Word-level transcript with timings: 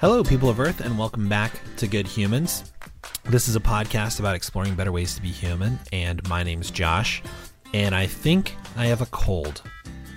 Hello, 0.00 0.22
people 0.22 0.48
of 0.48 0.60
Earth, 0.60 0.80
and 0.80 0.96
welcome 0.96 1.28
back 1.28 1.60
to 1.76 1.88
Good 1.88 2.06
Humans. 2.06 2.70
This 3.24 3.48
is 3.48 3.56
a 3.56 3.60
podcast 3.60 4.20
about 4.20 4.36
exploring 4.36 4.76
better 4.76 4.92
ways 4.92 5.16
to 5.16 5.20
be 5.20 5.32
human, 5.32 5.76
and 5.92 6.26
my 6.28 6.44
name's 6.44 6.70
Josh, 6.70 7.20
and 7.74 7.96
I 7.96 8.06
think 8.06 8.54
I 8.76 8.86
have 8.86 9.00
a 9.00 9.06
cold. 9.06 9.60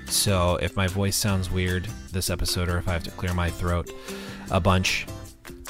So 0.05 0.57
if 0.57 0.75
my 0.75 0.85
voice 0.85 1.15
sounds 1.15 1.49
weird 1.49 1.87
this 2.11 2.29
episode, 2.29 2.69
or 2.69 2.77
if 2.77 2.87
I 2.87 2.93
have 2.93 3.03
to 3.05 3.09
clear 3.09 3.33
my 3.33 3.49
throat 3.49 3.89
a 4.51 4.59
bunch, 4.59 5.07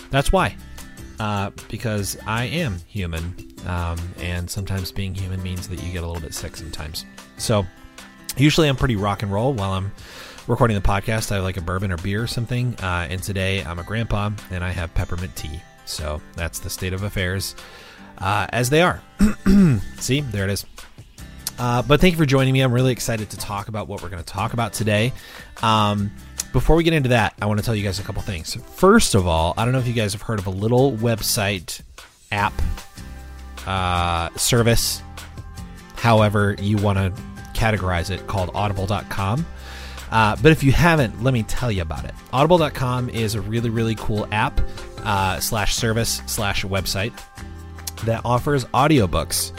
that's 0.09 0.29
why. 0.29 0.57
Uh, 1.17 1.51
because 1.69 2.17
I 2.27 2.47
am 2.47 2.79
human, 2.87 3.33
um, 3.65 3.97
and 4.17 4.49
sometimes 4.49 4.91
being 4.91 5.15
human 5.15 5.41
means 5.41 5.69
that 5.69 5.81
you 5.81 5.89
get 5.89 6.03
a 6.03 6.05
little 6.05 6.21
bit 6.21 6.33
sick 6.33 6.57
sometimes. 6.57 7.05
So 7.37 7.65
usually 8.35 8.67
I'm 8.67 8.75
pretty 8.75 8.97
rock 8.97 9.23
and 9.23 9.31
roll 9.31 9.53
while 9.53 9.71
I'm 9.71 9.93
recording 10.47 10.75
the 10.75 10.81
podcast. 10.81 11.31
I 11.31 11.35
have 11.35 11.43
like 11.43 11.57
a 11.57 11.61
bourbon 11.61 11.91
or 11.91 11.97
beer 11.97 12.23
or 12.23 12.27
something. 12.27 12.75
Uh, 12.81 13.07
and 13.09 13.21
today 13.21 13.63
I'm 13.63 13.79
a 13.79 13.83
grandpa 13.83 14.31
and 14.49 14.63
I 14.63 14.71
have 14.71 14.93
peppermint 14.93 15.35
tea. 15.35 15.61
So 15.85 16.21
that's 16.35 16.59
the 16.59 16.69
state 16.69 16.93
of 16.93 17.03
affairs 17.03 17.55
uh, 18.17 18.47
as 18.49 18.69
they 18.69 18.81
are. 18.81 19.01
See, 19.99 20.21
there 20.21 20.45
it 20.45 20.51
is. 20.51 20.65
Uh, 21.59 21.81
but 21.83 22.01
thank 22.01 22.13
you 22.13 22.17
for 22.17 22.25
joining 22.25 22.53
me. 22.53 22.61
I'm 22.61 22.73
really 22.73 22.91
excited 22.91 23.29
to 23.31 23.37
talk 23.37 23.67
about 23.67 23.87
what 23.87 24.01
we're 24.01 24.09
going 24.09 24.23
to 24.23 24.33
talk 24.33 24.53
about 24.53 24.73
today. 24.73 25.13
Um, 25.61 26.11
before 26.53 26.75
we 26.75 26.83
get 26.83 26.93
into 26.93 27.09
that, 27.09 27.33
I 27.41 27.45
want 27.45 27.59
to 27.59 27.65
tell 27.65 27.75
you 27.75 27.83
guys 27.83 27.99
a 27.99 28.03
couple 28.03 28.21
things. 28.21 28.55
First 28.55 29.15
of 29.15 29.27
all, 29.27 29.53
I 29.57 29.63
don't 29.63 29.73
know 29.73 29.79
if 29.79 29.87
you 29.87 29.93
guys 29.93 30.13
have 30.13 30.23
heard 30.23 30.39
of 30.39 30.47
a 30.47 30.51
little 30.51 30.93
website 30.93 31.81
app 32.31 32.53
uh, 33.67 34.29
service, 34.37 35.01
however 35.95 36.55
you 36.59 36.77
want 36.77 36.97
to 36.97 37.21
categorize 37.53 38.09
it, 38.09 38.25
called 38.27 38.49
audible.com. 38.55 39.45
Uh, 40.11 40.35
but 40.41 40.51
if 40.51 40.63
you 40.63 40.71
haven't, 40.71 41.23
let 41.23 41.33
me 41.33 41.43
tell 41.43 41.71
you 41.71 41.81
about 41.81 42.05
it. 42.05 42.13
Audible.com 42.33 43.09
is 43.09 43.35
a 43.35 43.41
really, 43.41 43.69
really 43.69 43.95
cool 43.95 44.27
app 44.31 44.59
uh, 45.03 45.39
slash 45.39 45.75
service 45.75 46.21
slash 46.27 46.65
website 46.65 47.13
that 48.03 48.21
offers 48.25 48.65
audiobooks. 48.65 49.51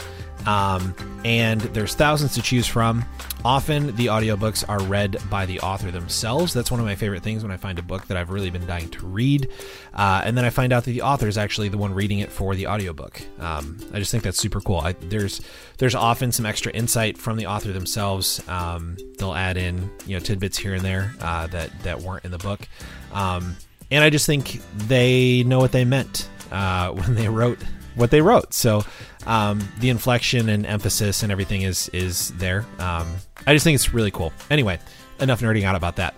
Um, 0.47 0.93
and 1.25 1.61
there's 1.61 1.95
thousands 1.95 2.35
to 2.35 2.41
choose 2.41 2.67
from. 2.67 3.05
Often 3.45 3.95
the 3.97 4.05
audiobooks 4.05 4.63
are 4.69 4.81
read 4.83 5.17
by 5.29 5.45
the 5.45 5.59
author 5.59 5.91
themselves. 5.91 6.53
That's 6.53 6.71
one 6.71 6.79
of 6.79 6.85
my 6.85 6.95
favorite 6.95 7.23
things 7.23 7.43
when 7.43 7.51
I 7.51 7.57
find 7.57 7.77
a 7.77 7.81
book 7.81 8.07
that 8.07 8.15
I've 8.15 8.29
really 8.29 8.49
been 8.49 8.65
dying 8.65 8.89
to 8.91 9.05
read. 9.05 9.49
Uh, 9.93 10.21
and 10.23 10.37
then 10.37 10.45
I 10.45 10.49
find 10.49 10.71
out 10.71 10.85
that 10.85 10.91
the 10.91 11.01
author 11.01 11.27
is 11.27 11.37
actually 11.37 11.67
the 11.67 11.77
one 11.77 11.93
reading 11.93 12.19
it 12.19 12.31
for 12.31 12.55
the 12.55 12.67
audiobook. 12.67 13.21
Um, 13.39 13.77
I 13.93 13.99
just 13.99 14.11
think 14.11 14.23
that's 14.23 14.37
super 14.37 14.61
cool. 14.61 14.77
I, 14.77 14.93
there's 14.93 15.41
there's 15.77 15.95
often 15.95 16.31
some 16.31 16.45
extra 16.45 16.71
insight 16.71 17.17
from 17.17 17.35
the 17.35 17.47
author 17.47 17.73
themselves. 17.73 18.41
Um, 18.47 18.95
they'll 19.17 19.35
add 19.35 19.57
in 19.57 19.91
you 20.05 20.17
know 20.17 20.23
tidbits 20.23 20.57
here 20.57 20.75
and 20.75 20.83
there 20.83 21.13
uh, 21.19 21.47
that 21.47 21.77
that 21.83 22.01
weren't 22.01 22.23
in 22.23 22.31
the 22.31 22.37
book. 22.37 22.67
Um, 23.11 23.57
and 23.91 24.03
I 24.03 24.09
just 24.09 24.25
think 24.25 24.61
they 24.87 25.43
know 25.43 25.59
what 25.59 25.73
they 25.73 25.83
meant 25.83 26.29
uh, 26.51 26.91
when 26.93 27.15
they 27.15 27.27
wrote 27.27 27.59
what 27.95 28.09
they 28.09 28.21
wrote. 28.21 28.53
So 28.53 28.83
um, 29.25 29.67
the 29.79 29.89
inflection 29.89 30.49
and 30.49 30.65
emphasis 30.65 31.23
and 31.23 31.31
everything 31.31 31.61
is 31.61 31.89
is 31.89 32.29
there. 32.37 32.65
Um, 32.79 33.07
I 33.45 33.53
just 33.53 33.63
think 33.63 33.75
it's 33.75 33.93
really 33.93 34.11
cool. 34.11 34.33
Anyway, 34.49 34.79
enough 35.19 35.41
nerding 35.41 35.63
out 35.63 35.75
about 35.75 35.97
that. 35.97 36.15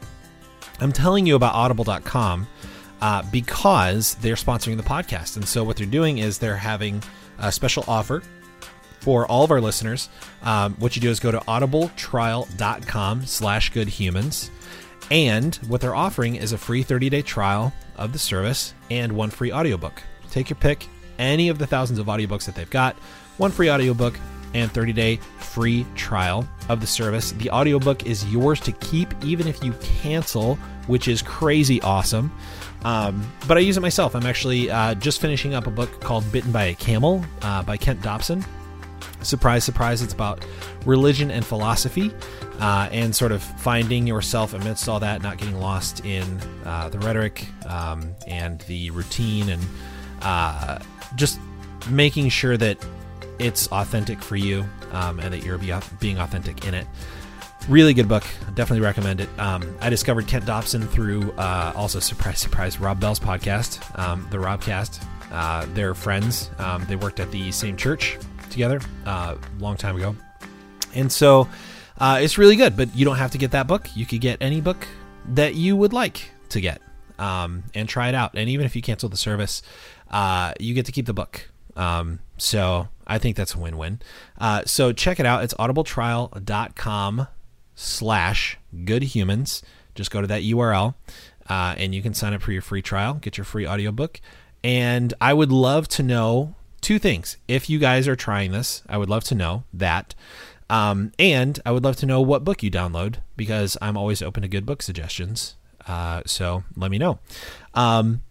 I'm 0.80 0.92
telling 0.92 1.26
you 1.26 1.36
about 1.36 1.54
Audible.com 1.54 2.48
uh, 3.02 3.24
because 3.32 4.16
they're 4.16 4.36
sponsoring 4.36 4.78
the 4.78 4.84
podcast, 4.84 5.36
and 5.38 5.48
so 5.48 5.64
what 5.64 5.78
they're 5.78 5.86
doing 5.86 6.18
is 6.18 6.38
they're 6.38 6.58
having 6.58 7.02
a 7.40 7.52
special 7.52 7.84
offer 7.88 8.22
for 9.00 9.28
all 9.28 9.44
of 9.44 9.52
our 9.52 9.62
listeners. 9.62 10.10
Um, 10.44 10.74
what 10.76 10.96
you 10.96 11.02
do 11.02 11.10
is 11.10 11.20
go 11.20 11.32
to 11.32 11.40
audibletrial.com 11.40 13.26
slash 13.26 13.72
goodhumans. 13.72 14.50
And 15.12 15.56
what 15.68 15.82
they're 15.82 15.96
offering 15.96 16.36
is 16.36 16.52
a 16.52 16.58
free 16.58 16.82
30 16.82 17.10
day 17.10 17.22
trial 17.22 17.72
of 17.96 18.14
the 18.14 18.20
service 18.20 18.74
and 18.90 19.14
one 19.14 19.30
free 19.30 19.52
audiobook. 19.52 20.02
Take 20.32 20.50
your 20.50 20.58
pick 20.58 20.88
any 21.20 21.50
of 21.50 21.60
the 21.60 21.68
thousands 21.68 22.00
of 22.00 22.08
audiobooks 22.08 22.46
that 22.46 22.56
they've 22.56 22.70
got, 22.70 22.96
one 23.38 23.52
free 23.52 23.70
audiobook 23.70 24.16
and 24.56 24.72
30-day 24.74 25.18
free 25.38 25.86
trial 25.96 26.48
of 26.70 26.82
the 26.82 26.88
service. 26.88 27.34
The 27.34 27.52
audiobook 27.52 28.06
is 28.06 28.26
yours 28.32 28.60
to 28.62 28.72
keep 28.72 29.14
even 29.24 29.48
if 29.48 29.64
you 29.64 29.74
cancel, 30.02 30.56
which 30.88 31.08
is 31.08 31.22
crazy 31.22 31.82
awesome. 31.82 32.32
Um, 32.84 33.30
but 33.48 33.58
I 33.58 33.62
use 33.62 33.78
it 33.78 33.82
myself. 33.82 34.16
I'm 34.16 34.26
actually 34.26 34.72
uh, 34.72 34.96
just 34.96 35.20
finishing 35.20 35.54
up 35.54 35.68
a 35.68 35.72
book 35.72 36.02
called 36.02 36.30
Bitten 36.32 36.52
by 36.52 36.66
a 36.66 36.76
Camel 36.76 37.24
uh, 37.42 37.64
by 37.64 37.78
Kent 37.78 38.02
Dobson. 38.02 38.46
Surprise, 39.22 39.64
surprise, 39.64 40.02
it's 40.02 40.14
about 40.14 40.46
religion 40.86 41.32
and 41.32 41.44
philosophy 41.44 42.12
uh, 42.60 42.88
and 42.92 43.16
sort 43.16 43.32
of 43.32 43.42
finding 43.42 44.06
yourself 44.06 44.54
amidst 44.54 44.88
all 44.88 45.00
that, 45.00 45.22
not 45.22 45.38
getting 45.38 45.60
lost 45.60 46.06
in 46.06 46.40
uh, 46.64 46.90
the 46.90 47.00
rhetoric 47.00 47.48
um, 47.66 48.16
and 48.28 48.62
the 48.62 48.92
routine 48.92 49.50
and 49.50 49.64
uh, 50.22 50.80
just 51.16 51.40
making 51.90 52.30
sure 52.30 52.56
that 52.56 52.78
it's 53.40 53.68
authentic 53.68 54.22
for 54.22 54.36
you 54.36 54.66
um, 54.92 55.20
and 55.20 55.34
that 55.34 55.44
you're 55.44 55.58
be, 55.58 55.74
being 56.00 56.20
authentic 56.20 56.66
in 56.66 56.74
it. 56.74 56.88
Really 57.68 57.94
good 57.94 58.08
book. 58.08 58.24
Definitely 58.54 58.86
recommend 58.86 59.22
it. 59.22 59.30
Um, 59.40 59.76
I 59.82 59.90
discovered 59.90 60.28
Kent 60.28 60.46
Dobson 60.46 60.88
through 60.88 61.32
uh, 61.34 61.74
also 61.76 62.00
surprise, 62.00 62.40
surprise, 62.40 62.80
Rob 62.80 63.00
Bell's 63.00 63.20
podcast, 63.20 63.98
um, 63.98 64.28
the 64.30 64.38
Robcast. 64.38 65.04
Uh, 65.32 65.66
they're 65.74 65.96
friends. 65.96 66.52
Um, 66.60 66.86
they 66.88 66.96
worked 66.96 67.20
at 67.20 67.32
the 67.32 67.52
same 67.52 67.76
church 67.76 68.18
together 68.52 68.80
a 69.06 69.10
uh, 69.10 69.38
long 69.58 69.78
time 69.78 69.96
ago, 69.96 70.16
and 70.94 71.12
so 71.12 71.50
uh, 72.00 72.20
it's 72.22 72.38
really 72.38 72.56
good. 72.56 72.78
But 72.78 72.96
you 72.96 73.04
don't 73.04 73.18
have 73.18 73.32
to 73.32 73.40
get 73.40 73.52
that 73.52 73.68
book. 73.68 73.90
You 73.96 74.06
could 74.06 74.22
get 74.22 74.38
any 74.42 74.62
book 74.62 74.88
that 75.30 75.56
you 75.56 75.76
would 75.76 75.92
like 75.92 76.30
to 76.50 76.62
get 76.62 76.82
um, 77.18 77.64
and 77.74 77.88
try 77.88 78.10
it 78.10 78.16
out. 78.16 78.32
And 78.36 78.50
even 78.50 78.66
if 78.66 78.76
you 78.76 78.82
cancel 78.82 79.10
the 79.10 79.18
service, 79.18 79.62
uh, 80.12 80.54
you 80.60 80.74
get 80.74 80.86
to 80.86 80.92
keep 80.92 81.06
the 81.06 81.14
book. 81.14 81.50
Um, 81.76 82.20
so 82.38 82.88
I 83.08 83.18
think 83.18 83.36
that's 83.36 83.56
a 83.56 83.60
win-win. 83.60 84.00
Uh, 84.38 84.64
so 84.66 84.92
check 84.92 85.20
it 85.20 85.26
out. 85.26 85.44
It's 85.44 85.54
audibletrial.com 85.56 87.28
slash 87.76 88.58
goodhumans. 88.74 89.62
Just 89.94 90.12
go 90.12 90.22
to 90.22 90.28
that 90.28 90.44
URL 90.44 90.96
uh, 91.50 91.76
and 91.78 91.94
you 91.94 92.02
can 92.02 92.14
sign 92.14 92.34
up 92.34 92.42
for 92.42 92.52
your 92.52 92.62
free 92.62 92.82
trial, 92.82 93.16
get 93.16 93.38
your 93.38 93.46
free 93.46 93.68
audiobook. 93.68 94.20
And 94.64 95.14
I 95.22 95.34
would 95.34 95.52
love 95.52 95.88
to 95.90 96.04
know 96.04 96.56
two 96.82 97.00
things. 97.00 97.38
If 97.48 97.70
you 97.70 97.80
guys 97.80 98.08
are 98.08 98.16
trying 98.16 98.52
this, 98.52 98.84
I 98.90 98.98
would 98.98 99.10
love 99.10 99.24
to 99.26 99.36
know 99.36 99.64
that. 99.74 100.16
Um, 100.70 101.12
and 101.20 101.60
I 101.66 101.72
would 101.72 101.84
love 101.84 101.96
to 101.98 102.06
know 102.06 102.22
what 102.22 102.44
book 102.44 102.64
you 102.64 102.72
download 102.72 103.18
because 103.38 103.78
I'm 103.82 103.98
always 103.98 104.22
open 104.22 104.42
to 104.42 104.48
good 104.48 104.66
book 104.66 104.82
suggestions. 104.82 105.56
Uh, 105.88 106.24
so 106.26 106.64
let 106.76 106.90
me 106.90 106.98
know. 106.98 107.20
Um, 107.76 108.24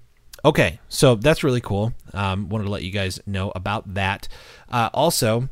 Okay, 0.44 0.78
so 0.88 1.14
that's 1.14 1.42
really 1.42 1.62
cool. 1.62 1.94
Um, 2.12 2.50
wanted 2.50 2.64
to 2.64 2.70
let 2.70 2.82
you 2.82 2.90
guys 2.90 3.18
know 3.26 3.50
about 3.54 3.94
that. 3.94 4.28
Uh, 4.70 4.90
also, 4.92 5.48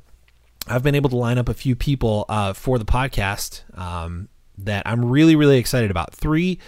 I've 0.66 0.82
been 0.82 0.94
able 0.94 1.08
to 1.10 1.16
line 1.16 1.38
up 1.38 1.48
a 1.48 1.54
few 1.54 1.74
people 1.74 2.26
uh, 2.28 2.52
for 2.52 2.78
the 2.78 2.84
podcast 2.84 3.62
um, 3.78 4.28
that 4.58 4.82
I'm 4.86 5.04
really, 5.04 5.34
really 5.34 5.56
excited 5.56 5.90
about. 5.90 6.12
Three 6.14 6.58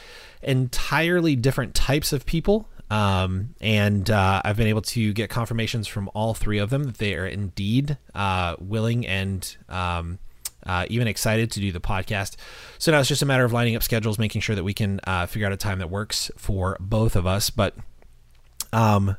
entirely 0.43 1.37
different 1.37 1.75
types 1.75 2.13
of 2.13 2.25
people. 2.25 2.69
Um, 2.91 3.55
and 3.61 4.11
uh, 4.11 4.41
I've 4.45 4.57
been 4.57 4.69
able 4.69 4.83
to 4.83 5.13
get 5.13 5.31
confirmations 5.31 5.87
from 5.87 6.11
all 6.15 6.34
three 6.34 6.59
of 6.59 6.71
them 6.71 6.84
that 6.84 6.99
they 6.99 7.15
are 7.15 7.27
indeed 7.27 7.99
uh, 8.15 8.57
willing 8.59 9.07
and 9.07 9.57
um, 9.69 10.19
uh, 10.67 10.87
even 10.89 11.09
excited 11.09 11.51
to 11.53 11.61
do 11.61 11.73
the 11.73 11.81
podcast. 11.81 12.37
So 12.79 12.93
now 12.93 13.01
it's 13.01 13.09
just 13.09 13.23
a 13.23 13.27
matter 13.27 13.45
of 13.45 13.53
lining 13.53 13.77
up 13.77 13.83
schedules, 13.83 14.19
making 14.19 14.43
sure 14.43 14.57
that 14.57 14.65
we 14.65 14.75
can 14.75 15.01
uh, 15.05 15.27
figure 15.27 15.47
out 15.47 15.53
a 15.53 15.57
time 15.57 15.79
that 15.79 15.91
works 15.91 16.31
for 16.37 16.77
both 16.81 17.17
of 17.17 17.27
us. 17.27 17.51
But 17.51 17.75
um, 18.75 19.17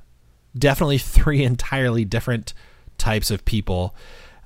definitely 0.56 0.98
three 0.98 1.44
entirely 1.52 2.06
different 2.06 2.54
types 2.98 3.32
of 3.32 3.46
people. 3.46 3.96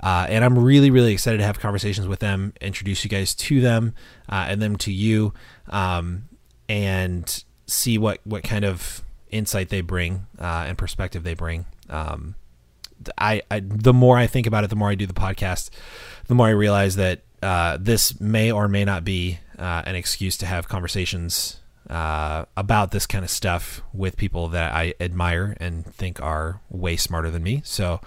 Uh, 0.01 0.27
and 0.29 0.45
I'm 0.45 0.57
really, 0.57 0.91
really 0.91 1.11
excited 1.11 1.39
to 1.39 1.43
have 1.43 1.59
conversations 1.59 2.07
with 2.07 2.19
them, 2.19 2.53
introduce 2.61 3.03
you 3.03 3.09
guys 3.09 3.35
to 3.35 3.59
them, 3.59 3.93
uh, 4.29 4.45
and 4.47 4.61
them 4.61 4.77
to 4.77 4.93
you, 4.93 5.33
um, 5.67 6.29
and 6.69 7.43
see 7.67 7.97
what 7.97 8.21
what 8.23 8.43
kind 8.43 8.63
of 8.63 9.03
insight 9.29 9.67
they 9.67 9.81
bring 9.81 10.25
uh, 10.39 10.65
and 10.67 10.77
perspective 10.77 11.23
they 11.23 11.33
bring. 11.33 11.65
Um, 11.89 12.35
I, 13.17 13.41
I, 13.51 13.61
the 13.61 13.93
more 13.93 14.17
I 14.17 14.27
think 14.27 14.47
about 14.47 14.63
it, 14.63 14.69
the 14.69 14.75
more 14.75 14.89
I 14.89 14.95
do 14.95 15.05
the 15.05 15.13
podcast, 15.13 15.69
the 16.27 16.35
more 16.35 16.47
I 16.47 16.51
realize 16.51 16.95
that 16.95 17.21
uh, 17.43 17.77
this 17.79 18.19
may 18.21 18.51
or 18.51 18.67
may 18.67 18.85
not 18.85 19.03
be 19.03 19.39
uh, 19.57 19.83
an 19.85 19.95
excuse 19.95 20.37
to 20.37 20.45
have 20.45 20.69
conversations 20.69 21.59
uh, 21.89 22.45
about 22.55 22.91
this 22.91 23.05
kind 23.05 23.23
of 23.23 23.31
stuff 23.31 23.81
with 23.93 24.15
people 24.15 24.47
that 24.49 24.73
I 24.73 24.93
admire 24.99 25.57
and 25.59 25.85
think 25.85 26.21
are 26.21 26.61
way 26.69 26.95
smarter 26.95 27.31
than 27.31 27.43
me. 27.43 27.61
So 27.65 27.99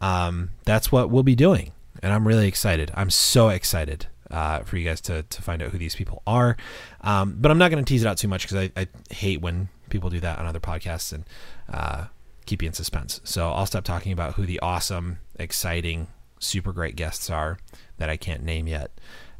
um, 0.00 0.50
that's 0.64 0.90
what 0.90 1.10
we'll 1.10 1.22
be 1.22 1.36
doing. 1.36 1.72
And 2.02 2.12
I'm 2.12 2.26
really 2.26 2.48
excited. 2.48 2.90
I'm 2.94 3.10
so 3.10 3.48
excited 3.48 4.06
uh, 4.30 4.60
for 4.60 4.76
you 4.76 4.84
guys 4.84 5.00
to, 5.02 5.22
to 5.22 5.42
find 5.42 5.62
out 5.62 5.70
who 5.70 5.78
these 5.78 5.94
people 5.94 6.22
are. 6.26 6.56
Um, 7.00 7.36
but 7.38 7.50
I'm 7.50 7.58
not 7.58 7.70
going 7.70 7.84
to 7.84 7.88
tease 7.88 8.02
it 8.02 8.08
out 8.08 8.18
too 8.18 8.28
much 8.28 8.42
because 8.42 8.70
I, 8.76 8.80
I, 8.80 8.88
hate 9.10 9.40
when 9.40 9.68
people 9.88 10.10
do 10.10 10.20
that 10.20 10.38
on 10.38 10.44
other 10.44 10.60
podcasts 10.60 11.12
and 11.12 11.24
uh, 11.72 12.06
keep 12.44 12.60
you 12.62 12.66
in 12.66 12.74
suspense. 12.74 13.20
So 13.24 13.50
I'll 13.50 13.66
stop 13.66 13.84
talking 13.84 14.12
about 14.12 14.34
who 14.34 14.44
the 14.44 14.60
awesome, 14.60 15.18
exciting, 15.38 16.08
super 16.38 16.72
great 16.72 16.94
guests 16.94 17.30
are 17.30 17.58
that 17.96 18.10
I 18.10 18.16
can't 18.16 18.42
name 18.42 18.68
yet. 18.68 18.90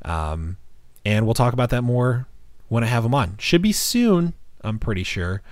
Um, 0.04 0.56
and 1.04 1.26
we'll 1.26 1.34
talk 1.34 1.52
about 1.52 1.70
that 1.70 1.82
more 1.82 2.26
when 2.68 2.84
I 2.84 2.86
have 2.86 3.02
them 3.02 3.14
on. 3.14 3.36
Should 3.38 3.62
be 3.62 3.72
soon, 3.72 4.34
I'm 4.62 4.78
pretty 4.78 5.02
sure. 5.02 5.42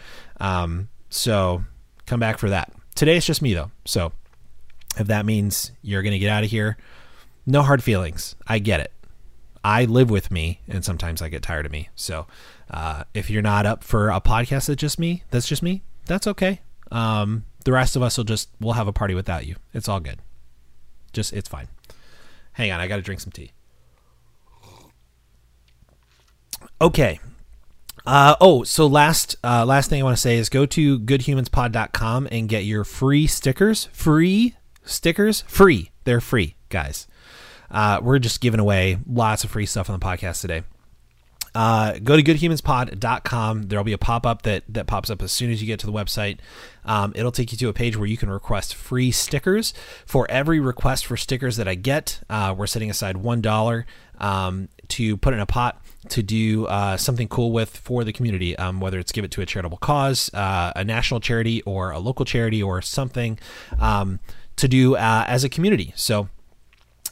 Um, 0.40 0.88
so 1.08 1.64
come 2.06 2.20
back 2.20 2.38
for 2.38 2.50
that. 2.50 2.72
Today 2.94 3.16
it's 3.16 3.26
just 3.26 3.42
me 3.42 3.54
though. 3.54 3.70
So 3.84 4.12
if 4.96 5.06
that 5.08 5.26
means 5.26 5.72
you're 5.82 6.02
going 6.02 6.12
to 6.12 6.18
get 6.18 6.30
out 6.30 6.44
of 6.44 6.50
here, 6.50 6.76
no 7.46 7.62
hard 7.62 7.82
feelings. 7.82 8.34
I 8.46 8.58
get 8.58 8.80
it. 8.80 8.92
I 9.62 9.84
live 9.84 10.10
with 10.10 10.30
me, 10.30 10.60
and 10.68 10.84
sometimes 10.84 11.20
I 11.20 11.28
get 11.28 11.42
tired 11.42 11.66
of 11.66 11.72
me. 11.72 11.88
So 11.96 12.28
uh, 12.70 13.02
if 13.14 13.30
you're 13.30 13.42
not 13.42 13.66
up 13.66 13.82
for 13.82 14.10
a 14.10 14.20
podcast 14.20 14.68
that's 14.68 14.80
just 14.80 14.98
me, 14.98 15.24
that's 15.30 15.48
just 15.48 15.62
me. 15.62 15.82
That's 16.06 16.28
okay. 16.28 16.60
Um, 16.92 17.44
the 17.64 17.72
rest 17.72 17.96
of 17.96 18.02
us 18.02 18.16
will 18.16 18.24
just 18.24 18.48
we'll 18.60 18.74
have 18.74 18.86
a 18.86 18.92
party 18.92 19.14
without 19.14 19.44
you. 19.44 19.56
It's 19.74 19.88
all 19.88 19.98
good. 19.98 20.20
Just 21.12 21.32
it's 21.32 21.48
fine. 21.48 21.66
Hang 22.52 22.70
on, 22.70 22.78
I 22.80 22.86
got 22.86 22.96
to 22.96 23.02
drink 23.02 23.20
some 23.20 23.32
tea. 23.32 23.52
Okay. 26.81 27.20
Uh, 28.05 28.37
oh, 28.40 28.62
so 28.62 28.87
last 28.87 29.34
uh, 29.43 29.64
last 29.64 29.90
thing 29.90 30.00
I 30.00 30.05
want 30.05 30.17
to 30.17 30.20
say 30.20 30.37
is 30.37 30.49
go 30.49 30.64
to 30.67 31.00
goodhumanspod.com 31.00 32.28
and 32.31 32.49
get 32.49 32.64
your 32.64 32.84
free 32.84 33.26
stickers. 33.26 33.87
Free 33.93 34.55
stickers, 34.84 35.43
free. 35.43 35.90
They're 36.05 36.20
free, 36.20 36.55
guys. 36.69 37.08
Uh, 37.70 38.00
we're 38.00 38.20
just 38.20 38.40
giving 38.40 38.61
away 38.61 38.99
lots 39.11 39.43
of 39.43 39.50
free 39.50 39.67
stuff 39.67 39.90
on 39.90 39.99
the 39.99 40.05
podcast 40.05 40.40
today. 40.40 40.62
Uh, 41.52 41.94
go 42.05 42.17
to 42.17 42.23
goodhumanspod.com. 42.23 43.62
There'll 43.62 43.82
be 43.82 43.94
a 43.94 43.99
pop 43.99 44.26
up 44.26 44.43
that, 44.43 44.62
that 44.69 44.87
pops 44.87 45.08
up 45.08 45.23
as 45.23 45.32
soon 45.32 45.50
as 45.50 45.62
you 45.62 45.67
get 45.67 45.81
to 45.81 45.87
the 45.87 45.93
website. 45.93 46.38
Um, 46.84 47.14
it'll 47.17 47.32
take 47.32 47.50
you 47.50 47.56
to 47.56 47.69
a 47.70 47.73
page 47.73 47.96
where 47.96 48.06
you 48.06 48.19
can 48.19 48.28
request 48.28 48.75
free 48.75 49.11
stickers. 49.11 49.73
For 50.05 50.31
every 50.31 50.61
request 50.61 51.06
for 51.06 51.17
stickers 51.17 51.56
that 51.56 51.67
I 51.67 51.75
get, 51.75 52.20
uh, 52.28 52.55
we're 52.56 52.67
setting 52.67 52.90
aside 52.90 53.17
$1 53.17 53.84
um, 54.19 54.69
to 54.88 55.17
put 55.17 55.32
in 55.32 55.40
a 55.40 55.46
pot 55.46 55.81
to 56.11 56.23
do 56.23 56.67
uh, 56.67 56.97
something 56.97 57.29
cool 57.29 57.53
with 57.53 57.76
for 57.76 58.05
the 58.05 58.12
community, 58.12 58.56
um, 58.56 58.81
whether 58.81 58.99
it's 58.99 59.12
give 59.12 59.25
it 59.25 59.31
to 59.32 59.43
a 59.43 59.47
charitable 59.47 59.79
cause, 59.79 60.32
uh, 60.35 60.73
a 60.76 60.85
national 60.85 61.20
charity, 61.20 61.62
or 61.62 61.91
a 61.91 61.99
local 61.99 62.25
charity, 62.25 62.62
or 62.62 62.82
something 62.82 63.38
um, 63.79 64.20
to 64.56 64.69
do 64.69 64.97
uh, 64.97 65.25
as 65.26 65.44
a 65.44 65.49
community. 65.49 65.93
So 65.97 66.29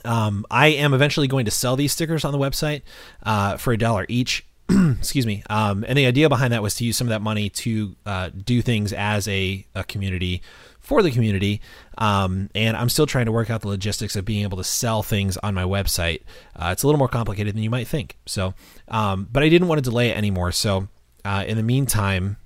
um, 0.05 0.44
I 0.50 0.69
am 0.69 0.94
eventually 0.94 1.26
going 1.26 1.44
to 1.44 1.50
sell 1.50 1.76
these 1.76 1.93
stickers 1.93 2.25
on 2.25 2.32
the 2.32 2.38
website 2.38 2.82
uh, 3.23 3.56
for 3.56 3.73
a 3.73 3.79
dollar 3.79 4.06
each. 4.08 4.46
Excuse 4.99 5.26
me. 5.26 5.43
Um, 5.50 5.85
and 5.87 5.99
the 5.99 6.06
idea 6.06 6.29
behind 6.29 6.52
that 6.52 6.62
was 6.62 6.75
to 6.76 6.85
use 6.85 6.97
some 6.97 7.06
of 7.06 7.11
that 7.11 7.20
money 7.20 7.50
to 7.50 7.97
uh, 8.06 8.31
do 8.31 8.62
things 8.62 8.93
as 8.94 9.29
a, 9.29 9.67
a 9.75 9.85
community 9.85 10.40
for 10.84 11.02
the 11.02 11.10
community. 11.10 11.60
Um, 11.98 12.50
and 12.54 12.76
I'm 12.76 12.88
still 12.88 13.06
trying 13.06 13.25
to 13.25 13.32
work 13.32 13.50
out 13.50 13.62
the 13.62 13.69
logistics 13.69 14.14
of 14.14 14.25
being 14.25 14.42
able 14.42 14.58
to 14.58 14.64
sell 14.64 15.02
things 15.02 15.36
on 15.38 15.54
my 15.54 15.64
website. 15.64 16.22
Uh, 16.54 16.69
it's 16.72 16.82
a 16.82 16.86
little 16.86 16.98
more 16.98 17.08
complicated 17.08 17.54
than 17.54 17.62
you 17.62 17.70
might 17.70 17.88
think. 17.88 18.16
So, 18.26 18.54
um, 18.88 19.26
but 19.32 19.42
I 19.42 19.48
didn't 19.48 19.66
want 19.66 19.82
to 19.82 19.90
delay 19.90 20.10
it 20.10 20.16
anymore. 20.16 20.52
So, 20.52 20.88
uh, 21.25 21.44
in 21.46 21.56
the 21.56 21.62
meantime, 21.62 22.36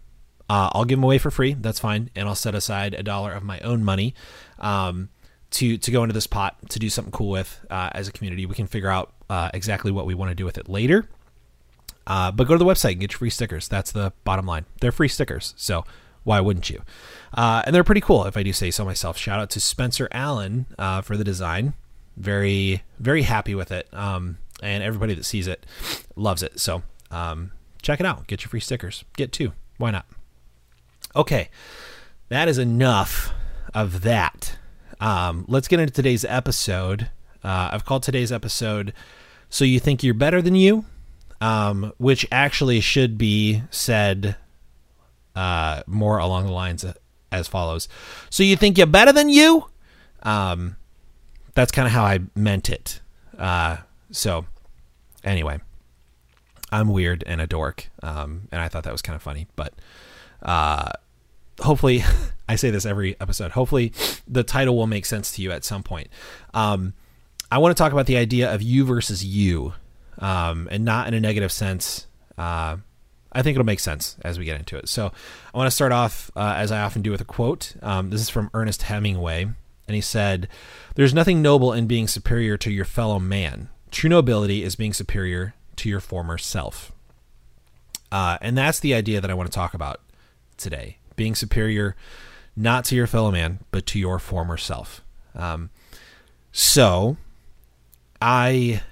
uh, 0.48 0.70
I'll 0.72 0.84
give 0.84 0.98
them 0.98 1.04
away 1.04 1.18
for 1.18 1.30
free. 1.30 1.54
That's 1.54 1.80
fine, 1.80 2.10
and 2.14 2.28
I'll 2.28 2.36
set 2.36 2.54
aside 2.54 2.94
a 2.94 3.02
dollar 3.02 3.32
of 3.32 3.42
my 3.42 3.58
own 3.60 3.84
money. 3.84 4.14
Um, 4.58 5.10
to 5.50 5.78
to 5.78 5.90
go 5.90 6.02
into 6.02 6.12
this 6.12 6.26
pot 6.26 6.56
to 6.70 6.78
do 6.78 6.90
something 6.90 7.12
cool 7.12 7.30
with 7.30 7.64
uh, 7.70 7.90
as 7.92 8.06
a 8.06 8.12
community. 8.12 8.46
We 8.46 8.54
can 8.54 8.66
figure 8.66 8.90
out 8.90 9.12
uh, 9.30 9.50
exactly 9.54 9.90
what 9.90 10.06
we 10.06 10.14
want 10.14 10.30
to 10.30 10.34
do 10.34 10.44
with 10.44 10.58
it 10.58 10.68
later. 10.68 11.08
Uh, 12.06 12.30
but 12.30 12.48
go 12.48 12.54
to 12.54 12.58
the 12.58 12.64
website 12.64 12.92
and 12.92 13.00
get 13.00 13.12
your 13.12 13.18
free 13.18 13.30
stickers. 13.30 13.68
That's 13.68 13.92
the 13.92 14.12
bottom 14.24 14.46
line. 14.46 14.64
They're 14.80 14.92
free 14.92 15.08
stickers, 15.08 15.54
so 15.56 15.84
why 16.24 16.40
wouldn't 16.40 16.70
you? 16.70 16.82
Uh, 17.34 17.62
and 17.66 17.74
they're 17.74 17.84
pretty 17.84 18.00
cool, 18.00 18.24
if 18.24 18.36
I 18.36 18.42
do 18.42 18.52
say 18.52 18.70
so 18.70 18.84
myself. 18.84 19.16
Shout 19.18 19.38
out 19.40 19.50
to 19.50 19.60
Spencer 19.60 20.08
Allen 20.12 20.66
uh, 20.78 21.02
for 21.02 21.16
the 21.16 21.24
design. 21.24 21.74
Very 22.16 22.82
very 22.98 23.22
happy 23.22 23.54
with 23.54 23.70
it, 23.70 23.86
um, 23.92 24.38
and 24.60 24.82
everybody 24.82 25.14
that 25.14 25.24
sees 25.24 25.46
it 25.46 25.64
loves 26.16 26.42
it. 26.42 26.58
So 26.58 26.82
um, 27.10 27.52
check 27.80 28.00
it 28.00 28.06
out. 28.06 28.26
Get 28.26 28.42
your 28.42 28.48
free 28.48 28.60
stickers. 28.60 29.04
Get 29.16 29.30
two. 29.32 29.52
Why 29.76 29.92
not? 29.92 30.06
Okay, 31.14 31.48
that 32.28 32.48
is 32.48 32.58
enough 32.58 33.32
of 33.72 34.02
that. 34.02 34.56
Um, 35.00 35.44
let's 35.48 35.68
get 35.68 35.78
into 35.78 35.92
today's 35.92 36.24
episode. 36.24 37.08
Uh, 37.44 37.70
I've 37.72 37.84
called 37.84 38.02
today's 38.02 38.32
episode 38.32 38.92
"So 39.48 39.64
You 39.64 39.78
Think 39.78 40.02
You're 40.02 40.14
Better 40.14 40.42
Than 40.42 40.56
You," 40.56 40.86
um, 41.40 41.92
which 41.98 42.26
actually 42.32 42.80
should 42.80 43.16
be 43.16 43.62
said 43.70 44.36
uh, 45.36 45.82
more 45.86 46.18
along 46.18 46.46
the 46.46 46.52
lines 46.52 46.84
as 47.30 47.48
follows: 47.48 47.88
"So 48.30 48.42
you 48.42 48.56
think 48.56 48.78
you're 48.78 48.86
better 48.86 49.12
than 49.12 49.28
you?" 49.28 49.66
Um, 50.22 50.76
that's 51.54 51.72
kind 51.72 51.86
of 51.86 51.92
how 51.92 52.04
I 52.04 52.20
meant 52.34 52.70
it. 52.70 53.00
Uh, 53.36 53.78
so, 54.10 54.46
anyway, 55.24 55.60
I'm 56.70 56.88
weird 56.88 57.24
and 57.26 57.40
a 57.40 57.46
dork, 57.46 57.90
um, 58.02 58.48
and 58.52 58.60
I 58.60 58.68
thought 58.68 58.84
that 58.84 58.92
was 58.92 59.02
kind 59.02 59.16
of 59.16 59.22
funny, 59.22 59.46
but 59.56 59.74
uh, 60.42 60.90
hopefully 61.60 62.02
I 62.48 62.56
say 62.56 62.70
this 62.70 62.86
every 62.86 63.20
episode. 63.20 63.52
Hopefully 63.52 63.92
the 64.26 64.42
title 64.42 64.76
will 64.76 64.86
make 64.86 65.06
sense 65.06 65.32
to 65.32 65.42
you 65.42 65.52
at 65.52 65.64
some 65.64 65.82
point. 65.82 66.08
Um, 66.54 66.94
I 67.50 67.58
want 67.58 67.76
to 67.76 67.82
talk 67.82 67.92
about 67.92 68.06
the 68.06 68.16
idea 68.16 68.52
of 68.52 68.62
you 68.62 68.84
versus 68.84 69.24
you, 69.24 69.74
um, 70.18 70.68
and 70.70 70.84
not 70.84 71.08
in 71.08 71.14
a 71.14 71.20
negative 71.20 71.52
sense. 71.52 72.06
Uh, 72.36 72.78
I 73.32 73.42
think 73.42 73.54
it'll 73.54 73.66
make 73.66 73.80
sense 73.80 74.16
as 74.22 74.38
we 74.38 74.44
get 74.44 74.58
into 74.58 74.76
it. 74.76 74.88
So 74.88 75.12
I 75.52 75.58
want 75.58 75.68
to 75.68 75.74
start 75.74 75.92
off, 75.92 76.30
uh, 76.34 76.54
as 76.56 76.72
I 76.72 76.80
often 76.80 77.02
do, 77.02 77.10
with 77.10 77.20
a 77.20 77.26
quote. 77.26 77.74
Um, 77.82 78.10
this 78.10 78.20
is 78.20 78.30
from 78.30 78.50
Ernest 78.54 78.82
Hemingway, 78.82 79.42
and 79.42 79.94
he 79.94 80.00
said, 80.00 80.48
There's 80.94 81.14
nothing 81.14 81.42
noble 81.42 81.72
in 81.72 81.86
being 81.86 82.08
superior 82.08 82.56
to 82.58 82.70
your 82.70 82.84
fellow 82.84 83.18
man. 83.18 83.68
True 83.90 84.10
nobility 84.10 84.62
is 84.62 84.76
being 84.76 84.92
superior 84.92 85.54
to 85.76 85.88
your 85.88 86.00
former 86.00 86.38
self. 86.38 86.92
Uh, 88.10 88.38
and 88.40 88.56
that's 88.56 88.80
the 88.80 88.94
idea 88.94 89.20
that 89.20 89.30
I 89.30 89.34
want 89.34 89.50
to 89.50 89.54
talk 89.54 89.74
about 89.74 90.00
today 90.56 90.98
being 91.16 91.34
superior 91.34 91.94
not 92.56 92.84
to 92.86 92.96
your 92.96 93.06
fellow 93.06 93.30
man, 93.30 93.58
but 93.70 93.84
to 93.86 93.98
your 93.98 94.18
former 94.18 94.56
self. 94.56 95.02
Um, 95.34 95.70
so 96.50 97.18
I 98.22 98.82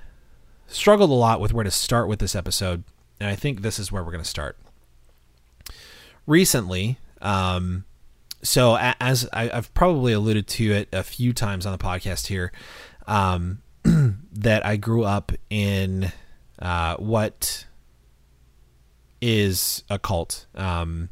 struggled 0.69 1.11
a 1.11 1.15
lot 1.15 1.41
with 1.41 1.53
where 1.53 1.65
to 1.65 1.71
start 1.71 2.09
with 2.09 2.19
this 2.19 2.37
episode, 2.37 2.85
and 3.21 3.29
I 3.29 3.35
think 3.35 3.63
this 3.63 3.79
is 3.79 3.91
where 3.91 4.03
we're 4.03 4.13
going 4.13 4.25
to 4.25 4.29
start. 4.29 4.59
Recently, 6.27 6.99
um, 7.21 7.85
so 8.43 8.77
as 9.01 9.29
I, 9.33 9.47
have 9.47 9.73
probably 9.75 10.13
alluded 10.13 10.47
to 10.49 10.73
it 10.73 10.89
a 10.93 11.03
few 11.03 11.33
times 11.33 11.67
on 11.67 11.73
the 11.73 11.79
podcast 11.79 12.27
here, 12.27 12.53
um, 13.07 13.63
that 14.33 14.65
I 14.65 14.77
grew 14.77 15.05
up 15.05 15.33
in 15.51 16.13
uh, 16.59 16.97
what 16.97 17.67
is 19.21 19.83
a 19.91 19.99
cult. 19.99 20.47
Um, 20.55 21.09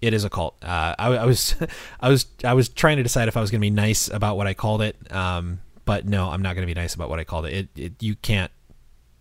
it 0.00 0.14
is 0.14 0.24
a 0.24 0.30
cult. 0.30 0.56
Uh, 0.62 0.94
I, 0.98 1.08
I, 1.08 1.24
was, 1.26 1.54
I 2.00 2.08
was, 2.08 2.26
I 2.44 2.54
was 2.54 2.68
trying 2.68 2.96
to 2.96 3.02
decide 3.02 3.28
if 3.28 3.36
I 3.36 3.40
was 3.40 3.50
going 3.50 3.60
to 3.60 3.64
be 3.64 3.70
nice 3.70 4.08
about 4.08 4.36
what 4.36 4.46
I 4.46 4.54
called 4.54 4.82
it. 4.82 4.96
Um, 5.12 5.60
but 5.84 6.06
no, 6.06 6.28
I'm 6.28 6.42
not 6.42 6.54
going 6.54 6.66
to 6.66 6.72
be 6.72 6.78
nice 6.78 6.94
about 6.94 7.08
what 7.10 7.18
I 7.18 7.24
called 7.24 7.46
it. 7.46 7.52
It, 7.52 7.68
it. 7.76 8.02
You 8.02 8.16
can't, 8.16 8.50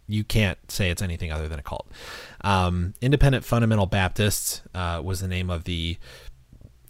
you 0.10 0.24
can't 0.26 0.58
say 0.70 0.90
it's 0.90 1.02
anything 1.02 1.32
other 1.32 1.48
than 1.48 1.60
a 1.60 1.64
cult. 1.64 1.88
Um, 2.42 2.96
Independent 3.00 3.46
Fundamental 3.46 3.86
Baptists 3.86 4.62
uh, 4.74 5.02
was 5.04 5.22
the 5.22 5.28
name 5.28 5.50
of 5.50 5.64
the, 5.64 5.98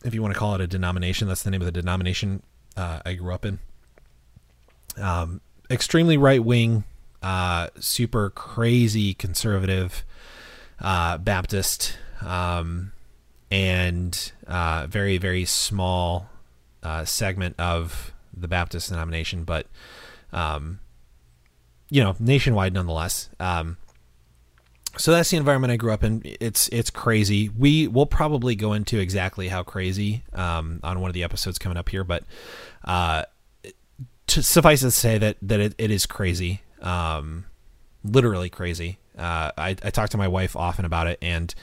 if 0.04 0.16
you 0.16 0.22
want 0.22 0.34
to 0.34 0.40
call 0.40 0.56
it 0.56 0.62
a 0.62 0.68
denomination, 0.68 1.28
that's 1.28 1.44
the 1.44 1.52
name 1.52 1.62
of 1.62 1.66
the 1.66 1.72
denomination 1.72 2.42
uh, 2.76 3.02
I 3.06 3.14
grew 3.14 3.34
up 3.34 3.46
in. 3.46 3.60
Um, 4.98 5.42
extremely 5.70 6.18
right 6.18 6.44
wing, 6.44 6.86
uh, 7.22 7.68
super 7.80 8.32
crazy 8.32 9.14
conservative 9.14 10.04
uh, 10.80 11.18
Baptist. 11.20 11.98
Um, 12.22 12.94
and 13.52 14.32
uh, 14.48 14.88
very 14.88 15.18
very 15.18 15.46
small 15.46 16.30
uh, 16.84 17.06
segment 17.06 17.56
of 17.60 18.14
the 18.36 18.48
Baptist 18.48 18.90
denomination, 18.90 19.44
but 19.44 19.68
um, 20.32 20.80
you 21.90 22.04
know 22.04 22.16
nationwide 22.20 22.74
nonetheless. 22.74 23.30
Um, 23.40 23.78
so 24.98 25.12
that's 25.12 25.30
the 25.30 25.38
environment 25.38 25.72
I 25.72 25.78
grew 25.78 25.94
up 25.94 26.04
in. 26.04 26.22
It's 26.24 26.68
it's 26.70 26.90
crazy. 26.90 27.50
We 27.50 27.88
will 27.88 28.06
probably 28.06 28.56
go 28.56 28.74
into 28.74 29.00
exactly 29.00 29.48
how 29.48 29.64
crazy 29.64 30.24
um, 30.34 30.80
on 30.84 31.00
one 31.00 31.10
of 31.10 31.14
the 31.14 31.24
episodes 31.24 31.58
coming 31.58 31.78
up 31.78 31.90
here, 31.90 32.04
but 32.04 32.24
uh, 32.84 33.24
to 34.28 34.44
suffice 34.44 34.82
it 34.82 34.88
to 34.88 34.92
say 34.92 35.18
that 35.18 35.38
that 35.42 35.60
it, 35.60 35.76
it 35.78 35.92
is 35.92 36.06
crazy, 36.06 36.62
um, 36.82 37.46
literally 38.04 38.50
crazy. 38.50 38.98
Uh, 39.18 39.52
I, 39.58 39.70
I 39.84 39.90
talk 39.90 40.10
to 40.12 40.18
my 40.18 40.28
wife 40.28 40.56
often 40.56 40.86
about 40.86 41.08
it, 41.08 41.20
and 41.22 41.54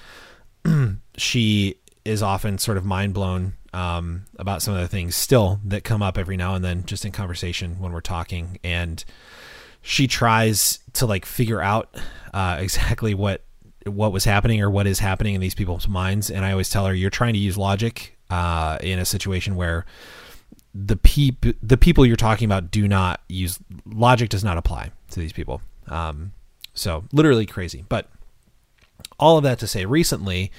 she 1.16 1.76
is 2.04 2.23
often 2.23 2.59
sort 2.59 2.76
of 2.76 2.85
mind 2.85 3.14
blown 3.14 3.54
um, 3.73 4.26
about 4.38 4.62
some 4.62 4.75
of 4.75 4.80
the 4.80 4.88
things 4.88 5.16
still 5.16 5.61
that 5.64 5.85
come 5.85 6.02
up 6.02 6.16
every 6.16 6.37
now 6.37 6.54
and 6.54 6.64
then 6.64 6.85
just 6.87 7.04
in 7.04 7.12
conversation 7.12 7.80
when 7.80 7.92
we're 7.92 8.00
talking 8.00 8.59
and 8.62 9.04
she 9.87 10.09
tries 10.09 10.81
to 10.95 11.07
like 11.07 11.25
figure 11.25 11.62
out 11.62 11.97
uh, 12.35 12.57
exactly 12.59 13.14
what 13.14 13.45
what 13.87 14.12
was 14.12 14.25
happening 14.25 14.61
or 14.61 14.69
what 14.69 14.85
is 14.85 14.99
happening 14.99 15.37
in 15.37 15.40
these 15.40 15.55
people's 15.55 15.87
minds. 15.87 16.28
And 16.28 16.45
i 16.45 16.50
always 16.50 16.69
tell 16.69 16.87
her 16.87 16.93
you're 16.93 17.09
trying 17.09 17.35
to 17.35 17.38
use 17.38 17.57
logic 17.57 18.19
uh, 18.28 18.78
in 18.81 18.99
a 18.99 19.05
situation 19.05 19.55
where 19.55 19.87
the 20.75 20.97
peop- 20.97 21.57
the 21.62 21.76
people 21.76 22.05
you're 22.05 22.16
talking 22.16 22.47
about 22.47 22.73
do 22.73 22.88
not 22.88 23.21
use 23.28 23.61
logic 23.87 24.28
does 24.28 24.43
not 24.43 24.59
apply 24.59 24.90
to 25.11 25.21
these 25.21 25.33
people. 25.33 25.62
Um, 25.87 26.33
so 26.75 27.05
literally 27.12 27.47
crazy. 27.47 27.85
But 27.88 28.11
all 29.21 29.38
of 29.38 29.45
that 29.45 29.61
to 29.61 29.69
say 29.69 29.85
recently 29.87 30.50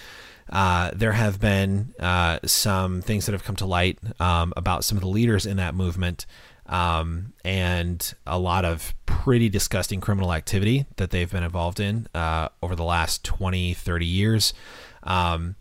uh, 0.50 0.92
there 0.96 1.12
have 1.12 1.42
been 1.42 1.94
uh, 2.00 2.40
some 2.46 3.02
things 3.02 3.26
that 3.26 3.34
have 3.34 3.44
come 3.44 3.58
to 3.58 3.66
light 3.66 4.00
um, 4.22 4.54
about 4.56 4.86
some 4.86 4.98
of 4.98 5.02
the 5.02 5.10
leaders 5.10 5.46
in 5.46 5.58
that 5.58 5.76
movement 5.76 6.26
um, 6.68 7.34
and 7.44 8.14
a 8.26 8.38
lot 8.38 8.66
of 8.66 8.94
pretty 9.06 9.50
disgusting 9.50 10.02
criminal 10.02 10.34
activity 10.34 10.86
that 10.98 11.12
they've 11.12 11.32
been 11.32 11.44
involved 11.44 11.80
in 11.80 12.08
uh, 12.14 12.50
over 12.62 12.76
the 12.76 12.84
last 12.84 13.24
20, 13.24 13.74
30 13.74 14.06
years. 14.06 14.54
Um, 15.04 15.56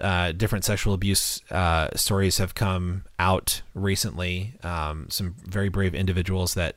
uh, 0.00 0.32
different 0.32 0.64
sexual 0.64 0.94
abuse 0.94 1.42
uh, 1.50 1.88
stories 1.94 2.38
have 2.38 2.54
come 2.54 3.04
out 3.18 3.62
recently. 3.74 4.54
Um, 4.62 5.06
some 5.10 5.34
very 5.44 5.68
brave 5.68 5.94
individuals 5.94 6.54
that 6.54 6.76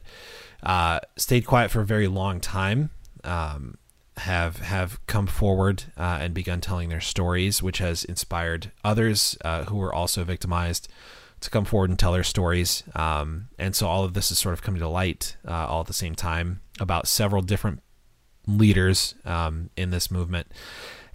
uh, 0.61 0.99
stayed 1.15 1.45
quiet 1.45 1.71
for 1.71 1.81
a 1.81 1.85
very 1.85 2.07
long 2.07 2.39
time 2.39 2.89
um, 3.23 3.77
have 4.17 4.57
have 4.57 5.05
come 5.07 5.25
forward 5.25 5.85
uh, 5.97 6.19
and 6.21 6.33
begun 6.33 6.61
telling 6.61 6.89
their 6.89 7.01
stories, 7.01 7.63
which 7.63 7.79
has 7.79 8.03
inspired 8.03 8.71
others 8.83 9.37
uh, 9.43 9.63
who 9.65 9.77
were 9.77 9.93
also 9.93 10.23
victimized 10.23 10.87
to 11.43 11.49
come 11.49 11.65
forward 11.65 11.89
and 11.89 11.99
tell 11.99 12.13
their 12.13 12.23
stories. 12.23 12.83
Um, 12.95 13.49
and 13.59 13.75
so 13.75 13.87
all 13.87 14.03
of 14.03 14.13
this 14.13 14.31
is 14.31 14.39
sort 14.39 14.53
of 14.53 14.61
coming 14.61 14.79
to 14.81 14.87
light 14.87 15.35
uh, 15.47 15.67
all 15.67 15.81
at 15.81 15.87
the 15.87 15.93
same 15.93 16.15
time 16.15 16.61
about 16.79 17.07
several 17.07 17.41
different 17.41 17.81
leaders 18.47 19.15
um, 19.25 19.69
in 19.77 19.91
this 19.91 20.09
movement. 20.09 20.47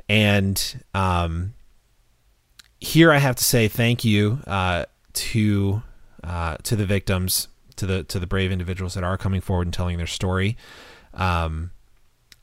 And 0.09 0.85
um, 0.95 1.55
here 2.81 3.13
I 3.13 3.19
have 3.19 3.37
to 3.37 3.45
say 3.45 3.69
thank 3.69 4.05
you 4.05 4.41
uh, 4.47 4.87
to 5.13 5.83
uh, 6.25 6.57
to 6.63 6.77
the 6.77 6.87
victims, 6.87 7.49
to 7.77 7.87
the 7.87 8.05
to 8.05 8.19
the 8.19 8.27
brave 8.27 8.53
individuals 8.53 8.95
that 8.95 9.05
are 9.05 9.17
coming 9.17 9.41
forward 9.41 9.67
and 9.67 9.75
telling 9.75 9.97
their 9.97 10.07
story. 10.07 10.57
Um, 11.15 11.71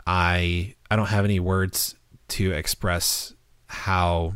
I 0.06 0.76
I 0.90 0.96
don't 0.96 1.08
have 1.08 1.26
any 1.26 1.40
words 1.40 1.96
to 2.30 2.52
express 2.52 3.34
how 3.68 4.36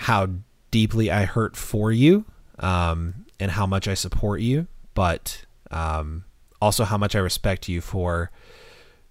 how 0.00 0.28
deeply 0.70 1.10
I 1.10 1.26
hurt 1.26 1.56
for 1.56 1.92
you, 1.92 2.24
um, 2.58 3.26
and 3.38 3.50
how 3.50 3.66
much 3.66 3.86
I 3.86 3.92
support 3.92 4.40
you, 4.40 4.66
but 4.94 5.44
um, 5.70 6.24
also 6.60 6.84
how 6.84 6.96
much 6.96 7.14
I 7.14 7.18
respect 7.18 7.68
you 7.68 7.82
for 7.82 8.30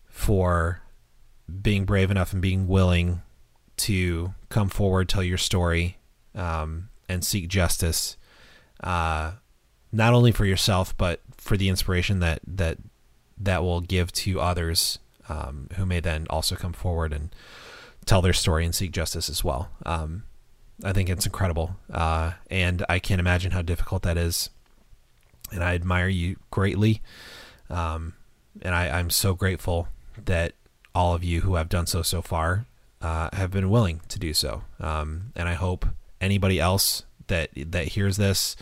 for 0.08 0.82
being 1.62 1.86
brave 1.86 2.10
enough 2.10 2.34
and 2.34 2.42
being 2.42 2.68
willing 2.68 3.22
to 3.78 4.34
come 4.50 4.68
forward, 4.68 5.08
tell 5.08 5.22
your 5.22 5.38
story, 5.38 5.98
um, 6.34 6.90
and 7.08 7.24
seek 7.24 7.48
justice, 7.48 8.18
uh, 8.84 9.34
not 9.92 10.14
only 10.16 10.32
for 10.32 10.46
yourself 10.46 10.98
but 10.98 11.22
for 11.38 11.56
the 11.56 11.70
inspiration 11.70 12.20
that 12.20 12.40
that 12.48 12.80
that 13.38 13.62
will 13.62 13.82
give 13.82 14.12
to 14.12 14.42
others 14.42 14.98
um, 15.30 15.68
who 15.76 15.86
may 15.86 16.00
then 16.00 16.26
also 16.32 16.56
come 16.56 16.74
forward 16.74 17.14
and 17.14 17.30
tell 18.06 18.24
their 18.24 18.34
story 18.34 18.66
and 18.66 18.74
seek 18.74 18.92
justice 18.92 19.30
as 19.30 19.44
well. 19.44 19.70
Um, 19.86 20.24
I 20.84 20.94
think 20.94 21.10
it's 21.10 21.26
incredible, 21.26 21.76
uh, 21.92 22.34
and 22.50 22.86
I 22.88 23.00
can't 23.00 23.20
imagine 23.20 23.52
how 23.52 23.62
difficult 23.62 24.04
that 24.04 24.18
is. 24.18 24.50
And 25.52 25.64
I 25.64 25.74
admire 25.74 26.08
you 26.08 26.38
greatly, 26.52 27.02
um, 27.70 28.14
and 28.62 28.76
I, 28.76 29.00
I'm 29.00 29.10
so 29.10 29.34
grateful 29.34 29.88
that 30.26 30.54
all 30.94 31.16
of 31.16 31.24
you 31.24 31.42
who 31.42 31.56
have 31.56 31.70
done 31.70 31.88
so 31.88 32.02
so 32.02 32.22
far 32.22 32.66
uh, 33.02 33.30
have 33.34 33.52
been 33.52 33.70
willing 33.70 34.02
to 34.10 34.20
do 34.20 34.34
so. 34.34 34.64
Um, 34.80 35.32
and 35.36 35.48
I 35.50 35.54
hope 35.54 35.86
anybody 36.22 36.60
else 36.60 37.04
that 37.28 37.50
that 37.56 37.90
hears 37.90 38.18
this, 38.18 38.56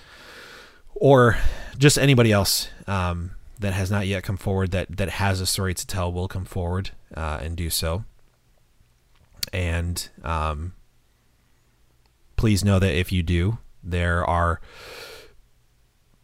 or 0.96 1.38
just 1.78 1.98
anybody 1.98 2.32
else 2.32 2.70
um, 2.88 3.32
that 3.60 3.74
has 3.74 3.92
not 3.92 4.08
yet 4.08 4.24
come 4.24 4.38
forward 4.38 4.72
that 4.72 4.98
that 4.98 5.10
has 5.10 5.42
a 5.42 5.46
story 5.46 5.74
to 5.74 5.86
tell 5.86 6.12
will 6.12 6.28
come 6.28 6.46
forward 6.46 6.92
uh, 7.16 7.40
and 7.42 7.56
do 7.58 7.70
so. 7.70 8.06
And 9.54 10.10
um, 10.24 10.74
please 12.38 12.64
know 12.64 12.80
that 12.80 12.98
if 12.98 13.12
you 13.12 13.24
do, 13.24 13.58
there 13.84 14.26
are 14.26 14.62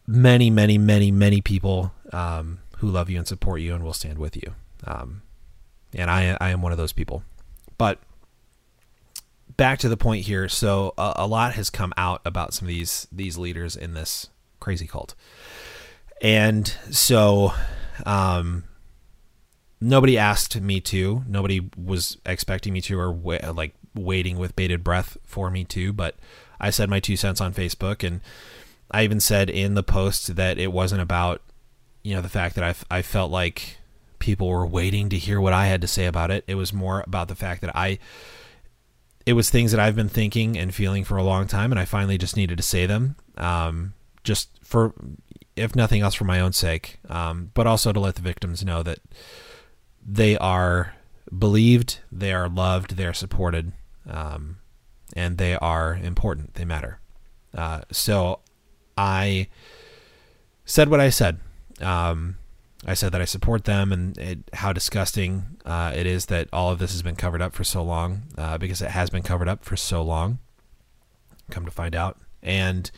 many, 0.07 0.49
many, 0.49 0.77
many, 0.77 1.11
many 1.11 1.41
people 1.41 1.93
um, 2.11 2.59
who 2.77 2.89
love 2.89 3.09
you 3.09 3.17
and 3.17 3.27
support 3.27 3.61
you 3.61 3.73
and 3.73 3.83
will 3.83 3.93
stand 3.93 4.19
with 4.19 4.35
you. 4.35 4.53
Um, 4.85 5.21
and 5.93 6.09
I, 6.09 6.37
I 6.39 6.49
am 6.49 6.61
one 6.61 6.71
of 6.71 6.77
those 6.77 6.93
people. 6.93 7.23
But 7.77 7.99
back 9.57 9.79
to 9.79 9.89
the 9.89 9.97
point 9.97 10.25
here. 10.25 10.49
So 10.49 10.93
a, 10.97 11.13
a, 11.17 11.27
lot 11.27 11.53
has 11.53 11.69
come 11.69 11.93
out 11.97 12.21
about 12.25 12.53
some 12.53 12.67
of 12.67 12.69
these 12.69 13.07
these 13.11 13.37
leaders 13.37 13.75
in 13.75 13.93
this 13.93 14.29
crazy 14.59 14.87
cult, 14.87 15.15
and 16.21 16.67
so 16.89 17.53
um, 18.05 18.63
nobody 19.79 20.17
asked 20.17 20.59
me 20.59 20.79
to. 20.81 21.23
Nobody 21.27 21.69
was 21.77 22.17
expecting 22.25 22.73
me 22.73 22.81
to, 22.81 22.99
or 22.99 23.13
like 23.53 23.75
waiting 23.95 24.37
with 24.37 24.55
bated 24.55 24.83
breath 24.83 25.17
for 25.25 25.49
me 25.49 25.63
to. 25.65 25.93
But 25.93 26.15
I 26.59 26.69
said 26.69 26.89
my 26.89 26.99
two 26.99 27.15
cents 27.15 27.41
on 27.41 27.53
Facebook, 27.53 28.05
and 28.05 28.21
I 28.91 29.03
even 29.03 29.19
said 29.19 29.49
in 29.49 29.73
the 29.73 29.83
post 29.83 30.35
that 30.35 30.57
it 30.57 30.71
wasn't 30.71 31.01
about 31.01 31.41
you 32.03 32.13
know 32.13 32.21
the 32.21 32.29
fact 32.29 32.55
that 32.55 32.63
I 32.63 32.97
I 32.97 33.01
felt 33.01 33.31
like 33.31 33.77
people 34.19 34.47
were 34.47 34.65
waiting 34.65 35.09
to 35.09 35.17
hear 35.17 35.41
what 35.41 35.53
I 35.53 35.67
had 35.67 35.81
to 35.81 35.87
say 35.87 36.05
about 36.05 36.31
it. 36.31 36.43
It 36.47 36.55
was 36.55 36.71
more 36.71 37.03
about 37.05 37.27
the 37.27 37.35
fact 37.35 37.61
that 37.61 37.75
I 37.75 37.99
it 39.25 39.33
was 39.33 39.49
things 39.49 39.71
that 39.71 39.79
I've 39.79 39.95
been 39.95 40.09
thinking 40.09 40.57
and 40.57 40.73
feeling 40.73 41.03
for 41.03 41.17
a 41.17 41.23
long 41.23 41.47
time, 41.47 41.71
and 41.71 41.79
I 41.79 41.85
finally 41.85 42.17
just 42.17 42.35
needed 42.35 42.57
to 42.57 42.63
say 42.63 42.85
them, 42.85 43.15
um, 43.37 43.93
just 44.23 44.49
for, 44.61 44.93
if 45.55 45.75
nothing 45.75 46.01
else, 46.01 46.13
for 46.13 46.25
my 46.25 46.39
own 46.39 46.51
sake, 46.51 46.99
um, 47.09 47.51
but 47.53 47.67
also 47.67 47.93
to 47.93 47.99
let 47.99 48.15
the 48.15 48.21
victims 48.21 48.65
know 48.65 48.83
that 48.83 48.99
they 50.05 50.37
are 50.37 50.95
believed, 51.37 51.99
they 52.11 52.33
are 52.33 52.49
loved, 52.49 52.97
they 52.97 53.05
are 53.05 53.13
supported, 53.13 53.71
um, 54.09 54.57
and 55.15 55.37
they 55.37 55.55
are 55.55 55.95
important. 55.95 56.55
They 56.55 56.65
matter. 56.65 56.99
Uh, 57.55 57.81
so 57.91 58.39
I 58.97 59.47
said 60.65 60.89
what 60.89 60.99
I 60.99 61.09
said. 61.09 61.39
Um, 61.81 62.37
I 62.85 62.93
said 62.95 63.13
that 63.13 63.21
I 63.21 63.25
support 63.25 63.63
them 63.63 63.91
and 63.91 64.17
it, 64.17 64.39
how 64.53 64.73
disgusting 64.73 65.57
uh, 65.65 65.93
it 65.95 66.05
is 66.05 66.25
that 66.27 66.49
all 66.51 66.71
of 66.71 66.79
this 66.79 66.91
has 66.91 67.01
been 67.01 67.15
covered 67.15 67.41
up 67.41 67.53
for 67.53 67.63
so 67.63 67.81
long 67.81 68.23
uh, 68.37 68.57
because 68.57 68.81
it 68.81 68.89
has 68.89 69.09
been 69.09 69.23
covered 69.23 69.47
up 69.47 69.63
for 69.63 69.77
so 69.77 70.01
long. 70.01 70.39
Come 71.49 71.65
to 71.65 71.71
find 71.71 71.95
out, 71.95 72.17
and 72.41 72.89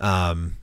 um, 0.00 0.56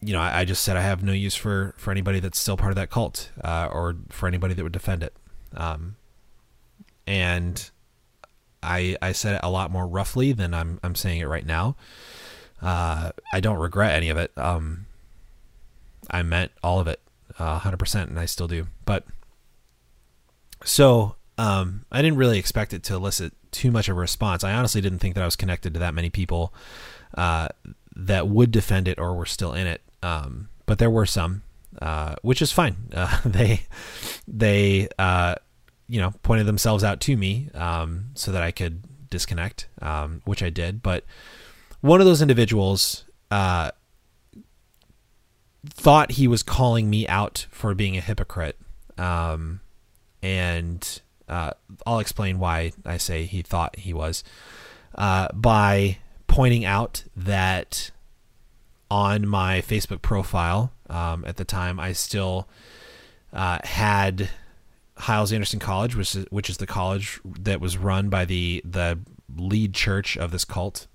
you 0.00 0.12
know, 0.12 0.20
I, 0.20 0.40
I, 0.40 0.44
just 0.44 0.62
said 0.62 0.76
I 0.76 0.80
have 0.80 1.02
no 1.02 1.12
use 1.12 1.34
for 1.34 1.74
for 1.76 1.90
anybody 1.90 2.18
that's 2.18 2.40
still 2.40 2.56
part 2.56 2.72
of 2.72 2.76
that 2.76 2.90
cult 2.90 3.30
uh, 3.44 3.68
or 3.70 3.96
for 4.08 4.26
anybody 4.26 4.54
that 4.54 4.62
would 4.62 4.72
defend 4.72 5.02
it. 5.02 5.14
Um, 5.54 5.96
and 7.06 7.70
I 8.62 8.96
I 9.00 9.12
said 9.12 9.36
it 9.36 9.40
a 9.42 9.50
lot 9.50 9.70
more 9.70 9.86
roughly 9.86 10.32
than 10.32 10.54
I'm 10.54 10.80
I'm 10.82 10.94
saying 10.94 11.20
it 11.20 11.28
right 11.28 11.46
now. 11.46 11.76
Uh, 12.60 13.12
I 13.32 13.40
don't 13.40 13.58
regret 13.58 13.94
any 13.94 14.10
of 14.10 14.16
it. 14.16 14.32
Um, 14.36 14.86
I 16.10 16.22
meant 16.22 16.52
all 16.62 16.80
of 16.80 16.86
it 16.86 17.00
hundred 17.36 17.78
percent, 17.78 18.10
and 18.10 18.18
I 18.18 18.26
still 18.26 18.48
do. 18.48 18.66
But 18.84 19.04
so 20.64 21.16
um, 21.38 21.86
I 21.90 22.02
didn't 22.02 22.18
really 22.18 22.38
expect 22.38 22.74
it 22.74 22.82
to 22.84 22.94
elicit 22.94 23.32
too 23.50 23.70
much 23.70 23.88
of 23.88 23.96
a 23.96 24.00
response. 24.00 24.44
I 24.44 24.52
honestly 24.52 24.80
didn't 24.80 24.98
think 24.98 25.14
that 25.14 25.22
I 25.22 25.24
was 25.24 25.36
connected 25.36 25.74
to 25.74 25.80
that 25.80 25.94
many 25.94 26.10
people 26.10 26.52
uh, 27.16 27.48
that 27.96 28.28
would 28.28 28.50
defend 28.50 28.88
it 28.88 28.98
or 28.98 29.14
were 29.14 29.26
still 29.26 29.54
in 29.54 29.66
it. 29.66 29.80
Um, 30.02 30.48
but 30.66 30.78
there 30.78 30.90
were 30.90 31.06
some, 31.06 31.42
uh, 31.80 32.16
which 32.22 32.42
is 32.42 32.52
fine. 32.52 32.76
Uh, 32.94 33.20
they 33.24 33.62
they 34.28 34.88
uh, 34.98 35.36
you 35.90 36.00
know 36.00 36.14
pointed 36.22 36.46
themselves 36.46 36.84
out 36.84 37.00
to 37.00 37.16
me 37.16 37.50
um, 37.54 38.06
so 38.14 38.32
that 38.32 38.42
I 38.42 38.52
could 38.52 38.82
disconnect, 39.10 39.66
um, 39.82 40.22
which 40.24 40.42
I 40.42 40.48
did. 40.48 40.82
But 40.82 41.04
one 41.80 42.00
of 42.00 42.06
those 42.06 42.22
individuals 42.22 43.04
uh, 43.30 43.72
thought 45.68 46.12
he 46.12 46.28
was 46.28 46.42
calling 46.42 46.88
me 46.88 47.06
out 47.08 47.46
for 47.50 47.74
being 47.74 47.96
a 47.96 48.00
hypocrite. 48.00 48.56
Um, 48.96 49.60
and 50.22 51.00
uh, 51.28 51.52
I'll 51.86 51.98
explain 51.98 52.38
why 52.38 52.72
I 52.84 52.96
say 52.98 53.24
he 53.24 53.42
thought 53.42 53.76
he 53.76 53.92
was 53.92 54.22
uh, 54.94 55.28
by 55.34 55.98
pointing 56.26 56.64
out 56.64 57.04
that 57.16 57.90
on 58.90 59.26
my 59.26 59.60
Facebook 59.62 60.02
profile 60.02 60.72
um, 60.88 61.24
at 61.26 61.36
the 61.36 61.44
time, 61.44 61.80
I 61.80 61.92
still 61.92 62.48
uh, 63.32 63.58
had 63.64 64.28
Hyles 65.00 65.32
Anderson 65.32 65.58
College, 65.58 65.96
which 65.96 66.14
is 66.14 66.26
which 66.30 66.50
is 66.50 66.58
the 66.58 66.66
college 66.66 67.20
that 67.24 67.60
was 67.60 67.76
run 67.76 68.08
by 68.08 68.24
the 68.24 68.62
the 68.64 68.98
lead 69.36 69.74
church 69.74 70.16
of 70.16 70.30
this 70.30 70.44
cult, 70.44 70.86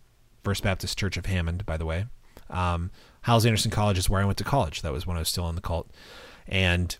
First 0.44 0.64
Baptist 0.64 0.98
Church 0.98 1.18
of 1.18 1.26
Hammond, 1.26 1.66
by 1.66 1.78
the 1.78 1.86
way. 1.86 2.06
Um, 2.50 2.92
Hyles 3.24 3.46
Anderson 3.46 3.72
College 3.72 3.98
is 3.98 4.10
where 4.10 4.22
I 4.22 4.26
went 4.26 4.38
to 4.38 4.44
college. 4.44 4.82
That 4.82 4.94
was 4.94 5.08
when 5.08 5.18
I 5.18 5.20
was 5.20 5.30
still 5.30 5.50
in 5.50 5.56
the 5.56 5.62
cult, 5.62 5.90
and 6.48 6.96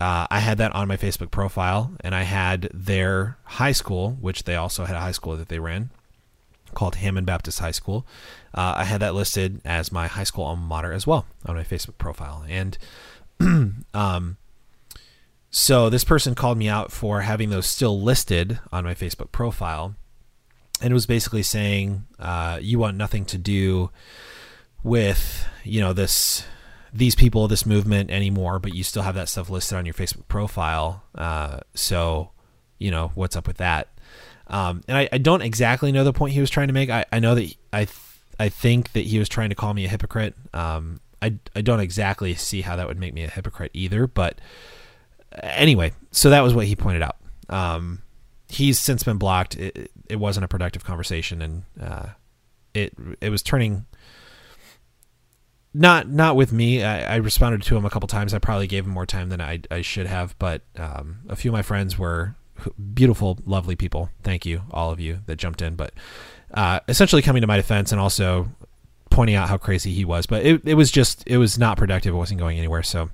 uh, 0.00 0.26
I 0.30 0.40
had 0.40 0.58
that 0.58 0.74
on 0.74 0.88
my 0.88 0.96
Facebook 0.96 1.30
profile, 1.30 1.92
and 2.00 2.14
I 2.14 2.22
had 2.22 2.68
their 2.74 3.38
high 3.44 3.72
school, 3.72 4.18
which 4.20 4.44
they 4.44 4.56
also 4.56 4.84
had 4.84 4.96
a 4.96 5.00
high 5.00 5.12
school 5.12 5.36
that 5.36 5.48
they 5.48 5.58
ran 5.58 5.90
called 6.74 6.96
Hammond 6.96 7.26
Baptist 7.26 7.60
High 7.60 7.70
School. 7.70 8.04
Uh, 8.52 8.74
I 8.76 8.84
had 8.84 9.00
that 9.00 9.14
listed 9.14 9.60
as 9.64 9.92
my 9.92 10.08
high 10.08 10.24
school 10.24 10.44
alma 10.44 10.62
mater 10.62 10.92
as 10.92 11.06
well 11.06 11.24
on 11.46 11.54
my 11.54 11.62
Facebook 11.64 11.96
profile, 11.98 12.44
and 12.48 12.76
um, 13.94 14.36
so 15.56 15.88
this 15.88 16.02
person 16.02 16.34
called 16.34 16.58
me 16.58 16.68
out 16.68 16.90
for 16.90 17.20
having 17.20 17.50
those 17.50 17.66
still 17.66 18.00
listed 18.00 18.58
on 18.72 18.82
my 18.82 18.92
Facebook 18.92 19.30
profile, 19.30 19.94
and 20.80 20.90
it 20.90 20.94
was 20.94 21.06
basically 21.06 21.44
saying 21.44 22.06
uh, 22.18 22.58
you 22.60 22.80
want 22.80 22.96
nothing 22.96 23.24
to 23.26 23.38
do 23.38 23.90
with 24.82 25.46
you 25.62 25.80
know 25.80 25.92
this 25.92 26.44
these 26.92 27.14
people, 27.14 27.46
this 27.46 27.64
movement 27.64 28.10
anymore, 28.10 28.58
but 28.58 28.74
you 28.74 28.82
still 28.82 29.02
have 29.02 29.14
that 29.14 29.28
stuff 29.28 29.48
listed 29.48 29.78
on 29.78 29.86
your 29.86 29.94
Facebook 29.94 30.26
profile. 30.26 31.04
Uh, 31.14 31.60
so, 31.74 32.30
you 32.78 32.90
know, 32.90 33.12
what's 33.14 33.36
up 33.36 33.46
with 33.46 33.56
that? 33.58 33.88
Um, 34.48 34.82
and 34.86 34.98
I, 34.98 35.08
I, 35.10 35.18
don't 35.18 35.42
exactly 35.42 35.90
know 35.90 36.04
the 36.04 36.12
point 36.12 36.34
he 36.34 36.40
was 36.40 36.50
trying 36.50 36.68
to 36.68 36.74
make. 36.74 36.90
I, 36.90 37.04
I 37.10 37.18
know 37.18 37.34
that 37.34 37.40
he, 37.40 37.56
I, 37.72 37.86
th- 37.86 37.98
I 38.38 38.48
think 38.48 38.92
that 38.92 39.06
he 39.06 39.18
was 39.18 39.28
trying 39.28 39.48
to 39.48 39.54
call 39.54 39.74
me 39.74 39.86
a 39.86 39.88
hypocrite. 39.88 40.34
Um, 40.52 41.00
I, 41.20 41.38
I 41.56 41.62
don't 41.62 41.80
exactly 41.80 42.34
see 42.34 42.60
how 42.60 42.76
that 42.76 42.86
would 42.86 42.98
make 42.98 43.14
me 43.14 43.24
a 43.24 43.28
hypocrite 43.28 43.70
either, 43.74 44.06
but 44.06 44.40
anyway, 45.42 45.92
so 46.10 46.30
that 46.30 46.40
was 46.40 46.54
what 46.54 46.66
he 46.66 46.76
pointed 46.76 47.02
out. 47.02 47.16
Um, 47.48 48.02
he's 48.48 48.78
since 48.78 49.02
been 49.02 49.18
blocked. 49.18 49.56
It, 49.56 49.90
it 50.08 50.16
wasn't 50.16 50.44
a 50.44 50.48
productive 50.48 50.84
conversation, 50.84 51.42
and 51.42 51.62
uh, 51.80 52.06
it 52.72 52.94
it 53.20 53.30
was 53.30 53.42
turning 53.42 53.86
not 55.74 56.08
not 56.08 56.36
with 56.36 56.52
me. 56.52 56.82
I, 56.82 57.14
I, 57.14 57.16
responded 57.16 57.62
to 57.62 57.76
him 57.76 57.84
a 57.84 57.90
couple 57.90 58.06
times. 58.06 58.32
I 58.32 58.38
probably 58.38 58.68
gave 58.68 58.86
him 58.86 58.92
more 58.92 59.06
time 59.06 59.28
than 59.28 59.40
I, 59.40 59.60
I 59.70 59.82
should 59.82 60.06
have, 60.06 60.38
but 60.38 60.62
um, 60.76 61.18
a 61.28 61.36
few 61.36 61.50
of 61.50 61.52
my 61.52 61.62
friends 61.62 61.98
were 61.98 62.36
beautiful, 62.94 63.38
lovely 63.44 63.74
people. 63.74 64.08
Thank 64.22 64.46
you, 64.46 64.62
all 64.70 64.92
of 64.92 65.00
you 65.00 65.20
that 65.26 65.36
jumped 65.36 65.60
in. 65.60 65.74
But 65.74 65.92
uh, 66.52 66.80
essentially 66.88 67.22
coming 67.22 67.40
to 67.40 67.48
my 67.48 67.56
defense 67.56 67.90
and 67.90 68.00
also 68.00 68.48
pointing 69.10 69.34
out 69.34 69.48
how 69.48 69.56
crazy 69.56 69.92
he 69.92 70.04
was. 70.04 70.26
But 70.26 70.46
it, 70.46 70.62
it 70.64 70.74
was 70.74 70.90
just 70.90 71.24
it 71.26 71.38
was 71.38 71.58
not 71.58 71.76
productive. 71.76 72.14
It 72.14 72.18
wasn't 72.18 72.40
going 72.40 72.56
anywhere. 72.58 72.84
So 72.84 73.10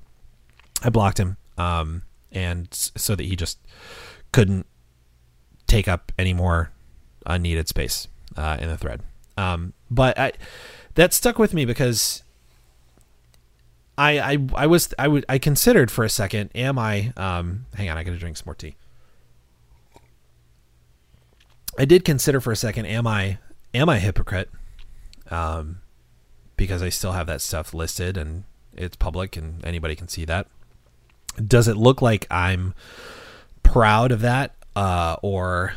I 0.83 0.89
blocked 0.89 1.19
him, 1.19 1.37
um, 1.57 2.03
and 2.31 2.67
so 2.71 3.15
that 3.15 3.23
he 3.23 3.35
just 3.35 3.59
couldn't 4.31 4.65
take 5.67 5.87
up 5.87 6.11
any 6.17 6.33
more 6.33 6.71
unneeded 7.25 7.67
space 7.67 8.07
uh, 8.35 8.57
in 8.59 8.67
the 8.67 8.77
thread. 8.77 9.01
Um, 9.37 9.73
but 9.89 10.17
I, 10.19 10.33
that 10.95 11.13
stuck 11.13 11.39
with 11.39 11.53
me 11.53 11.65
because 11.65 12.23
I, 13.97 14.19
I, 14.19 14.37
I 14.55 14.67
was 14.67 14.93
I 14.97 15.07
would 15.07 15.25
I 15.29 15.37
considered 15.37 15.91
for 15.91 16.03
a 16.03 16.09
second, 16.09 16.51
am 16.55 16.79
I 16.79 17.13
um 17.17 17.65
hang 17.75 17.89
on, 17.89 17.97
I 17.97 18.03
gotta 18.03 18.17
drink 18.17 18.37
some 18.37 18.45
more 18.47 18.55
tea. 18.55 18.75
I 21.77 21.85
did 21.85 22.03
consider 22.03 22.41
for 22.41 22.51
a 22.51 22.55
second, 22.55 22.85
am 22.85 23.07
I 23.07 23.37
am 23.73 23.89
I 23.89 23.97
a 23.97 23.99
hypocrite? 23.99 24.49
Um 25.29 25.81
because 26.57 26.81
I 26.83 26.89
still 26.89 27.13
have 27.13 27.27
that 27.27 27.41
stuff 27.41 27.73
listed 27.73 28.17
and 28.17 28.43
it's 28.73 28.95
public 28.95 29.35
and 29.37 29.65
anybody 29.65 29.95
can 29.95 30.07
see 30.07 30.25
that. 30.25 30.47
Does 31.35 31.67
it 31.67 31.77
look 31.77 32.01
like 32.01 32.27
I'm 32.29 32.73
proud 33.63 34.11
of 34.11 34.21
that? 34.21 34.55
Uh 34.75 35.17
or 35.21 35.73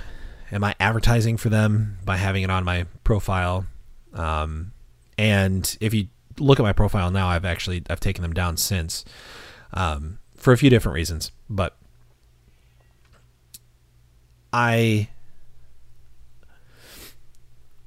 am 0.53 0.63
I 0.63 0.75
advertising 0.79 1.37
for 1.37 1.49
them 1.49 1.99
by 2.05 2.17
having 2.17 2.43
it 2.43 2.51
on 2.51 2.65
my 2.65 2.87
profile? 3.03 3.67
Um 4.13 4.73
and 5.19 5.77
if 5.81 5.95
you 5.95 6.09
look 6.39 6.59
at 6.59 6.63
my 6.63 6.73
profile 6.73 7.11
now, 7.11 7.29
I've 7.29 7.45
actually 7.45 7.83
I've 7.89 8.01
taken 8.01 8.23
them 8.23 8.33
down 8.33 8.57
since 8.57 9.05
um, 9.73 10.19
for 10.37 10.53
a 10.53 10.59
few 10.59 10.71
different 10.71 10.95
reasons, 10.95 11.31
but 11.49 11.77
I 14.53 15.09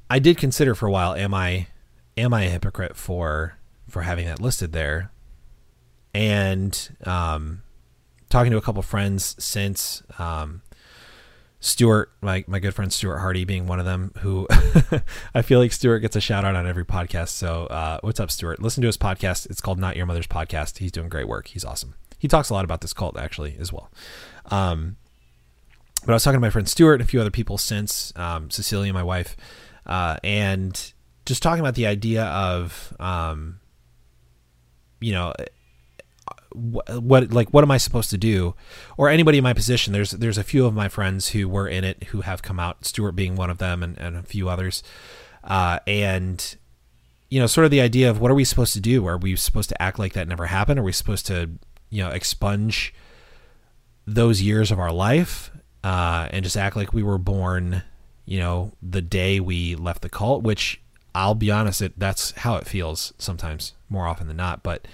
I 0.09 0.19
did 0.19 0.37
consider 0.37 0.75
for 0.75 0.87
a 0.87 0.91
while 0.91 1.13
am 1.13 1.33
I 1.33 1.67
am 2.17 2.33
I 2.33 2.43
a 2.43 2.49
hypocrite 2.49 2.95
for 2.95 3.57
for 3.89 4.01
having 4.03 4.25
that 4.25 4.41
listed 4.41 4.73
there 4.73 5.11
and 6.13 6.95
um, 7.05 7.63
talking 8.29 8.51
to 8.51 8.57
a 8.57 8.61
couple 8.61 8.81
friends 8.81 9.35
since 9.39 10.03
um, 10.19 10.61
Stuart, 11.59 12.11
my, 12.21 12.43
my 12.47 12.59
good 12.59 12.73
friend 12.73 12.91
Stuart 12.91 13.19
Hardy 13.19 13.43
being 13.43 13.67
one 13.67 13.79
of 13.79 13.85
them, 13.85 14.11
who 14.19 14.47
I 15.33 15.41
feel 15.41 15.59
like 15.59 15.71
Stuart 15.71 15.99
gets 15.99 16.15
a 16.15 16.21
shout 16.21 16.45
out 16.45 16.55
on 16.55 16.67
every 16.67 16.85
podcast. 16.85 17.29
So, 17.29 17.65
uh, 17.67 17.99
what's 18.01 18.19
up, 18.19 18.29
Stuart? 18.31 18.61
Listen 18.61 18.81
to 18.81 18.87
his 18.87 18.97
podcast. 18.97 19.49
It's 19.49 19.61
called 19.61 19.79
Not 19.79 19.95
Your 19.95 20.05
Mother's 20.05 20.27
Podcast. 20.27 20.77
He's 20.77 20.91
doing 20.91 21.09
great 21.09 21.27
work. 21.27 21.47
He's 21.47 21.65
awesome. 21.65 21.95
He 22.19 22.27
talks 22.27 22.49
a 22.49 22.53
lot 22.53 22.65
about 22.65 22.81
this 22.81 22.93
cult, 22.93 23.17
actually, 23.17 23.55
as 23.59 23.73
well. 23.73 23.91
Um, 24.45 24.97
but 26.05 26.11
I 26.11 26.15
was 26.15 26.23
talking 26.23 26.37
to 26.37 26.41
my 26.41 26.49
friend 26.49 26.69
Stuart 26.69 26.95
and 26.95 27.01
a 27.01 27.05
few 27.05 27.19
other 27.19 27.31
people 27.31 27.57
since, 27.57 28.13
um, 28.15 28.49
Cecilia, 28.49 28.93
my 28.93 29.03
wife, 29.03 29.35
uh, 29.85 30.17
and 30.23 30.93
just 31.25 31.43
talking 31.43 31.59
about 31.59 31.75
the 31.75 31.87
idea 31.87 32.23
of, 32.23 32.93
um, 32.99 33.59
you 34.99 35.11
know, 35.11 35.33
what, 36.57 37.31
like 37.31 37.49
what 37.49 37.63
am 37.63 37.71
I 37.71 37.77
supposed 37.77 38.09
to 38.09 38.17
do? 38.17 38.55
Or 38.97 39.09
anybody 39.09 39.37
in 39.37 39.43
my 39.43 39.53
position. 39.53 39.93
There's 39.93 40.11
there's 40.11 40.37
a 40.37 40.43
few 40.43 40.65
of 40.65 40.73
my 40.73 40.89
friends 40.89 41.29
who 41.29 41.47
were 41.47 41.67
in 41.67 41.83
it 41.83 42.05
who 42.05 42.21
have 42.21 42.41
come 42.41 42.59
out. 42.59 42.85
Stuart 42.85 43.13
being 43.13 43.35
one 43.35 43.49
of 43.49 43.57
them, 43.57 43.83
and, 43.83 43.97
and 43.97 44.15
a 44.15 44.23
few 44.23 44.49
others. 44.49 44.83
Uh, 45.43 45.79
and 45.87 46.57
you 47.29 47.39
know, 47.39 47.47
sort 47.47 47.65
of 47.65 47.71
the 47.71 47.81
idea 47.81 48.09
of 48.09 48.19
what 48.19 48.31
are 48.31 48.35
we 48.35 48.43
supposed 48.45 48.73
to 48.73 48.79
do? 48.79 49.05
Are 49.05 49.17
we 49.17 49.35
supposed 49.35 49.69
to 49.69 49.81
act 49.81 49.99
like 49.99 50.13
that 50.13 50.27
never 50.27 50.47
happened? 50.47 50.79
Are 50.79 50.83
we 50.83 50.91
supposed 50.91 51.25
to 51.27 51.51
you 51.89 52.03
know 52.03 52.09
expunge 52.09 52.93
those 54.05 54.41
years 54.41 54.71
of 54.71 54.79
our 54.79 54.91
life 54.91 55.51
uh, 55.83 56.27
and 56.31 56.43
just 56.43 56.57
act 56.57 56.75
like 56.75 56.93
we 56.93 57.03
were 57.03 57.17
born? 57.17 57.83
You 58.25 58.39
know, 58.39 58.73
the 58.81 59.01
day 59.01 59.39
we 59.39 59.75
left 59.75 60.01
the 60.01 60.09
cult, 60.09 60.43
which 60.43 60.81
I'll 61.15 61.35
be 61.35 61.49
honest, 61.49 61.81
it 61.81 61.93
that's 61.97 62.31
how 62.31 62.57
it 62.57 62.67
feels 62.67 63.13
sometimes, 63.17 63.73
more 63.89 64.05
often 64.05 64.27
than 64.27 64.37
not. 64.37 64.63
But 64.63 64.87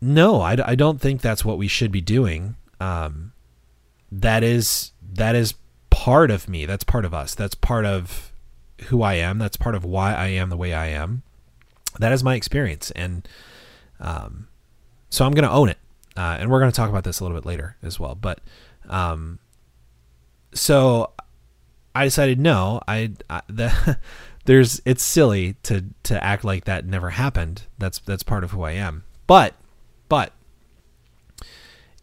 no, 0.00 0.40
I, 0.40 0.56
I 0.64 0.74
don't 0.74 1.00
think 1.00 1.20
that's 1.20 1.44
what 1.44 1.58
we 1.58 1.68
should 1.68 1.92
be 1.92 2.00
doing. 2.00 2.56
Um, 2.80 3.32
that 4.10 4.42
is 4.42 4.92
that 5.12 5.34
is 5.34 5.54
part 5.90 6.30
of 6.30 6.48
me. 6.48 6.66
That's 6.66 6.84
part 6.84 7.04
of 7.04 7.12
us. 7.12 7.34
That's 7.34 7.54
part 7.54 7.84
of 7.84 8.32
who 8.84 9.02
I 9.02 9.14
am. 9.14 9.38
That's 9.38 9.56
part 9.56 9.74
of 9.74 9.84
why 9.84 10.14
I 10.14 10.28
am 10.28 10.48
the 10.50 10.56
way 10.56 10.72
I 10.72 10.86
am. 10.86 11.22
That 11.98 12.12
is 12.12 12.24
my 12.24 12.34
experience, 12.34 12.90
and 12.92 13.28
um, 13.98 14.48
so 15.10 15.24
I'm 15.24 15.32
going 15.32 15.44
to 15.46 15.50
own 15.50 15.68
it. 15.68 15.78
Uh, 16.16 16.36
and 16.40 16.50
we're 16.50 16.60
going 16.60 16.70
to 16.70 16.76
talk 16.76 16.90
about 16.90 17.04
this 17.04 17.20
a 17.20 17.24
little 17.24 17.36
bit 17.36 17.46
later 17.46 17.76
as 17.82 18.00
well. 18.00 18.14
But 18.14 18.40
um, 18.88 19.38
so 20.52 21.12
I 21.94 22.04
decided 22.04 22.38
no, 22.38 22.80
I, 22.88 23.12
I 23.28 23.42
the, 23.48 23.98
there's 24.44 24.80
it's 24.84 25.02
silly 25.02 25.54
to 25.64 25.84
to 26.04 26.22
act 26.22 26.44
like 26.44 26.64
that 26.64 26.86
never 26.86 27.10
happened. 27.10 27.62
That's 27.78 27.98
that's 27.98 28.22
part 28.22 28.44
of 28.44 28.52
who 28.52 28.62
I 28.62 28.72
am. 28.72 29.04
But 29.26 29.54
but 30.10 30.32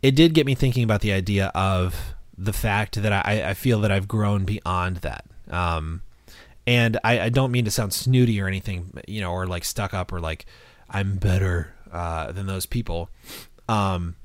it 0.01 0.15
did 0.15 0.33
get 0.33 0.47
me 0.47 0.55
thinking 0.55 0.83
about 0.83 1.01
the 1.01 1.11
idea 1.11 1.51
of 1.53 2.15
the 2.37 2.53
fact 2.53 3.01
that 3.01 3.11
I, 3.11 3.49
I 3.49 3.53
feel 3.53 3.81
that 3.81 3.91
I've 3.91 4.07
grown 4.07 4.45
beyond 4.45 4.97
that. 4.97 5.25
Um, 5.49 6.01
and 6.65 6.97
I, 7.03 7.19
I, 7.21 7.29
don't 7.29 7.51
mean 7.51 7.65
to 7.65 7.71
sound 7.71 7.93
snooty 7.93 8.41
or 8.41 8.47
anything, 8.47 8.91
you 9.07 9.21
know, 9.21 9.31
or 9.31 9.47
like 9.47 9.63
stuck 9.63 9.93
up 9.93 10.11
or 10.11 10.19
like 10.19 10.45
I'm 10.89 11.17
better 11.17 11.73
uh, 11.91 12.31
than 12.31 12.47
those 12.47 12.65
people. 12.65 13.09
Um, 13.69 14.15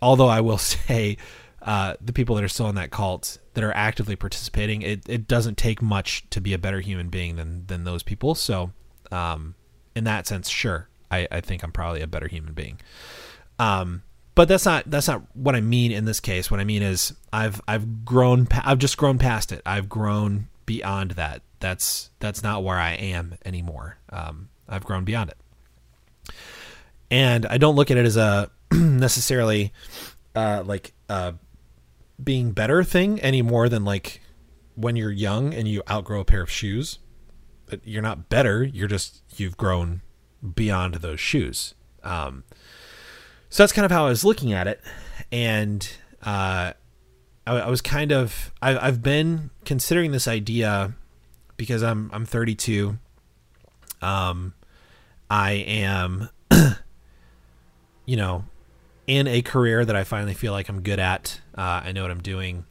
although 0.00 0.28
I 0.28 0.40
will 0.40 0.58
say, 0.58 1.16
uh, 1.62 1.94
the 2.00 2.12
people 2.12 2.34
that 2.36 2.44
are 2.44 2.48
still 2.48 2.68
in 2.68 2.74
that 2.74 2.90
cult 2.90 3.38
that 3.54 3.62
are 3.62 3.72
actively 3.72 4.16
participating, 4.16 4.82
it, 4.82 5.08
it 5.08 5.28
doesn't 5.28 5.56
take 5.56 5.80
much 5.80 6.28
to 6.30 6.40
be 6.40 6.52
a 6.52 6.58
better 6.58 6.80
human 6.80 7.08
being 7.08 7.36
than 7.36 7.66
than 7.66 7.84
those 7.84 8.02
people. 8.02 8.34
So, 8.34 8.72
um, 9.12 9.54
in 9.94 10.02
that 10.04 10.26
sense, 10.26 10.48
sure, 10.48 10.88
I, 11.12 11.28
I 11.30 11.40
think 11.40 11.62
I'm 11.62 11.72
probably 11.72 12.00
a 12.00 12.06
better 12.06 12.26
human 12.26 12.54
being. 12.54 12.80
Um, 13.58 14.02
but 14.34 14.48
that's 14.48 14.64
not 14.64 14.90
that's 14.90 15.08
not 15.08 15.22
what 15.34 15.54
I 15.54 15.60
mean 15.60 15.92
in 15.92 16.06
this 16.06 16.18
case. 16.18 16.50
What 16.50 16.58
I 16.58 16.64
mean 16.64 16.82
is 16.82 17.12
I've 17.32 17.60
I've 17.68 18.04
grown 18.04 18.48
I've 18.50 18.78
just 18.78 18.96
grown 18.96 19.18
past 19.18 19.52
it. 19.52 19.60
I've 19.66 19.88
grown 19.88 20.48
beyond 20.64 21.12
that. 21.12 21.42
That's 21.60 22.10
that's 22.18 22.42
not 22.42 22.64
where 22.64 22.78
I 22.78 22.92
am 22.92 23.36
anymore. 23.44 23.98
Um, 24.10 24.48
I've 24.68 24.84
grown 24.84 25.04
beyond 25.04 25.30
it, 25.30 26.32
and 27.10 27.44
I 27.46 27.58
don't 27.58 27.76
look 27.76 27.90
at 27.90 27.98
it 27.98 28.06
as 28.06 28.16
a 28.16 28.50
necessarily 28.72 29.72
uh, 30.34 30.62
like 30.64 30.94
being 32.22 32.52
better 32.52 32.82
thing 32.84 33.20
any 33.20 33.42
more 33.42 33.68
than 33.68 33.84
like 33.84 34.20
when 34.74 34.96
you're 34.96 35.12
young 35.12 35.52
and 35.52 35.68
you 35.68 35.82
outgrow 35.90 36.20
a 36.20 36.24
pair 36.24 36.42
of 36.42 36.50
shoes. 36.50 36.98
You're 37.84 38.02
not 38.02 38.28
better. 38.28 38.62
You're 38.62 38.88
just 38.88 39.22
you've 39.36 39.56
grown 39.56 40.02
beyond 40.54 40.94
those 40.96 41.20
shoes. 41.20 41.74
Um, 42.02 42.44
so 43.48 43.62
that's 43.62 43.72
kind 43.72 43.84
of 43.84 43.90
how 43.90 44.06
I 44.06 44.08
was 44.08 44.24
looking 44.24 44.52
at 44.52 44.66
it, 44.66 44.80
and 45.30 45.88
uh, 46.22 46.72
I, 47.46 47.52
I, 47.52 47.68
was 47.68 47.80
kind 47.80 48.10
of 48.10 48.50
I, 48.60 48.76
I've 48.78 49.02
been 49.02 49.50
considering 49.64 50.12
this 50.12 50.26
idea 50.26 50.94
because 51.56 51.82
I'm 51.82 52.10
I'm 52.12 52.24
32. 52.24 52.98
Um, 54.00 54.54
I 55.30 55.52
am, 55.52 56.28
you 58.06 58.16
know, 58.16 58.44
in 59.06 59.26
a 59.26 59.42
career 59.42 59.84
that 59.84 59.94
I 59.94 60.04
finally 60.04 60.34
feel 60.34 60.52
like 60.52 60.68
I'm 60.68 60.82
good 60.82 60.98
at. 60.98 61.40
Uh, 61.56 61.82
I 61.84 61.92
know 61.92 62.02
what 62.02 62.10
I'm 62.10 62.22
doing, 62.22 62.64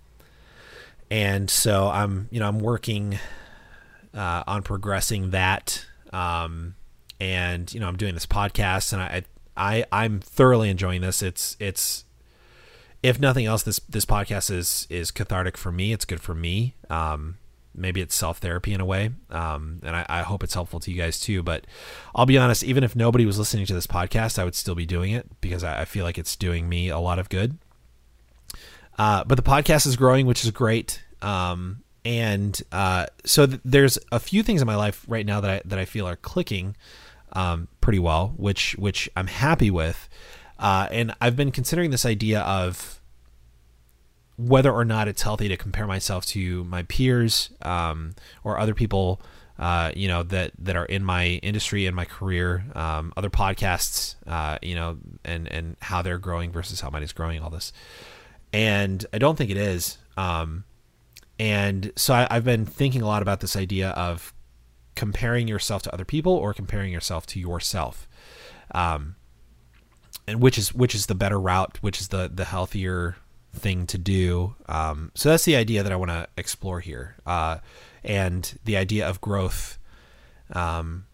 and 1.09 1.49
so 1.49 1.89
I'm 1.89 2.27
you 2.31 2.39
know 2.39 2.47
I'm 2.47 2.59
working 2.59 3.19
uh, 4.13 4.43
on 4.47 4.63
progressing 4.63 5.29
that. 5.29 5.85
Um, 6.11 6.75
and 7.21 7.71
you 7.71 7.79
know 7.79 7.87
I'm 7.87 7.97
doing 7.97 8.15
this 8.15 8.25
podcast, 8.25 8.91
and 8.91 9.01
I, 9.01 9.23
I 9.55 9.85
I'm 9.91 10.19
thoroughly 10.19 10.69
enjoying 10.69 11.01
this. 11.01 11.21
It's 11.21 11.55
it's 11.59 12.03
if 13.03 13.19
nothing 13.19 13.45
else, 13.45 13.61
this 13.61 13.79
this 13.87 14.05
podcast 14.05 14.49
is 14.49 14.87
is 14.89 15.11
cathartic 15.11 15.55
for 15.55 15.71
me. 15.71 15.93
It's 15.93 16.03
good 16.03 16.19
for 16.19 16.33
me. 16.33 16.73
Um, 16.89 17.37
maybe 17.75 18.01
it's 18.01 18.15
self 18.15 18.39
therapy 18.39 18.73
in 18.73 18.81
a 18.81 18.85
way, 18.85 19.11
um, 19.29 19.81
and 19.83 19.95
I, 19.95 20.05
I, 20.09 20.21
hope 20.23 20.43
it's 20.43 20.55
helpful 20.55 20.79
to 20.79 20.91
you 20.91 20.97
guys 20.97 21.19
too. 21.19 21.43
But 21.43 21.67
I'll 22.15 22.25
be 22.25 22.39
honest, 22.39 22.63
even 22.63 22.83
if 22.83 22.95
nobody 22.95 23.27
was 23.27 23.37
listening 23.37 23.67
to 23.67 23.73
this 23.75 23.87
podcast, 23.87 24.39
I 24.39 24.43
would 24.43 24.55
still 24.55 24.75
be 24.75 24.87
doing 24.87 25.11
it 25.11 25.27
because 25.41 25.63
I, 25.63 25.81
I 25.81 25.85
feel 25.85 26.03
like 26.03 26.17
it's 26.17 26.35
doing 26.35 26.67
me 26.67 26.89
a 26.89 26.99
lot 26.99 27.19
of 27.19 27.29
good. 27.29 27.59
Uh, 28.97 29.23
but 29.25 29.35
the 29.35 29.43
podcast 29.43 29.85
is 29.85 29.95
growing, 29.95 30.25
which 30.25 30.43
is 30.43 30.49
great. 30.49 31.03
Um, 31.21 31.83
and 32.03 32.59
uh, 32.71 33.05
so 33.25 33.45
th- 33.45 33.61
there's 33.63 33.99
a 34.11 34.19
few 34.19 34.41
things 34.41 34.59
in 34.59 34.65
my 34.65 34.75
life 34.75 35.05
right 35.07 35.25
now 35.25 35.39
that 35.39 35.51
I 35.51 35.61
that 35.65 35.77
I 35.77 35.85
feel 35.85 36.07
are 36.07 36.15
clicking 36.15 36.75
um, 37.33 37.67
pretty 37.81 37.99
well, 37.99 38.33
which 38.37 38.75
which 38.77 39.09
I'm 39.15 39.27
happy 39.27 39.71
with. 39.71 40.09
Uh, 40.59 40.87
and 40.91 41.15
I've 41.19 41.35
been 41.35 41.51
considering 41.51 41.89
this 41.89 42.05
idea 42.05 42.41
of 42.41 43.01
whether 44.37 44.71
or 44.71 44.85
not 44.85 45.07
it's 45.07 45.21
healthy 45.21 45.47
to 45.47 45.57
compare 45.57 45.87
myself 45.87 46.25
to 46.25 46.63
my 46.65 46.83
peers 46.83 47.49
um, 47.61 48.13
or 48.43 48.59
other 48.59 48.73
people, 48.73 49.21
uh, 49.59 49.91
you 49.95 50.07
know, 50.07 50.23
that 50.23 50.51
that 50.59 50.75
are 50.75 50.85
in 50.85 51.03
my 51.03 51.25
industry 51.43 51.85
and 51.85 51.95
my 51.95 52.05
career, 52.05 52.65
um, 52.75 53.13
other 53.17 53.29
podcasts, 53.29 54.15
uh, 54.27 54.57
you 54.61 54.75
know, 54.75 54.97
and 55.23 55.51
and 55.51 55.77
how 55.81 56.01
they're 56.01 56.17
growing 56.17 56.51
versus 56.51 56.81
how 56.81 56.89
mine 56.89 57.03
is 57.03 57.13
growing, 57.13 57.41
all 57.41 57.49
this. 57.49 57.73
And 58.53 59.05
I 59.13 59.17
don't 59.17 59.37
think 59.37 59.49
it 59.49 59.57
is. 59.57 59.97
Um, 60.17 60.65
and 61.39 61.91
so 61.95 62.13
I, 62.13 62.27
I've 62.29 62.43
been 62.43 62.65
thinking 62.65 63.01
a 63.01 63.07
lot 63.07 63.21
about 63.21 63.39
this 63.39 63.55
idea 63.55 63.89
of 63.91 64.33
comparing 64.95 65.47
yourself 65.47 65.81
to 65.83 65.93
other 65.93 66.05
people 66.05 66.33
or 66.33 66.53
comparing 66.53 66.91
yourself 66.91 67.25
to 67.27 67.39
yourself. 67.39 68.07
Um, 68.71 69.15
and 70.27 70.41
which 70.41 70.57
is 70.57 70.73
which 70.73 70.95
is 70.95 71.07
the 71.07 71.15
better 71.15 71.39
route, 71.39 71.77
which 71.81 71.99
is 71.99 72.09
the 72.09 72.29
the 72.33 72.45
healthier 72.45 73.17
thing 73.53 73.85
to 73.87 73.97
do. 73.97 74.55
Um, 74.67 75.11
so 75.15 75.29
that's 75.29 75.45
the 75.45 75.55
idea 75.55 75.83
that 75.83 75.91
I 75.91 75.95
want 75.95 76.11
to 76.11 76.27
explore 76.37 76.79
here, 76.79 77.17
uh, 77.25 77.57
and 78.03 78.57
the 78.63 78.77
idea 78.77 79.07
of 79.07 79.19
growth 79.21 79.77
um, 80.53 81.05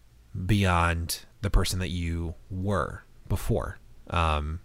beyond 0.46 1.20
the 1.40 1.50
person 1.50 1.78
that 1.78 1.88
you 1.88 2.34
were 2.50 3.02
before, 3.28 3.78
um, 4.10 4.60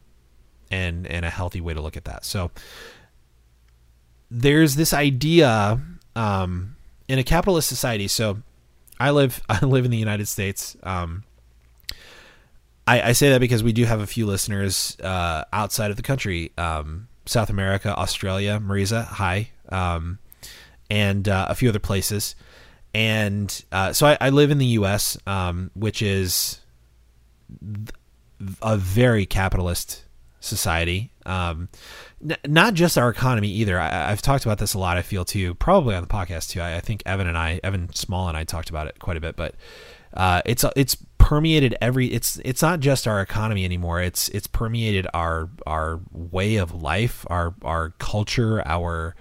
and 0.69 1.07
and 1.07 1.25
a 1.25 1.29
healthy 1.29 1.61
way 1.61 1.73
to 1.73 1.81
look 1.81 1.97
at 1.97 2.05
that. 2.05 2.25
So 2.25 2.51
there's 4.29 4.75
this 4.75 4.93
idea 4.93 5.79
um, 6.15 6.75
in 7.07 7.19
a 7.19 7.23
capitalist 7.23 7.69
society. 7.69 8.07
So 8.07 8.39
I 9.03 9.11
live 9.11 9.41
I 9.49 9.65
live 9.65 9.85
in 9.85 9.91
the 9.91 9.97
United 9.97 10.27
States. 10.27 10.77
Um, 10.81 11.23
I, 12.87 13.01
I, 13.01 13.11
say 13.13 13.29
that 13.29 13.39
because 13.39 13.63
we 13.63 13.71
do 13.71 13.85
have 13.85 14.01
a 14.01 14.07
few 14.07 14.25
listeners 14.25 14.97
uh, 15.01 15.45
outside 15.53 15.89
of 15.91 15.97
the 15.97 16.03
country. 16.03 16.51
Um, 16.57 17.07
South 17.25 17.49
America, 17.49 17.95
Australia, 17.95 18.59
Marisa, 18.61 19.05
hi, 19.05 19.49
um, 19.69 20.19
and 20.89 21.27
uh, 21.29 21.47
a 21.49 21.55
few 21.55 21.69
other 21.69 21.79
places. 21.79 22.35
And 22.93 23.63
uh, 23.71 23.93
so 23.93 24.07
I, 24.07 24.17
I, 24.19 24.29
live 24.29 24.51
in 24.51 24.57
the 24.57 24.65
U.S., 24.77 25.17
um, 25.25 25.71
which 25.73 26.01
is 26.01 26.59
a 28.61 28.77
very 28.77 29.25
capitalist 29.25 30.02
society. 30.43 31.11
Um, 31.25 31.69
n- 32.21 32.37
not 32.45 32.73
just 32.73 32.97
our 32.97 33.09
economy 33.09 33.49
either. 33.49 33.79
I, 33.79 34.09
have 34.09 34.21
talked 34.21 34.45
about 34.45 34.57
this 34.57 34.73
a 34.73 34.79
lot. 34.79 34.97
I 34.97 35.01
feel 35.01 35.25
too, 35.25 35.55
probably 35.55 35.95
on 35.95 36.01
the 36.01 36.07
podcast 36.07 36.49
too. 36.49 36.61
I, 36.61 36.75
I, 36.75 36.79
think 36.81 37.03
Evan 37.05 37.27
and 37.27 37.37
I, 37.37 37.59
Evan 37.63 37.93
Small 37.93 38.27
and 38.27 38.37
I 38.37 38.43
talked 38.43 38.69
about 38.69 38.87
it 38.87 38.99
quite 38.99 39.17
a 39.17 39.21
bit. 39.21 39.35
But 39.35 39.55
uh, 40.13 40.41
it's 40.45 40.65
it's 40.75 40.97
permeated 41.17 41.75
every 41.81 42.07
it's 42.07 42.39
it's 42.43 42.61
not 42.61 42.81
just 42.81 43.07
our 43.07 43.21
economy 43.21 43.63
anymore 43.63 44.01
it's 44.01 44.27
it's 44.29 44.45
permeated 44.45 45.07
our 45.13 45.49
our 45.65 46.01
way 46.11 46.57
of 46.57 46.83
life 46.83 47.25
our 47.29 47.55
our 47.63 47.91
culture 47.91 48.61
our 48.67 49.15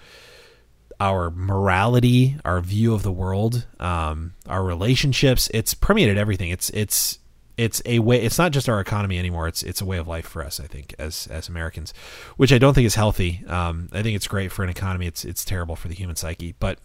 our 0.99 1.31
morality 1.31 2.37
our 2.45 2.61
view 2.61 2.93
of 2.93 3.05
the 3.05 3.13
world 3.13 3.67
um, 3.79 4.35
our 4.49 4.65
relationships 4.65 5.49
it's 5.55 5.75
permeated 5.75 6.19
everything 6.19 6.51
it's 6.51 6.71
it's 6.71 7.21
it's 7.57 7.83
a 7.85 7.99
way 7.99 8.21
it's 8.23 8.39
not 8.39 8.53
just 8.53 8.69
our 8.69 8.81
economy 8.81 9.19
anymore 9.19 9.47
it's 9.47 9.63
it's 9.63 9.81
a 9.81 9.85
way 9.85 9.99
of 9.99 10.09
life 10.09 10.27
for 10.27 10.43
us 10.43 10.59
i 10.59 10.67
think 10.67 10.95
as 10.99 11.27
as 11.29 11.49
americans 11.49 11.93
which 12.37 12.53
i 12.53 12.59
don't 12.59 12.75
think 12.75 12.87
is 12.87 12.95
healthy 12.95 13.43
um, 13.47 13.89
i 13.93 14.03
think 14.03 14.17
it's 14.17 14.27
great 14.27 14.51
for 14.51 14.63
an 14.65 14.71
economy 14.71 15.07
it's 15.07 15.25
it's 15.25 15.45
terrible 15.45 15.77
for 15.77 15.89
the 15.89 15.95
human 15.95 16.17
psyche 16.17 16.55
but 16.59 16.79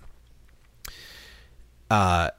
uh 1.90 2.30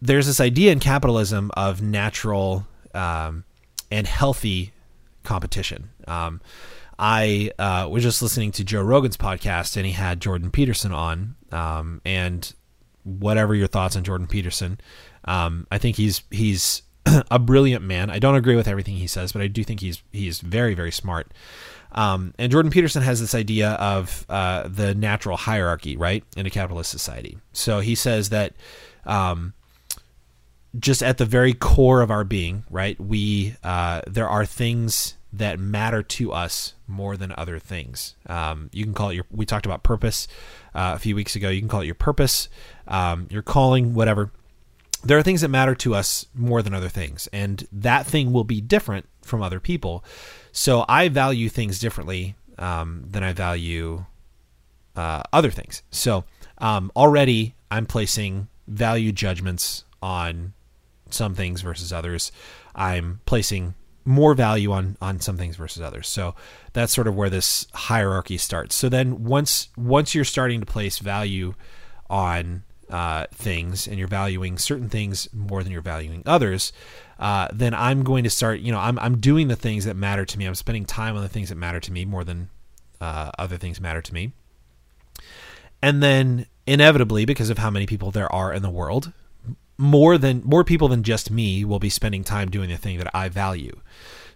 there's 0.00 0.26
this 0.26 0.40
idea 0.40 0.72
in 0.72 0.78
capitalism 0.78 1.50
of 1.56 1.82
natural 1.82 2.66
um, 2.94 3.44
and 3.90 4.06
healthy 4.06 4.72
competition. 5.22 5.90
Um, 6.06 6.40
I 6.98 7.50
uh, 7.58 7.88
was 7.90 8.02
just 8.02 8.22
listening 8.22 8.52
to 8.52 8.64
Joe 8.64 8.82
Rogan's 8.82 9.16
podcast, 9.16 9.76
and 9.76 9.84
he 9.84 9.92
had 9.92 10.20
Jordan 10.20 10.50
Peterson 10.50 10.92
on. 10.92 11.36
Um, 11.52 12.00
and 12.04 12.52
whatever 13.04 13.54
your 13.54 13.66
thoughts 13.66 13.96
on 13.96 14.04
Jordan 14.04 14.26
Peterson, 14.26 14.80
um, 15.26 15.66
I 15.70 15.78
think 15.78 15.96
he's 15.96 16.22
he's 16.30 16.82
a 17.30 17.38
brilliant 17.38 17.84
man. 17.84 18.10
I 18.10 18.18
don't 18.18 18.34
agree 18.36 18.56
with 18.56 18.68
everything 18.68 18.96
he 18.96 19.06
says, 19.06 19.32
but 19.32 19.42
I 19.42 19.46
do 19.46 19.64
think 19.64 19.80
he's 19.80 20.02
he's 20.12 20.40
very 20.40 20.74
very 20.74 20.92
smart. 20.92 21.32
Um, 21.92 22.34
and 22.38 22.52
Jordan 22.52 22.70
Peterson 22.70 23.02
has 23.02 23.20
this 23.20 23.34
idea 23.34 23.70
of 23.72 24.26
uh, 24.28 24.68
the 24.68 24.94
natural 24.94 25.36
hierarchy, 25.36 25.96
right, 25.96 26.24
in 26.36 26.44
a 26.44 26.50
capitalist 26.50 26.90
society. 26.90 27.38
So 27.52 27.80
he 27.80 27.94
says 27.94 28.28
that 28.28 28.54
um, 29.06 29.54
just 30.78 31.02
at 31.02 31.18
the 31.18 31.24
very 31.24 31.54
core 31.54 32.02
of 32.02 32.10
our 32.10 32.24
being, 32.24 32.64
right? 32.70 33.00
We 33.00 33.56
uh, 33.62 34.02
there 34.06 34.28
are 34.28 34.44
things 34.44 35.14
that 35.32 35.58
matter 35.58 36.02
to 36.02 36.32
us 36.32 36.74
more 36.86 37.16
than 37.16 37.32
other 37.36 37.58
things. 37.58 38.14
Um, 38.26 38.70
you 38.72 38.84
can 38.84 38.94
call 38.94 39.10
it 39.10 39.14
your. 39.14 39.26
We 39.30 39.46
talked 39.46 39.66
about 39.66 39.82
purpose 39.82 40.28
uh, 40.74 40.92
a 40.94 40.98
few 40.98 41.14
weeks 41.14 41.36
ago. 41.36 41.48
You 41.48 41.60
can 41.60 41.68
call 41.68 41.80
it 41.80 41.86
your 41.86 41.94
purpose, 41.94 42.48
um, 42.88 43.26
your 43.30 43.42
calling, 43.42 43.94
whatever. 43.94 44.32
There 45.04 45.18
are 45.18 45.22
things 45.22 45.42
that 45.42 45.48
matter 45.48 45.74
to 45.76 45.94
us 45.94 46.26
more 46.34 46.62
than 46.62 46.74
other 46.74 46.88
things, 46.88 47.28
and 47.32 47.66
that 47.72 48.06
thing 48.06 48.32
will 48.32 48.44
be 48.44 48.60
different 48.60 49.06
from 49.22 49.42
other 49.42 49.60
people. 49.60 50.04
So 50.52 50.84
I 50.88 51.08
value 51.08 51.48
things 51.48 51.78
differently 51.78 52.34
um, 52.58 53.04
than 53.08 53.22
I 53.22 53.32
value 53.32 54.06
uh, 54.96 55.22
other 55.32 55.50
things. 55.50 55.82
So 55.90 56.24
um, 56.58 56.90
already 56.96 57.54
I'm 57.70 57.86
placing 57.86 58.48
value 58.66 59.12
judgments 59.12 59.84
on 60.02 60.54
some 61.10 61.34
things 61.34 61.60
versus 61.60 61.92
others. 61.92 62.32
I'm 62.74 63.20
placing 63.26 63.74
more 64.04 64.34
value 64.34 64.70
on 64.72 64.96
on 65.00 65.20
some 65.20 65.36
things 65.36 65.56
versus 65.56 65.82
others. 65.82 66.08
So 66.08 66.34
that's 66.72 66.94
sort 66.94 67.08
of 67.08 67.16
where 67.16 67.30
this 67.30 67.66
hierarchy 67.74 68.38
starts. 68.38 68.74
So 68.74 68.88
then 68.88 69.24
once 69.24 69.68
once 69.76 70.14
you're 70.14 70.24
starting 70.24 70.60
to 70.60 70.66
place 70.66 70.98
value 70.98 71.54
on 72.08 72.62
uh, 72.90 73.26
things 73.32 73.86
and 73.86 73.98
you're 73.98 74.08
valuing 74.08 74.58
certain 74.58 74.88
things 74.88 75.28
more 75.32 75.62
than 75.62 75.72
you're 75.72 75.82
valuing 75.82 76.22
others, 76.26 76.72
uh, 77.18 77.48
then 77.52 77.74
I'm 77.74 78.02
going 78.02 78.24
to 78.24 78.30
start. 78.30 78.60
You 78.60 78.72
know, 78.72 78.78
I'm 78.78 78.98
I'm 78.98 79.18
doing 79.18 79.48
the 79.48 79.56
things 79.56 79.84
that 79.84 79.96
matter 79.96 80.24
to 80.24 80.38
me. 80.38 80.44
I'm 80.44 80.54
spending 80.54 80.84
time 80.84 81.16
on 81.16 81.22
the 81.22 81.28
things 81.28 81.48
that 81.48 81.56
matter 81.56 81.80
to 81.80 81.92
me 81.92 82.04
more 82.04 82.24
than 82.24 82.50
uh, 83.00 83.30
other 83.38 83.56
things 83.56 83.80
matter 83.80 84.02
to 84.02 84.14
me. 84.14 84.32
And 85.82 86.02
then 86.02 86.46
inevitably, 86.66 87.24
because 87.24 87.50
of 87.50 87.58
how 87.58 87.70
many 87.70 87.86
people 87.86 88.10
there 88.10 88.32
are 88.32 88.52
in 88.52 88.62
the 88.62 88.70
world, 88.70 89.12
more 89.78 90.18
than 90.18 90.42
more 90.44 90.64
people 90.64 90.88
than 90.88 91.02
just 91.02 91.30
me 91.30 91.64
will 91.64 91.78
be 91.78 91.90
spending 91.90 92.24
time 92.24 92.50
doing 92.50 92.70
the 92.70 92.76
thing 92.76 92.98
that 92.98 93.14
I 93.14 93.28
value. 93.28 93.80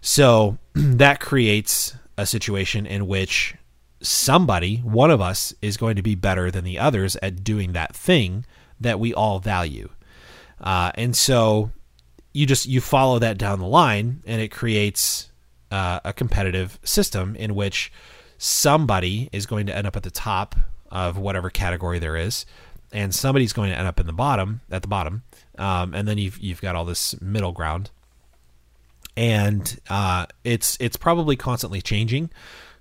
So 0.01 0.57
that 0.73 1.19
creates 1.19 1.95
a 2.17 2.25
situation 2.25 2.85
in 2.85 3.07
which 3.07 3.55
somebody, 4.01 4.77
one 4.77 5.11
of 5.11 5.21
us, 5.21 5.53
is 5.61 5.77
going 5.77 5.95
to 5.95 6.01
be 6.01 6.15
better 6.15 6.51
than 6.51 6.63
the 6.63 6.79
others 6.79 7.15
at 7.21 7.43
doing 7.43 7.73
that 7.73 7.95
thing 7.95 8.45
that 8.79 8.99
we 8.99 9.13
all 9.13 9.39
value. 9.39 9.89
Uh, 10.59 10.91
and 10.95 11.15
so 11.15 11.71
you 12.33 12.45
just 12.45 12.65
you 12.67 12.81
follow 12.81 13.19
that 13.19 13.37
down 13.37 13.59
the 13.59 13.67
line, 13.67 14.21
and 14.25 14.41
it 14.41 14.49
creates 14.49 15.29
uh, 15.71 15.99
a 16.03 16.13
competitive 16.13 16.79
system 16.83 17.35
in 17.35 17.55
which 17.55 17.91
somebody 18.37 19.29
is 19.31 19.45
going 19.45 19.65
to 19.67 19.75
end 19.75 19.87
up 19.87 19.95
at 19.95 20.03
the 20.03 20.11
top 20.11 20.55
of 20.89 21.17
whatever 21.17 21.49
category 21.49 21.99
there 21.99 22.17
is, 22.17 22.45
and 22.91 23.13
somebody's 23.13 23.53
going 23.53 23.69
to 23.69 23.77
end 23.77 23.87
up 23.87 23.99
in 23.99 24.05
the 24.05 24.13
bottom 24.13 24.61
at 24.69 24.81
the 24.81 24.87
bottom, 24.87 25.23
um, 25.57 25.93
and 25.93 26.07
then 26.07 26.17
you've 26.17 26.37
you've 26.39 26.61
got 26.61 26.75
all 26.75 26.85
this 26.85 27.19
middle 27.21 27.51
ground, 27.51 27.89
and 29.17 29.79
uh, 29.89 30.25
it's 30.43 30.77
it's 30.79 30.97
probably 30.97 31.35
constantly 31.35 31.81
changing. 31.81 32.29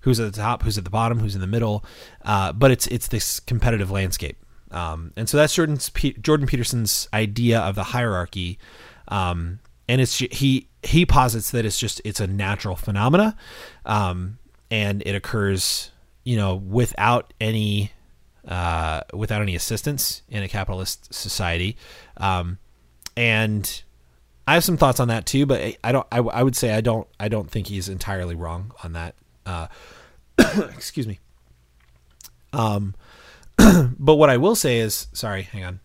Who's 0.00 0.18
at 0.20 0.32
the 0.32 0.40
top? 0.40 0.62
Who's 0.62 0.78
at 0.78 0.84
the 0.84 0.90
bottom? 0.90 1.18
Who's 1.18 1.34
in 1.34 1.40
the 1.40 1.46
middle? 1.46 1.84
Uh, 2.24 2.52
but 2.52 2.70
it's 2.70 2.86
it's 2.88 3.08
this 3.08 3.40
competitive 3.40 3.90
landscape, 3.90 4.38
um, 4.70 5.12
and 5.16 5.28
so 5.28 5.36
that's 5.36 5.54
Jordan's 5.54 5.90
Jordan 6.20 6.46
Peterson's 6.46 7.08
idea 7.12 7.60
of 7.60 7.74
the 7.74 7.84
hierarchy, 7.84 8.58
um, 9.08 9.60
and 9.88 10.00
it's 10.00 10.18
he 10.18 10.68
he 10.82 11.04
posits 11.04 11.50
that 11.50 11.64
it's 11.64 11.78
just 11.78 12.00
it's 12.04 12.20
a 12.20 12.26
natural 12.26 12.76
phenomena, 12.76 13.36
um, 13.84 14.38
and 14.70 15.02
it 15.04 15.14
occurs 15.14 15.90
you 16.24 16.36
know 16.36 16.54
without 16.54 17.32
any 17.40 17.92
uh, 18.46 19.02
without 19.12 19.42
any 19.42 19.54
assistance 19.54 20.22
in 20.28 20.42
a 20.42 20.48
capitalist 20.48 21.12
society. 21.12 21.76
Um, 22.16 22.58
and 23.16 23.82
I 24.46 24.54
have 24.54 24.64
some 24.64 24.76
thoughts 24.76 25.00
on 25.00 25.08
that 25.08 25.26
too, 25.26 25.46
but 25.46 25.76
I 25.84 25.92
don't. 25.92 26.06
I, 26.10 26.18
I, 26.18 26.42
would 26.42 26.56
say 26.56 26.72
I 26.72 26.80
don't. 26.80 27.06
I 27.18 27.28
don't 27.28 27.50
think 27.50 27.66
he's 27.66 27.88
entirely 27.88 28.34
wrong 28.34 28.72
on 28.82 28.94
that. 28.94 29.14
Uh, 29.50 29.66
Excuse 30.74 31.06
me. 31.06 31.18
Um, 32.52 32.94
but 33.98 34.14
what 34.14 34.30
I 34.30 34.36
will 34.36 34.54
say 34.54 34.78
is, 34.78 35.08
sorry, 35.12 35.42
hang 35.42 35.64
on. 35.64 35.80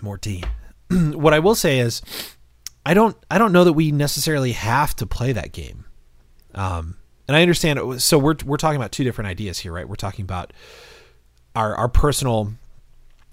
More 0.00 0.18
tea. 0.18 0.44
what 0.90 1.34
I 1.34 1.38
will 1.38 1.54
say 1.54 1.78
is, 1.78 2.02
I 2.84 2.94
don't, 2.94 3.16
I 3.30 3.38
don't 3.38 3.52
know 3.52 3.64
that 3.64 3.74
we 3.74 3.92
necessarily 3.92 4.52
have 4.52 4.94
to 4.96 5.06
play 5.06 5.32
that 5.32 5.52
game. 5.52 5.84
Um, 6.54 6.96
and 7.28 7.36
I 7.36 7.42
understand. 7.42 7.80
Was, 7.80 8.04
so 8.04 8.18
we're 8.18 8.36
we're 8.44 8.56
talking 8.56 8.76
about 8.76 8.92
two 8.92 9.04
different 9.04 9.28
ideas 9.28 9.58
here, 9.58 9.72
right? 9.72 9.88
We're 9.88 9.94
talking 9.94 10.24
about 10.24 10.52
our 11.54 11.74
our 11.76 11.88
personal 11.88 12.52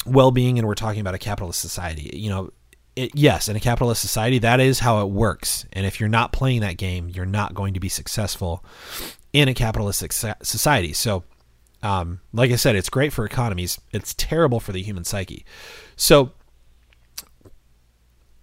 well 0.06 0.32
being, 0.32 0.58
and 0.58 0.68
we're 0.68 0.76
talking 0.76 1.02
about 1.02 1.16
a 1.16 1.18
capitalist 1.18 1.60
society. 1.60 2.12
You 2.14 2.30
know, 2.30 2.52
it, 3.00 3.12
yes, 3.16 3.48
in 3.48 3.56
a 3.56 3.60
capitalist 3.60 4.02
society, 4.02 4.40
that 4.40 4.60
is 4.60 4.80
how 4.80 5.02
it 5.02 5.10
works. 5.10 5.66
And 5.72 5.86
if 5.86 6.00
you're 6.00 6.10
not 6.10 6.34
playing 6.34 6.62
that 6.62 6.78
game, 6.78 7.10
you're 7.10 7.26
not 7.26 7.54
going 7.54 7.74
to 7.74 7.80
be 7.80 7.90
successful 7.90 8.64
in 9.32 9.48
a 9.48 9.54
capitalistic 9.54 10.12
society. 10.12 10.94
So, 10.94 11.24
um, 11.82 12.20
like 12.34 12.52
I 12.52 12.56
said, 12.56 12.76
it's 12.76 12.90
great 12.90 13.14
for 13.14 13.26
economies. 13.26 13.80
It's 13.94 14.14
terrible 14.16 14.60
for 14.60 14.74
the 14.74 14.82
human 14.82 15.06
psyche. 15.06 15.46
So, 15.96 16.34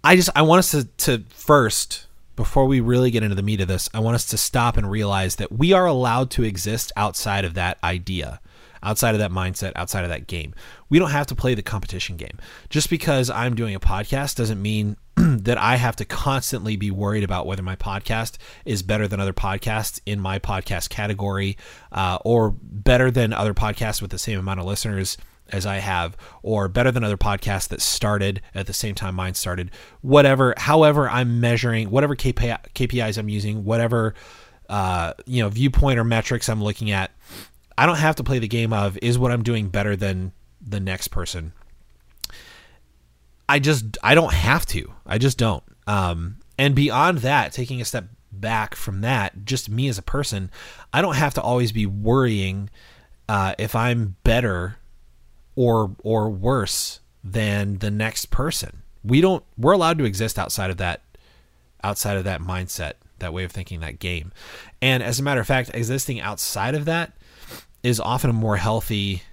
I 0.03 0.15
just 0.15 0.29
I 0.35 0.41
want 0.41 0.59
us 0.59 0.71
to 0.71 0.85
to 0.85 1.23
first 1.29 2.07
before 2.35 2.65
we 2.65 2.79
really 2.79 3.11
get 3.11 3.23
into 3.23 3.35
the 3.35 3.41
meat 3.41 3.59
of 3.61 3.67
this, 3.67 3.89
I 3.93 3.99
want 3.99 4.15
us 4.15 4.25
to 4.27 4.37
stop 4.37 4.77
and 4.77 4.89
realize 4.89 5.35
that 5.35 5.51
we 5.51 5.73
are 5.73 5.87
allowed 5.87 6.29
to 6.31 6.43
exist 6.43 6.91
outside 6.95 7.43
of 7.43 7.55
that 7.55 7.79
idea, 7.83 8.39
outside 8.83 9.15
of 9.15 9.19
that 9.19 9.31
mindset, 9.31 9.71
outside 9.75 10.03
of 10.03 10.09
that 10.09 10.27
game. 10.27 10.53
We 10.89 10.99
don't 10.99 11.11
have 11.11 11.27
to 11.27 11.35
play 11.35 11.53
the 11.53 11.61
competition 11.61 12.17
game. 12.17 12.37
Just 12.69 12.89
because 12.89 13.29
I'm 13.29 13.55
doing 13.55 13.75
a 13.75 13.79
podcast 13.79 14.35
doesn't 14.35 14.61
mean 14.61 14.97
that 15.15 15.57
I 15.57 15.75
have 15.75 15.95
to 15.97 16.05
constantly 16.05 16.75
be 16.75 16.91
worried 16.91 17.23
about 17.23 17.45
whether 17.45 17.63
my 17.63 17.75
podcast 17.75 18.37
is 18.65 18.83
better 18.83 19.07
than 19.07 19.19
other 19.19 19.33
podcasts 19.33 19.99
in 20.05 20.19
my 20.19 20.39
podcast 20.39 20.89
category 20.89 21.57
uh, 21.91 22.19
or 22.23 22.51
better 22.61 23.11
than 23.11 23.33
other 23.33 23.53
podcasts 23.53 24.01
with 24.01 24.11
the 24.11 24.19
same 24.19 24.39
amount 24.39 24.59
of 24.59 24.65
listeners 24.65 25.17
as 25.49 25.65
I 25.65 25.77
have, 25.77 26.17
or 26.43 26.67
better 26.67 26.91
than 26.91 27.03
other 27.03 27.17
podcasts 27.17 27.69
that 27.69 27.81
started 27.81 28.41
at 28.53 28.67
the 28.67 28.73
same 28.73 28.95
time 28.95 29.15
mine 29.15 29.33
started. 29.33 29.71
Whatever, 30.01 30.53
however, 30.57 31.09
I'm 31.09 31.39
measuring, 31.39 31.89
whatever 31.89 32.15
KPI, 32.15 32.57
KPIs 32.75 33.17
I'm 33.17 33.29
using, 33.29 33.63
whatever 33.63 34.13
uh, 34.69 35.13
you 35.25 35.41
know 35.41 35.49
viewpoint 35.49 35.99
or 35.99 36.03
metrics 36.03 36.49
I'm 36.49 36.63
looking 36.63 36.91
at. 36.91 37.11
I 37.77 37.85
don't 37.85 37.97
have 37.97 38.15
to 38.15 38.23
play 38.23 38.39
the 38.39 38.47
game 38.47 38.73
of 38.73 38.97
is 39.01 39.19
what 39.19 39.31
I'm 39.31 39.43
doing 39.43 39.69
better 39.69 39.95
than 39.95 40.31
the 40.61 40.79
next 40.79 41.09
person. 41.09 41.53
I 43.47 43.59
just 43.59 43.97
I 44.03 44.15
don't 44.15 44.33
have 44.33 44.65
to. 44.67 44.93
I 45.05 45.17
just 45.17 45.37
don't. 45.37 45.63
Um, 45.85 46.37
and 46.57 46.75
beyond 46.75 47.19
that, 47.19 47.53
taking 47.53 47.79
a 47.79 47.85
step 47.85 48.05
back 48.31 48.75
from 48.75 49.01
that, 49.01 49.45
just 49.45 49.69
me 49.69 49.87
as 49.87 49.97
a 49.97 50.01
person, 50.01 50.51
I 50.91 51.01
don't 51.01 51.15
have 51.15 51.33
to 51.35 51.41
always 51.41 51.71
be 51.71 51.85
worrying 51.85 52.69
uh, 53.29 53.55
if 53.57 53.75
I'm 53.75 54.15
better 54.23 54.77
or 55.55 55.95
or 56.03 56.29
worse 56.29 56.99
than 57.23 57.77
the 57.77 57.91
next 57.91 58.31
person. 58.31 58.83
We 59.03 59.21
don't. 59.21 59.43
We're 59.57 59.73
allowed 59.73 59.97
to 59.99 60.05
exist 60.05 60.39
outside 60.39 60.69
of 60.69 60.77
that 60.77 61.01
outside 61.83 62.17
of 62.17 62.23
that 62.23 62.41
mindset, 62.41 62.93
that 63.19 63.33
way 63.33 63.43
of 63.43 63.51
thinking, 63.51 63.79
that 63.81 63.99
game. 63.99 64.33
And 64.81 65.03
as 65.03 65.19
a 65.19 65.23
matter 65.23 65.39
of 65.39 65.47
fact, 65.47 65.71
existing 65.73 66.19
outside 66.19 66.75
of 66.75 66.85
that 66.85 67.13
is 67.83 67.99
often 67.99 68.29
a 68.29 68.33
more 68.33 68.57
healthy, 68.57 69.23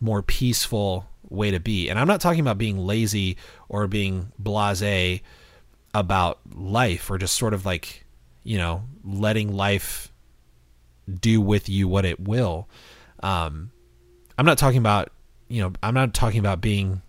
more 0.00 0.22
peaceful 0.22 1.06
way 1.28 1.50
to 1.50 1.60
be. 1.60 1.88
And 1.88 1.98
I'm 1.98 2.08
not 2.08 2.20
talking 2.20 2.40
about 2.40 2.58
being 2.58 2.78
lazy 2.78 3.36
or 3.68 3.86
being 3.86 4.32
blase 4.38 5.20
about 5.94 6.40
life 6.54 7.10
or 7.10 7.18
just 7.18 7.36
sort 7.36 7.54
of 7.54 7.64
like, 7.64 8.04
you 8.42 8.58
know, 8.58 8.84
letting 9.04 9.52
life 9.52 10.12
do 11.20 11.40
with 11.40 11.68
you 11.68 11.88
what 11.88 12.04
it 12.04 12.20
will. 12.20 12.68
Um, 13.22 13.70
I'm 14.38 14.46
not 14.46 14.58
talking 14.58 14.78
about, 14.78 15.10
you 15.48 15.62
know, 15.62 15.72
I'm 15.82 15.94
not 15.94 16.14
talking 16.14 16.40
about 16.40 16.60
being 16.60 17.02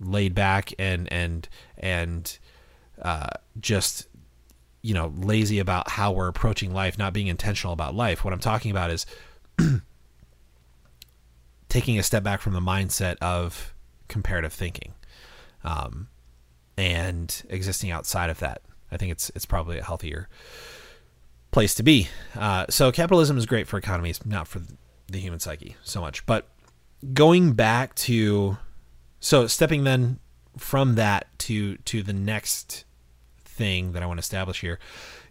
laid 0.00 0.34
back 0.34 0.72
and, 0.78 1.12
and, 1.12 1.48
and, 1.76 2.38
uh, 3.02 3.30
just, 3.60 4.06
you 4.82 4.94
know, 4.94 5.12
lazy 5.16 5.58
about 5.58 5.90
how 5.90 6.12
we're 6.12 6.28
approaching 6.28 6.72
life, 6.72 6.96
not 6.96 7.12
being 7.12 7.26
intentional 7.26 7.72
about 7.72 7.94
life. 7.94 8.24
What 8.24 8.32
I'm 8.32 8.40
talking 8.40 8.70
about 8.70 8.90
is 8.90 9.06
taking 11.68 11.98
a 11.98 12.02
step 12.02 12.22
back 12.22 12.40
from 12.40 12.52
the 12.52 12.60
mindset 12.60 13.16
of 13.20 13.74
comparative 14.08 14.52
thinking 14.52 14.94
um, 15.64 16.08
and 16.76 17.42
existing 17.48 17.90
outside 17.90 18.30
of 18.30 18.38
that. 18.40 18.62
I 18.90 18.96
think 18.96 19.12
it's 19.12 19.30
it's 19.34 19.44
probably 19.44 19.78
a 19.78 19.84
healthier 19.84 20.28
place 21.50 21.74
to 21.74 21.82
be. 21.82 22.08
Uh, 22.34 22.66
so 22.70 22.90
capitalism 22.92 23.36
is 23.36 23.46
great 23.46 23.66
for 23.66 23.78
economies, 23.78 24.24
not 24.24 24.48
for 24.48 24.60
the 25.08 25.18
human 25.18 25.40
psyche 25.40 25.76
so 25.82 26.00
much. 26.00 26.24
But 26.26 26.48
going 27.12 27.52
back 27.52 27.94
to 27.96 28.58
so 29.20 29.46
stepping 29.46 29.84
then 29.84 30.18
from 30.56 30.94
that 30.94 31.26
to 31.40 31.76
to 31.78 32.02
the 32.02 32.12
next 32.12 32.84
thing 33.44 33.92
that 33.92 34.02
I 34.02 34.06
want 34.06 34.18
to 34.18 34.22
establish 34.22 34.60
here, 34.60 34.78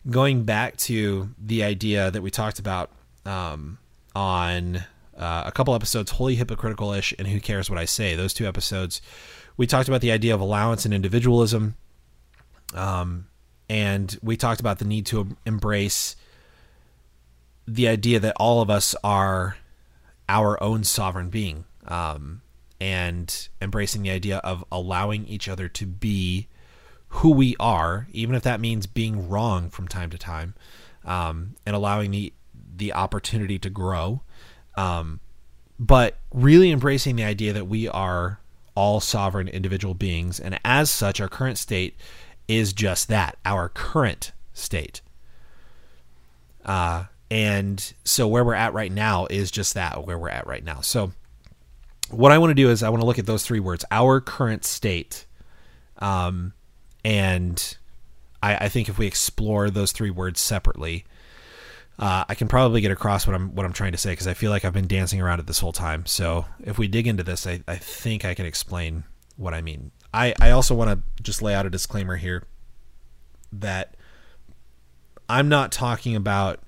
going 0.10 0.43
back 0.43 0.78
to 0.78 1.30
the 1.38 1.63
idea 1.63 2.12
that 2.12 2.21
we 2.21 2.30
talked 2.30 2.60
about 2.60 2.91
um, 3.26 3.78
on 4.15 4.84
uh, 5.17 5.43
a 5.45 5.51
couple 5.51 5.73
episodes, 5.73 6.12
wholly 6.12 6.36
hypocritical 6.36 6.93
ish, 6.93 7.13
and 7.17 7.27
who 7.27 7.39
cares 7.39 7.69
what 7.69 7.80
I 7.80 7.86
say. 7.86 8.15
Those 8.15 8.34
two 8.34 8.47
episodes, 8.47 9.01
we 9.56 9.65
talked 9.65 9.88
about 9.88 10.01
the 10.01 10.12
idea 10.12 10.34
of 10.34 10.41
allowance 10.41 10.86
and 10.86 10.93
individualism, 10.93 11.75
um, 12.73 13.27
and 13.69 14.17
we 14.21 14.38
talked 14.38 14.60
about 14.60 14.80
the 14.80 14.86
need 14.86 15.06
to 15.08 15.36
embrace 15.45 16.15
the 17.67 17.88
idea 17.88 18.19
that 18.19 18.36
all 18.39 18.62
of 18.62 18.69
us 18.69 18.95
are 19.03 19.58
our 20.30 20.62
own 20.62 20.84
sovereign 20.84 21.30
being, 21.30 21.65
um, 21.88 22.41
and 22.80 23.49
embracing 23.62 24.03
the 24.03 24.12
idea 24.12 24.38
of 24.38 24.63
allowing 24.71 25.25
each 25.25 25.49
other 25.49 25.67
to 25.67 25.86
be 25.86 26.47
who 27.10 27.32
we 27.32 27.56
are, 27.60 28.08
even 28.12 28.36
if 28.36 28.43
that 28.43 28.60
means 28.60 28.86
being 28.86 29.27
wrong 29.30 29.69
from 29.69 29.88
time 29.88 30.10
to 30.10 30.17
time, 30.17 30.53
um, 31.06 31.56
and 31.65 31.75
allowing 31.75 32.12
the 32.12 32.34
the 32.75 32.93
opportunity 32.93 33.58
to 33.58 33.71
grow 33.71 34.21
um, 34.77 35.19
but 35.79 36.17
really 36.33 36.71
embracing 36.71 37.17
the 37.17 37.23
idea 37.23 37.51
that 37.53 37.65
we 37.65 37.87
are 37.87 38.39
all 38.75 38.99
sovereign 38.99 39.47
individual 39.47 39.93
beings, 39.93 40.39
and 40.39 40.59
as 40.63 40.89
such, 40.89 41.19
our 41.19 41.27
current 41.27 41.57
state 41.57 41.95
is 42.47 42.71
just 42.71 43.09
that 43.09 43.37
our 43.43 43.67
current 43.69 44.31
state. 44.53 45.01
Uh, 46.63 47.05
and 47.29 47.93
so 48.03 48.27
where 48.27 48.43
we're 48.43 48.53
at 48.53 48.73
right 48.73 48.91
now 48.91 49.25
is 49.29 49.51
just 49.51 49.73
that 49.73 50.05
where 50.05 50.17
we're 50.17 50.29
at 50.29 50.47
right 50.47 50.63
now. 50.63 50.81
So 50.81 51.11
what 52.09 52.31
I 52.31 52.37
want 52.37 52.51
to 52.51 52.55
do 52.55 52.69
is 52.69 52.83
I 52.83 52.89
want 52.89 53.01
to 53.01 53.05
look 53.05 53.19
at 53.19 53.25
those 53.25 53.43
three 53.43 53.59
words, 53.59 53.83
our 53.91 54.21
current 54.21 54.63
state. 54.63 55.25
Um, 55.99 56.53
and 57.03 57.77
I, 58.41 58.55
I 58.55 58.69
think 58.69 58.87
if 58.87 58.97
we 58.97 59.07
explore 59.07 59.69
those 59.69 59.91
three 59.91 60.11
words 60.11 60.39
separately, 60.39 61.05
uh, 61.99 62.25
I 62.29 62.36
can 62.36 62.47
probably 62.47 62.81
get 62.81 62.91
across 62.91 63.25
what 63.25 63.36
I'm 63.36 63.55
what 63.55 63.65
I'm 63.65 63.73
trying 63.73 63.93
to 63.93 63.97
say 63.97 64.12
because 64.12 64.27
I 64.27 64.33
feel 64.33 64.51
like 64.51 64.65
I've 64.65 64.73
been 64.73 64.88
dancing 64.88 65.21
around 65.21 65.39
it 65.39 65.47
this 65.47 65.60
whole 65.60 65.71
time. 65.71 66.05
So 66.05 66.45
if 66.63 66.77
we 66.77 66.88
dig 66.88 67.07
into 67.07 67.23
this, 67.23 67.47
I, 67.47 67.62
I 67.67 67.75
think 67.77 68.23
I 68.23 68.36
can 68.36 68.45
explain 68.45 69.03
what 69.36 69.53
I 69.53 69.62
mean. 69.62 69.91
I, 70.13 70.33
I 70.39 70.51
also 70.51 70.75
want 70.75 70.91
to 70.91 71.23
just 71.23 71.41
lay 71.41 71.53
out 71.53 71.65
a 71.65 71.69
disclaimer 71.69 72.15
here 72.15 72.43
that 73.51 73.95
I'm 75.29 75.49
not 75.49 75.71
talking 75.71 76.15
about 76.15 76.60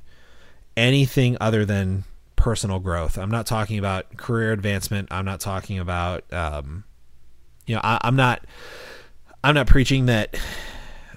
anything 0.76 1.38
other 1.39 1.65
than 1.65 2.06
personal 2.36 2.80
growth. 2.80 3.18
I'm 3.18 3.32
not 3.32 3.46
talking 3.46 3.78
about 3.78 4.18
career 4.18 4.52
advancement. 4.52 5.10
I'm 5.12 5.26
not 5.26 5.39
talking 5.39 5.78
about 5.78 6.32
um, 6.34 6.86
you 7.68 7.76
know 7.76 7.82
I, 7.84 8.00
I'm 8.02 8.15
not 8.15 8.44
I'm 9.44 9.54
not 9.54 9.68
preaching 9.68 10.08
that 10.08 10.39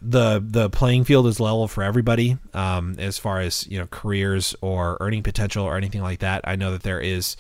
the 0.05 0.43
the 0.45 0.69
playing 0.69 1.05
field 1.05 1.27
is 1.27 1.39
level 1.39 1.69
for 1.69 1.83
everybody 1.83 2.37
um, 2.55 2.97
as 2.99 3.19
far 3.19 3.41
as 3.41 3.67
you 3.69 3.79
know 3.79 3.87
careers 3.87 4.55
or 4.61 4.97
earning 5.01 5.23
potential 5.23 5.65
or 5.65 5.77
anything 5.77 6.03
like 6.03 6.19
that. 6.21 6.43
I 6.45 6.57
know 6.57 6.73
that 6.73 6.83
there 6.83 7.01
is 7.01 7.37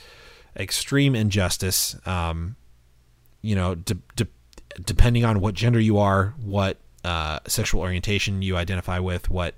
extreme 0.56 1.14
injustice. 1.14 1.96
Um, 2.06 2.56
you 3.40 3.56
know, 3.56 3.74
de- 3.74 3.98
de- 4.14 4.28
depending 4.84 5.24
on 5.24 5.40
what 5.40 5.54
gender 5.54 5.80
you 5.80 5.98
are, 5.98 6.34
what 6.40 6.76
uh, 7.04 7.40
sexual 7.46 7.80
orientation 7.80 8.42
you 8.42 8.56
identify 8.56 9.00
with, 9.00 9.28
what 9.28 9.54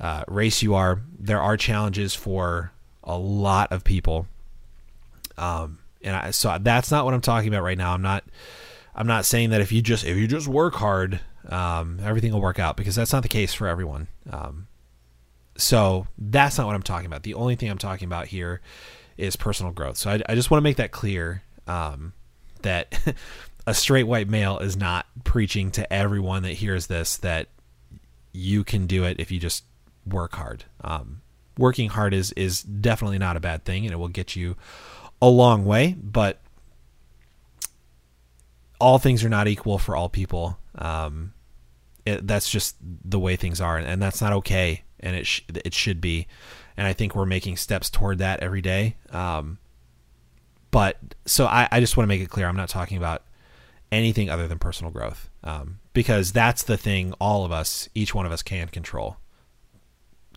uh, 0.00 0.24
race 0.26 0.62
you 0.62 0.74
are, 0.74 1.00
there 1.18 1.40
are 1.40 1.56
challenges 1.56 2.14
for 2.14 2.72
a 3.04 3.16
lot 3.16 3.70
of 3.70 3.84
people. 3.84 4.26
Um, 5.38 5.78
and 6.02 6.16
I, 6.16 6.30
so 6.32 6.58
that's 6.60 6.90
not 6.90 7.04
what 7.04 7.14
I'm 7.14 7.20
talking 7.20 7.48
about 7.48 7.62
right 7.62 7.78
now. 7.78 7.92
I'm 7.94 8.02
not. 8.02 8.24
I'm 8.94 9.06
not 9.06 9.24
saying 9.24 9.50
that 9.50 9.62
if 9.62 9.72
you 9.72 9.80
just 9.80 10.04
if 10.04 10.18
you 10.18 10.26
just 10.26 10.48
work 10.48 10.74
hard, 10.74 11.20
um, 11.48 11.98
everything 12.02 12.32
will 12.32 12.40
work 12.40 12.58
out 12.58 12.76
because 12.76 12.94
that's 12.94 13.12
not 13.12 13.22
the 13.22 13.28
case 13.28 13.52
for 13.54 13.66
everyone. 13.66 14.08
Um, 14.30 14.68
so 15.56 16.06
that's 16.18 16.58
not 16.58 16.66
what 16.66 16.74
I'm 16.74 16.82
talking 16.82 17.06
about. 17.06 17.22
The 17.22 17.34
only 17.34 17.56
thing 17.56 17.70
I'm 17.70 17.78
talking 17.78 18.06
about 18.06 18.26
here 18.26 18.60
is 19.16 19.36
personal 19.36 19.72
growth. 19.72 19.96
So 19.96 20.10
I, 20.10 20.22
I 20.28 20.34
just 20.34 20.50
want 20.50 20.60
to 20.60 20.64
make 20.64 20.76
that 20.76 20.92
clear 20.92 21.42
um, 21.66 22.12
that 22.62 23.14
a 23.66 23.74
straight 23.74 24.04
white 24.04 24.28
male 24.28 24.58
is 24.58 24.76
not 24.76 25.06
preaching 25.24 25.70
to 25.72 25.92
everyone 25.92 26.42
that 26.44 26.54
hears 26.54 26.86
this 26.86 27.18
that 27.18 27.48
you 28.32 28.64
can 28.64 28.86
do 28.86 29.04
it 29.04 29.20
if 29.20 29.30
you 29.30 29.38
just 29.38 29.64
work 30.06 30.34
hard. 30.34 30.64
Um, 30.80 31.22
working 31.58 31.90
hard 31.90 32.14
is 32.14 32.32
is 32.32 32.62
definitely 32.62 33.18
not 33.18 33.36
a 33.36 33.40
bad 33.40 33.64
thing 33.64 33.84
and 33.84 33.92
it 33.92 33.96
will 33.96 34.08
get 34.08 34.34
you 34.36 34.56
a 35.20 35.28
long 35.28 35.64
way 35.64 35.94
but 36.02 36.40
all 38.80 38.98
things 38.98 39.22
are 39.22 39.28
not 39.28 39.46
equal 39.46 39.78
for 39.78 39.94
all 39.94 40.08
people 40.08 40.58
um, 40.76 41.32
it, 42.04 42.26
that's 42.26 42.50
just 42.50 42.76
the 42.80 43.18
way 43.18 43.36
things 43.36 43.60
are 43.60 43.78
and 43.78 44.02
that's 44.02 44.20
not 44.20 44.32
okay 44.32 44.82
and 45.00 45.16
it 45.16 45.26
sh- 45.26 45.42
it 45.48 45.74
should 45.74 46.00
be 46.00 46.26
and 46.76 46.86
I 46.86 46.92
think 46.92 47.14
we're 47.14 47.26
making 47.26 47.56
steps 47.56 47.90
toward 47.90 48.18
that 48.18 48.40
every 48.40 48.62
day. 48.62 48.96
Um, 49.10 49.58
but 50.70 50.96
so 51.26 51.46
I, 51.46 51.68
I 51.70 51.80
just 51.80 51.96
want 51.96 52.04
to 52.04 52.08
make 52.08 52.22
it 52.22 52.30
clear 52.30 52.48
I'm 52.48 52.56
not 52.56 52.68
talking 52.68 52.96
about 52.96 53.22
anything 53.90 54.30
other 54.30 54.48
than 54.48 54.58
personal 54.58 54.90
growth 54.90 55.28
um, 55.44 55.80
because 55.92 56.32
that's 56.32 56.62
the 56.62 56.78
thing 56.78 57.12
all 57.20 57.44
of 57.44 57.52
us 57.52 57.88
each 57.94 58.14
one 58.14 58.24
of 58.24 58.32
us 58.32 58.42
can 58.42 58.68
control 58.68 59.18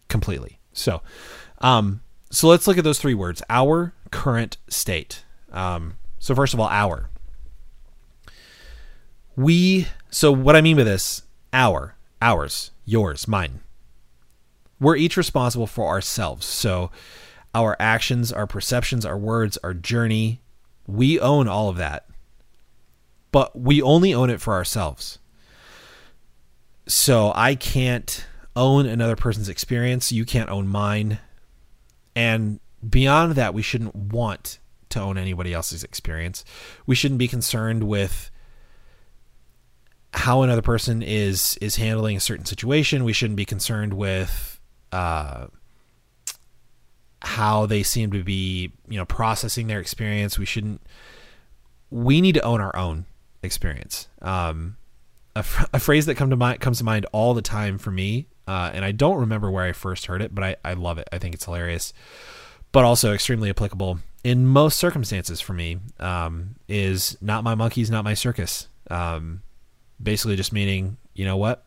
completely. 0.09 0.59
So 0.73 1.01
um, 1.59 2.01
so 2.29 2.47
let's 2.49 2.67
look 2.67 2.77
at 2.77 2.83
those 2.83 2.99
three 2.99 3.13
words 3.13 3.41
our 3.49 3.93
current 4.11 4.57
state. 4.67 5.23
Um, 5.51 5.97
so 6.19 6.35
first 6.35 6.53
of 6.53 6.59
all 6.59 6.67
our. 6.67 7.09
We 9.37 9.87
so 10.15 10.31
what 10.31 10.55
i 10.55 10.61
mean 10.61 10.77
by 10.77 10.83
this 10.83 11.23
our 11.51 11.95
ours 12.21 12.71
yours 12.85 13.27
mine. 13.27 13.59
We're 14.79 14.95
each 14.95 15.17
responsible 15.17 15.67
for 15.67 15.87
ourselves. 15.87 16.45
So 16.45 16.91
our 17.53 17.75
actions 17.79 18.31
our 18.31 18.47
perceptions 18.47 19.05
our 19.05 19.17
words 19.17 19.57
our 19.63 19.73
journey 19.73 20.41
we 20.87 21.19
own 21.19 21.47
all 21.47 21.67
of 21.69 21.77
that. 21.77 22.07
But 23.31 23.59
we 23.59 23.81
only 23.81 24.13
own 24.13 24.29
it 24.29 24.39
for 24.39 24.53
ourselves. 24.53 25.19
So 26.87 27.31
i 27.35 27.55
can't 27.55 28.25
own 28.55 28.85
another 28.85 29.17
person's 29.17 29.49
experience. 29.49 30.13
You 30.13 30.23
can't 30.23 30.49
own 30.49 30.67
mine. 30.67 31.19
And 32.15 32.61
beyond 32.87 33.33
that 33.33 33.53
we 33.53 33.61
shouldn't 33.61 33.95
want 33.95 34.59
to 34.89 35.01
own 35.01 35.17
anybody 35.17 35.53
else's 35.53 35.83
experience. 35.83 36.45
We 36.85 36.95
shouldn't 36.95 37.19
be 37.19 37.27
concerned 37.27 37.83
with 37.83 38.31
how 40.15 40.43
another 40.43 40.61
person 40.61 41.03
is 41.03 41.57
is 41.59 41.75
handling 41.75 42.15
a 42.15 42.21
certain 42.21 42.45
situation. 42.45 43.03
We 43.03 43.13
shouldn't 43.13 43.35
be 43.35 43.45
concerned 43.45 43.93
with 43.93 44.59
uh, 44.91 45.47
how 47.21 47.65
they 47.65 47.83
seem 47.83 48.11
to 48.11 48.23
be, 48.23 48.71
you 48.87 48.97
know, 48.97 49.05
processing 49.05 49.67
their 49.67 49.79
experience. 49.79 50.39
We 50.39 50.45
shouldn't. 50.45 50.81
We 51.91 52.21
need 52.21 52.35
to 52.35 52.41
own 52.41 52.61
our 52.61 52.75
own 52.75 53.05
experience. 53.43 54.07
Um, 54.21 54.77
a, 55.35 55.43
a 55.73 55.79
phrase 55.79 56.05
that 56.05 56.15
come 56.15 56.29
to 56.29 56.37
mind 56.37 56.61
comes 56.61 56.77
to 56.77 56.85
mind 56.85 57.05
all 57.11 57.33
the 57.33 57.41
time 57.41 57.77
for 57.77 57.91
me, 57.91 58.27
uh, 58.47 58.71
and 58.73 58.85
I 58.85 58.93
don't 58.93 59.19
remember 59.19 59.51
where 59.51 59.65
I 59.65 59.73
first 59.73 60.05
heard 60.05 60.21
it, 60.21 60.33
but 60.33 60.43
I, 60.43 60.55
I 60.63 60.73
love 60.73 60.97
it. 60.97 61.09
I 61.11 61.17
think 61.17 61.35
it's 61.35 61.45
hilarious, 61.45 61.93
but 62.71 62.85
also 62.85 63.13
extremely 63.13 63.49
applicable 63.49 63.99
in 64.23 64.47
most 64.47 64.77
circumstances 64.77 65.41
for 65.41 65.53
me. 65.53 65.79
Um, 65.99 66.55
is 66.69 67.17
not 67.21 67.43
my 67.43 67.53
monkeys, 67.53 67.91
not 67.91 68.05
my 68.05 68.13
circus. 68.13 68.69
Um, 68.89 69.41
basically 70.01 70.35
just 70.35 70.53
meaning, 70.53 70.97
you 71.13 71.25
know 71.25 71.37
what? 71.37 71.65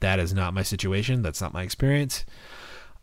That 0.00 0.18
is 0.18 0.34
not 0.34 0.54
my 0.54 0.62
situation. 0.62 1.22
That's 1.22 1.40
not 1.40 1.54
my 1.54 1.62
experience. 1.62 2.24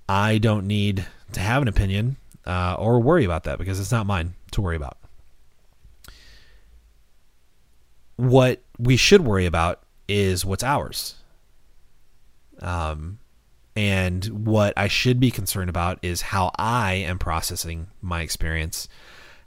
I 0.08 0.38
don't 0.38 0.68
need 0.68 1.06
to 1.34 1.40
have 1.40 1.62
an 1.62 1.68
opinion 1.68 2.18
uh, 2.46 2.76
or 2.78 3.00
worry 3.00 3.26
about 3.26 3.44
that 3.46 3.58
because 3.58 3.80
it's 3.80 3.92
not 3.92 4.06
mine 4.06 4.36
to 4.52 4.62
worry 4.62 4.76
about. 4.76 4.98
What 8.18 8.62
we 8.78 8.98
should 8.98 9.22
worry 9.22 9.46
about 9.46 9.82
is 10.08 10.46
what's 10.46 10.64
ours. 10.64 11.16
Um, 12.60 13.20
and 13.76 14.46
what 14.46 14.74
I 14.78 14.88
should 14.88 15.20
be 15.20 15.32
concerned 15.32 15.70
about 15.70 16.00
is 16.02 16.22
how 16.22 16.52
I 16.58 16.94
am 16.94 17.20
processing 17.20 17.88
my 18.02 18.22
experience, 18.22 18.88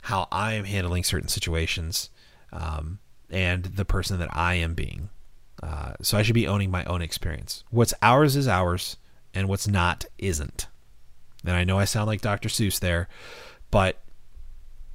how 0.03 0.27
I 0.31 0.53
am 0.53 0.65
handling 0.65 1.03
certain 1.03 1.29
situations, 1.29 2.11
um, 2.51 2.99
and 3.29 3.63
the 3.63 3.85
person 3.85 4.19
that 4.19 4.29
I 4.31 4.55
am 4.55 4.75
being. 4.75 5.09
Uh, 5.61 5.93
so 6.01 6.17
I 6.17 6.21
should 6.21 6.35
be 6.35 6.47
owning 6.47 6.71
my 6.71 6.83
own 6.85 7.01
experience. 7.01 7.63
What's 7.69 7.93
ours 8.01 8.35
is 8.35 8.47
ours, 8.47 8.97
and 9.33 9.47
what's 9.47 9.67
not 9.67 10.05
isn't. 10.17 10.67
And 11.45 11.55
I 11.55 11.63
know 11.63 11.79
I 11.79 11.85
sound 11.85 12.07
like 12.07 12.21
Dr. 12.21 12.49
Seuss 12.49 12.79
there, 12.79 13.07
but 13.71 14.01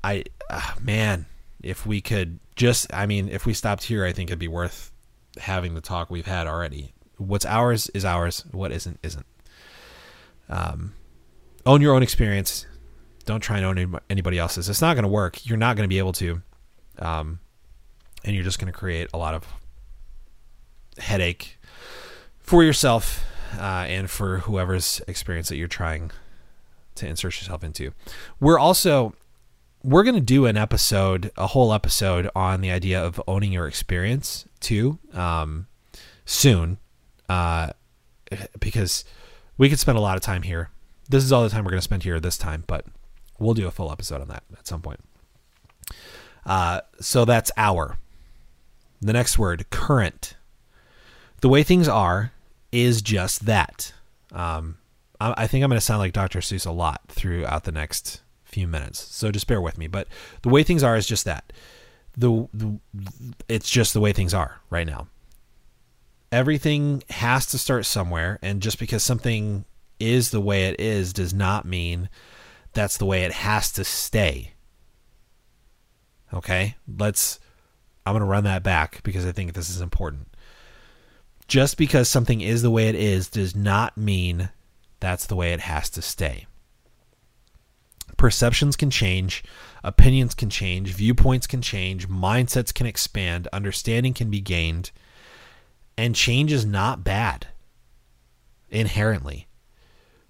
I, 0.03 0.25
uh, 0.51 0.75
man, 0.83 1.27
if 1.63 1.87
we 1.87 2.01
could 2.01 2.39
just, 2.57 2.93
I 2.93 3.07
mean, 3.07 3.29
if 3.29 3.47
we 3.47 3.55
stopped 3.55 3.85
here, 3.85 4.05
I 4.05 4.13
think 4.13 4.31
it'd 4.31 4.39
be 4.39 4.49
worth 4.49 4.93
having 5.39 5.75
the 5.75 5.81
talk 5.81 6.11
we've 6.11 6.27
had 6.27 6.47
already. 6.47 6.93
What's 7.17 7.47
ours 7.47 7.91
is 7.95 8.05
ours. 8.05 8.45
What 8.51 8.73
isn't 8.73 8.99
isn't. 9.03 9.27
Um, 10.49 10.95
own 11.65 11.81
your 11.81 11.95
own 11.95 12.03
experience. 12.03 12.67
Don't 13.25 13.41
try 13.41 13.59
and 13.59 13.67
own 13.67 14.01
anybody 14.11 14.39
else's. 14.39 14.69
It's 14.69 14.83
not 14.83 14.95
going 14.95 15.05
to 15.05 15.09
work. 15.09 15.47
You're 15.47 15.57
not 15.57 15.77
going 15.77 15.89
to 15.89 15.93
be 15.93 15.99
able 15.99 16.13
to. 16.15 16.43
Um, 16.99 17.39
and 18.25 18.35
you're 18.35 18.45
just 18.45 18.59
going 18.59 18.73
to 18.73 18.79
create 18.79 19.09
a 19.15 19.19
lot 19.19 19.35
of 19.35 19.47
headache 20.99 21.59
for 22.39 22.63
yourself 22.63 23.25
uh, 23.59 23.85
and 23.87 24.11
for 24.11 24.39
whoever's 24.39 25.01
experience 25.07 25.49
that 25.49 25.57
you're 25.57 25.69
trying 25.69 26.11
to 26.97 27.07
insert 27.07 27.41
yourself 27.41 27.65
into. 27.65 27.93
We're 28.41 28.59
also 28.59 29.15
we're 29.85 30.03
going 30.03 30.15
to 30.15 30.21
do 30.21 30.47
an 30.47 30.57
episode, 30.57 31.31
a 31.37 31.49
whole 31.49 31.73
episode 31.73 32.31
on 32.35 32.63
the 32.63 32.71
idea 32.71 33.05
of 33.05 33.21
owning 33.29 33.53
your 33.53 33.69
experience 33.69 34.47
too, 34.59 34.99
um, 35.13 35.67
soon, 36.25 36.79
uh, 37.29 37.71
because 38.59 39.05
we 39.59 39.69
could 39.69 39.79
spend 39.79 39.99
a 39.99 40.01
lot 40.01 40.17
of 40.17 40.23
time 40.23 40.43
here. 40.43 40.71
This 41.11 41.23
is 41.23 41.33
all 41.33 41.43
the 41.43 41.51
time 41.51 41.65
we're 41.65 41.71
going 41.71 41.81
to 41.81 41.85
spend 41.85 42.03
here 42.03 42.19
this 42.19 42.39
time, 42.39 42.65
but 42.67 42.87
we'll 43.39 43.53
do 43.53 43.67
a 43.67 43.71
full 43.71 43.93
episode 43.93 44.23
on 44.23 44.29
that 44.29 44.43
at 44.59 44.67
some 44.67 44.81
point. 44.81 45.01
Uh, 46.47 46.81
so 46.99 47.27
that's 47.27 47.53
our. 47.59 47.99
The 49.03 49.13
next 49.13 49.39
word, 49.39 49.69
current 49.69 50.34
the 51.45 51.51
way 51.51 51.63
things 51.63 51.89
are 51.89 52.33
is 52.73 53.03
just 53.03 53.45
that. 53.45 53.93
Um, 54.33 54.79
I, 55.21 55.35
I 55.43 55.47
think 55.47 55.63
I'm 55.63 55.69
going 55.69 55.77
to 55.77 55.85
sound 55.85 55.99
like 55.99 56.15
Dr. 56.15 56.39
Seuss 56.39 56.67
a 56.67 56.71
lot 56.71 57.03
throughout 57.09 57.65
the 57.65 57.71
next 57.71 58.23
few 58.45 58.67
minutes, 58.67 58.99
so 59.15 59.31
just 59.31 59.47
bear 59.47 59.61
with 59.61 59.77
me. 59.77 59.87
But 59.87 60.09
the 60.41 60.49
way 60.49 60.63
things 60.63 60.83
are 60.83 60.97
is 60.97 61.07
just 61.07 61.27
that. 61.27 61.53
The, 62.17 62.49
the 62.55 62.79
it's 63.47 63.69
just 63.69 63.93
the 63.93 64.01
way 64.01 64.15
things 64.15 64.33
are 64.33 64.63
right 64.71 64.87
now. 64.87 65.09
Everything 66.33 67.03
has 67.11 67.45
to 67.49 67.59
start 67.59 67.85
somewhere, 67.85 68.39
and 68.41 68.63
just 68.63 68.79
because 68.79 69.03
something 69.03 69.67
is 70.01 70.31
the 70.31 70.41
way 70.41 70.65
it 70.65 70.81
is 70.81 71.13
does 71.13 71.35
not 71.35 71.67
mean 71.67 72.09
that's 72.73 72.97
the 72.97 73.05
way 73.05 73.25
it 73.25 73.33
has 73.33 73.71
to 73.73 73.85
stay. 73.85 74.53
Okay, 76.33 76.77
let's. 76.89 77.39
I'm 78.07 78.15
going 78.15 78.23
to 78.23 78.27
run 78.27 78.45
that 78.45 78.63
back 78.63 79.03
because 79.03 79.27
I 79.27 79.33
think 79.33 79.53
this 79.53 79.69
is 79.69 79.83
important 79.83 80.29
just 81.55 81.77
because 81.77 82.09
something 82.09 82.41
is 82.41 82.63
the 82.63 82.71
way 82.71 82.89
it 82.89 82.97
is 82.97 83.29
does 83.29 83.55
not 83.55 83.97
mean 83.97 84.49
that's 84.99 85.25
the 85.25 85.37
way 85.37 85.53
it 85.53 85.61
has 85.61 85.89
to 85.89 86.03
stay. 86.03 86.49
Perceptions 88.17 88.75
can 88.75 88.91
change, 88.91 89.45
opinions 89.85 90.35
can 90.35 90.51
change, 90.51 90.93
viewpoints 90.93 91.47
can 91.47 91.63
change, 91.63 92.09
mindsets 92.09 92.75
can 92.75 92.89
expand, 92.89 93.47
understanding 93.53 94.13
can 94.13 94.31
be 94.31 94.41
gained, 94.41 94.91
and 95.97 96.17
change 96.17 96.51
is 96.51 96.67
not 96.67 97.05
bad 97.05 97.47
inherently. 98.69 99.47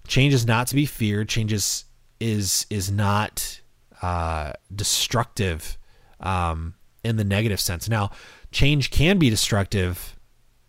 Change 0.07 0.31
is 0.31 0.45
not 0.45 0.67
to 0.67 0.75
be 0.75 0.85
feared. 0.85 1.27
Change 1.27 1.51
is 1.51 1.85
is, 2.19 2.67
is 2.69 2.91
not 2.91 3.61
uh, 3.99 4.53
destructive 4.75 5.79
um, 6.19 6.75
in 7.03 7.15
the 7.15 7.23
negative 7.23 7.59
sense. 7.59 7.89
Now, 7.89 8.11
change 8.51 8.91
can 8.91 9.17
be 9.17 9.31
destructive 9.31 10.14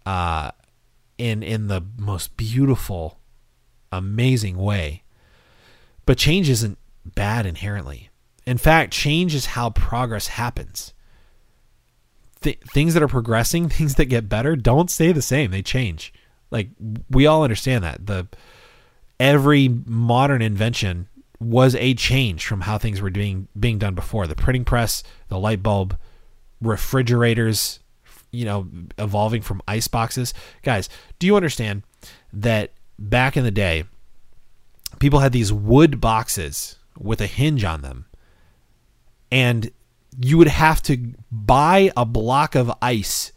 uh, 0.07 0.53
in 1.19 1.43
in 1.43 1.67
the 1.67 1.83
most 1.99 2.37
beautiful, 2.37 3.19
amazing 3.93 4.57
way. 4.57 5.03
But 6.07 6.17
change 6.17 6.49
isn't 6.49 6.79
bad 7.05 7.45
inherently. 7.45 8.11
In 8.47 8.59
fact, 8.59 8.93
change 8.93 9.35
is 9.35 9.47
how 9.47 9.71
progress 9.71 10.29
happens. 10.29 10.95
Th- 12.43 12.61
things 12.61 12.95
that 12.95 13.03
are 13.03 13.09
progressing, 13.09 13.69
things 13.69 13.97
that 13.97 14.07
get 14.07 14.29
better, 14.29 14.55
don't 14.55 14.91
stay 14.91 15.13
the 15.13 15.21
same. 15.21 15.51
They 15.51 15.63
change. 15.63 16.15
Like 16.51 16.69
we 17.11 17.27
all 17.27 17.43
understand 17.43 17.83
that 17.83 18.07
the 18.07 18.29
every 19.19 19.69
modern 19.69 20.43
invention 20.43 21.09
was 21.41 21.75
a 21.75 21.95
change 21.95 22.47
from 22.47 22.63
how 22.63 22.79
things 22.79 23.03
were 23.03 23.11
being 23.11 23.49
being 23.59 23.79
done 23.79 23.97
before. 23.97 24.29
The 24.29 24.37
printing 24.37 24.65
press, 24.65 25.03
the 25.29 25.39
light 25.39 25.63
bulb, 25.63 25.99
refrigerators, 26.61 27.81
you 28.31 28.45
know, 28.45 28.69
evolving 28.99 29.43
from 29.43 29.63
ice 29.67 29.89
boxes. 29.89 30.35
Guys, 30.63 30.89
do 31.19 31.27
you 31.27 31.37
understand 31.37 31.83
that 32.33 32.73
back 32.99 33.37
in 33.37 33.45
the 33.45 33.51
day, 33.51 33.85
people 34.99 35.21
had 35.21 35.33
these 35.33 35.53
wood 35.53 36.01
boxes 36.01 36.77
with 36.99 37.21
a 37.21 37.27
hinge 37.27 37.65
on 37.65 37.83
them, 37.83 38.07
and 39.31 39.71
you 40.19 40.39
would 40.39 40.49
have 40.49 40.83
to 40.83 41.15
buy 41.31 41.91
a 41.97 42.05
block 42.05 42.55
of 42.55 42.73
ice 42.81 43.33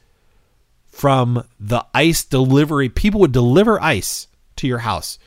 from 0.86 1.44
the 1.60 1.86
ice 1.94 2.24
delivery. 2.24 2.90
People 2.90 3.20
would 3.22 3.32
deliver 3.32 3.82
ice 3.82 4.28
to 4.58 4.68
your 4.68 4.80
house. 4.80 5.18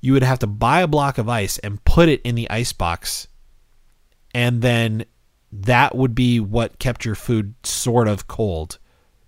you 0.00 0.12
would 0.12 0.22
have 0.22 0.38
to 0.38 0.46
buy 0.46 0.82
a 0.82 0.86
block 0.86 1.18
of 1.18 1.28
ice 1.28 1.58
and 1.58 1.84
put 1.84 2.08
it 2.08 2.20
in 2.22 2.34
the 2.34 2.48
ice 2.50 2.72
box 2.72 3.26
and 4.34 4.60
then 4.60 5.04
that 5.50 5.96
would 5.96 6.14
be 6.14 6.38
what 6.38 6.78
kept 6.78 7.04
your 7.04 7.14
food 7.14 7.54
sort 7.64 8.06
of 8.06 8.28
cold 8.28 8.78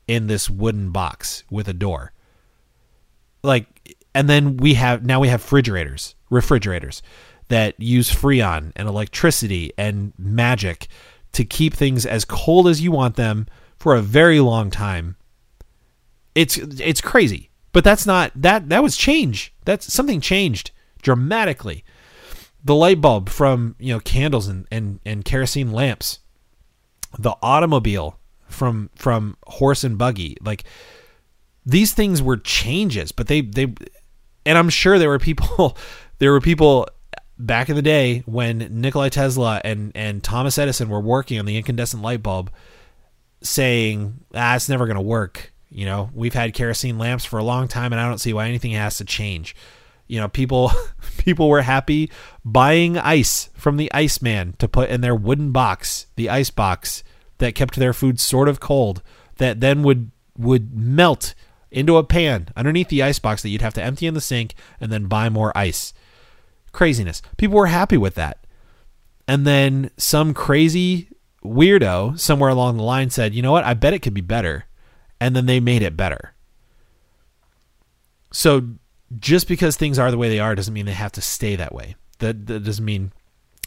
in 0.08 0.26
this 0.26 0.50
wooden 0.50 0.90
box 0.90 1.44
with 1.50 1.68
a 1.68 1.74
door. 1.74 2.12
Like 3.44 3.96
and 4.14 4.28
then 4.28 4.56
we 4.56 4.74
have 4.74 5.04
now 5.04 5.20
we 5.20 5.28
have 5.28 5.42
refrigerators, 5.42 6.16
refrigerators 6.30 7.02
that 7.48 7.78
use 7.78 8.10
freon 8.10 8.72
and 8.74 8.88
electricity 8.88 9.72
and 9.78 10.12
magic 10.18 10.88
to 11.32 11.44
keep 11.44 11.74
things 11.74 12.04
as 12.04 12.24
cold 12.24 12.66
as 12.66 12.80
you 12.80 12.90
want 12.90 13.16
them 13.16 13.46
for 13.78 13.94
a 13.94 14.02
very 14.02 14.40
long 14.40 14.70
time. 14.70 15.16
It's 16.34 16.56
it's 16.56 17.00
crazy. 17.00 17.50
But 17.72 17.84
that's 17.84 18.06
not 18.06 18.32
that 18.34 18.68
that 18.70 18.82
was 18.82 18.96
change. 18.96 19.54
That's 19.64 19.92
something 19.92 20.20
changed 20.20 20.72
dramatically. 21.02 21.84
The 22.64 22.74
light 22.74 23.00
bulb 23.00 23.28
from, 23.28 23.76
you 23.78 23.94
know, 23.94 24.00
candles 24.00 24.48
and, 24.48 24.66
and, 24.70 24.98
and 25.06 25.24
kerosene 25.24 25.70
lamps. 25.70 26.18
The 27.18 27.36
automobile 27.40 28.17
from 28.48 28.90
from 28.96 29.36
horse 29.46 29.84
and 29.84 29.98
buggy. 29.98 30.36
Like 30.42 30.64
these 31.64 31.92
things 31.92 32.22
were 32.22 32.36
changes, 32.36 33.12
but 33.12 33.26
they 33.26 33.42
they 33.42 33.72
and 34.44 34.58
I'm 34.58 34.70
sure 34.70 34.98
there 34.98 35.10
were 35.10 35.18
people 35.18 35.76
there 36.18 36.32
were 36.32 36.40
people 36.40 36.88
back 37.38 37.68
in 37.68 37.76
the 37.76 37.82
day 37.82 38.22
when 38.26 38.58
Nikola 38.70 39.10
Tesla 39.10 39.60
and 39.64 39.92
and 39.94 40.22
Thomas 40.22 40.58
Edison 40.58 40.88
were 40.88 41.00
working 41.00 41.38
on 41.38 41.46
the 41.46 41.56
incandescent 41.56 42.02
light 42.02 42.22
bulb 42.22 42.50
saying, 43.42 44.24
"Ah, 44.34 44.56
it's 44.56 44.68
never 44.68 44.86
going 44.86 44.96
to 44.96 45.02
work." 45.02 45.52
You 45.70 45.84
know, 45.84 46.10
we've 46.14 46.34
had 46.34 46.54
kerosene 46.54 46.98
lamps 46.98 47.26
for 47.26 47.38
a 47.38 47.44
long 47.44 47.68
time 47.68 47.92
and 47.92 48.00
I 48.00 48.08
don't 48.08 48.18
see 48.18 48.32
why 48.32 48.48
anything 48.48 48.70
has 48.72 48.96
to 48.96 49.04
change. 49.04 49.54
You 50.06 50.18
know, 50.18 50.28
people 50.28 50.72
people 51.18 51.48
were 51.48 51.62
happy 51.62 52.10
buying 52.44 52.96
ice 52.96 53.50
from 53.54 53.76
the 53.76 53.92
Iceman 53.92 54.54
to 54.58 54.66
put 54.66 54.88
in 54.88 55.02
their 55.02 55.14
wooden 55.14 55.52
box, 55.52 56.06
the 56.16 56.30
ice 56.30 56.50
box 56.50 57.04
that 57.38 57.54
kept 57.54 57.76
their 57.76 57.92
food 57.92 58.20
sort 58.20 58.48
of 58.48 58.60
cold 58.60 59.02
that 59.36 59.60
then 59.60 59.82
would 59.82 60.10
would 60.36 60.76
melt 60.76 61.34
into 61.70 61.96
a 61.96 62.04
pan 62.04 62.48
underneath 62.56 62.88
the 62.88 63.02
ice 63.02 63.18
box 63.18 63.42
that 63.42 63.48
you'd 63.48 63.62
have 63.62 63.74
to 63.74 63.82
empty 63.82 64.06
in 64.06 64.14
the 64.14 64.20
sink 64.20 64.54
and 64.80 64.92
then 64.92 65.06
buy 65.06 65.28
more 65.28 65.56
ice. 65.56 65.92
Craziness. 66.72 67.20
People 67.36 67.56
were 67.56 67.66
happy 67.66 67.96
with 67.96 68.14
that. 68.14 68.46
And 69.26 69.46
then 69.46 69.90
some 69.96 70.32
crazy 70.32 71.08
weirdo 71.44 72.18
somewhere 72.18 72.50
along 72.50 72.76
the 72.76 72.82
line 72.82 73.10
said, 73.10 73.34
"You 73.34 73.42
know 73.42 73.52
what? 73.52 73.64
I 73.64 73.74
bet 73.74 73.94
it 73.94 74.00
could 74.00 74.14
be 74.14 74.20
better." 74.20 74.64
And 75.20 75.34
then 75.34 75.46
they 75.46 75.60
made 75.60 75.82
it 75.82 75.96
better. 75.96 76.34
So 78.32 78.68
just 79.18 79.48
because 79.48 79.76
things 79.76 79.98
are 79.98 80.10
the 80.10 80.18
way 80.18 80.28
they 80.28 80.38
are 80.38 80.54
doesn't 80.54 80.74
mean 80.74 80.86
they 80.86 80.92
have 80.92 81.12
to 81.12 81.20
stay 81.20 81.56
that 81.56 81.74
way. 81.74 81.96
That, 82.18 82.46
that 82.46 82.64
doesn't 82.64 82.84
mean 82.84 83.12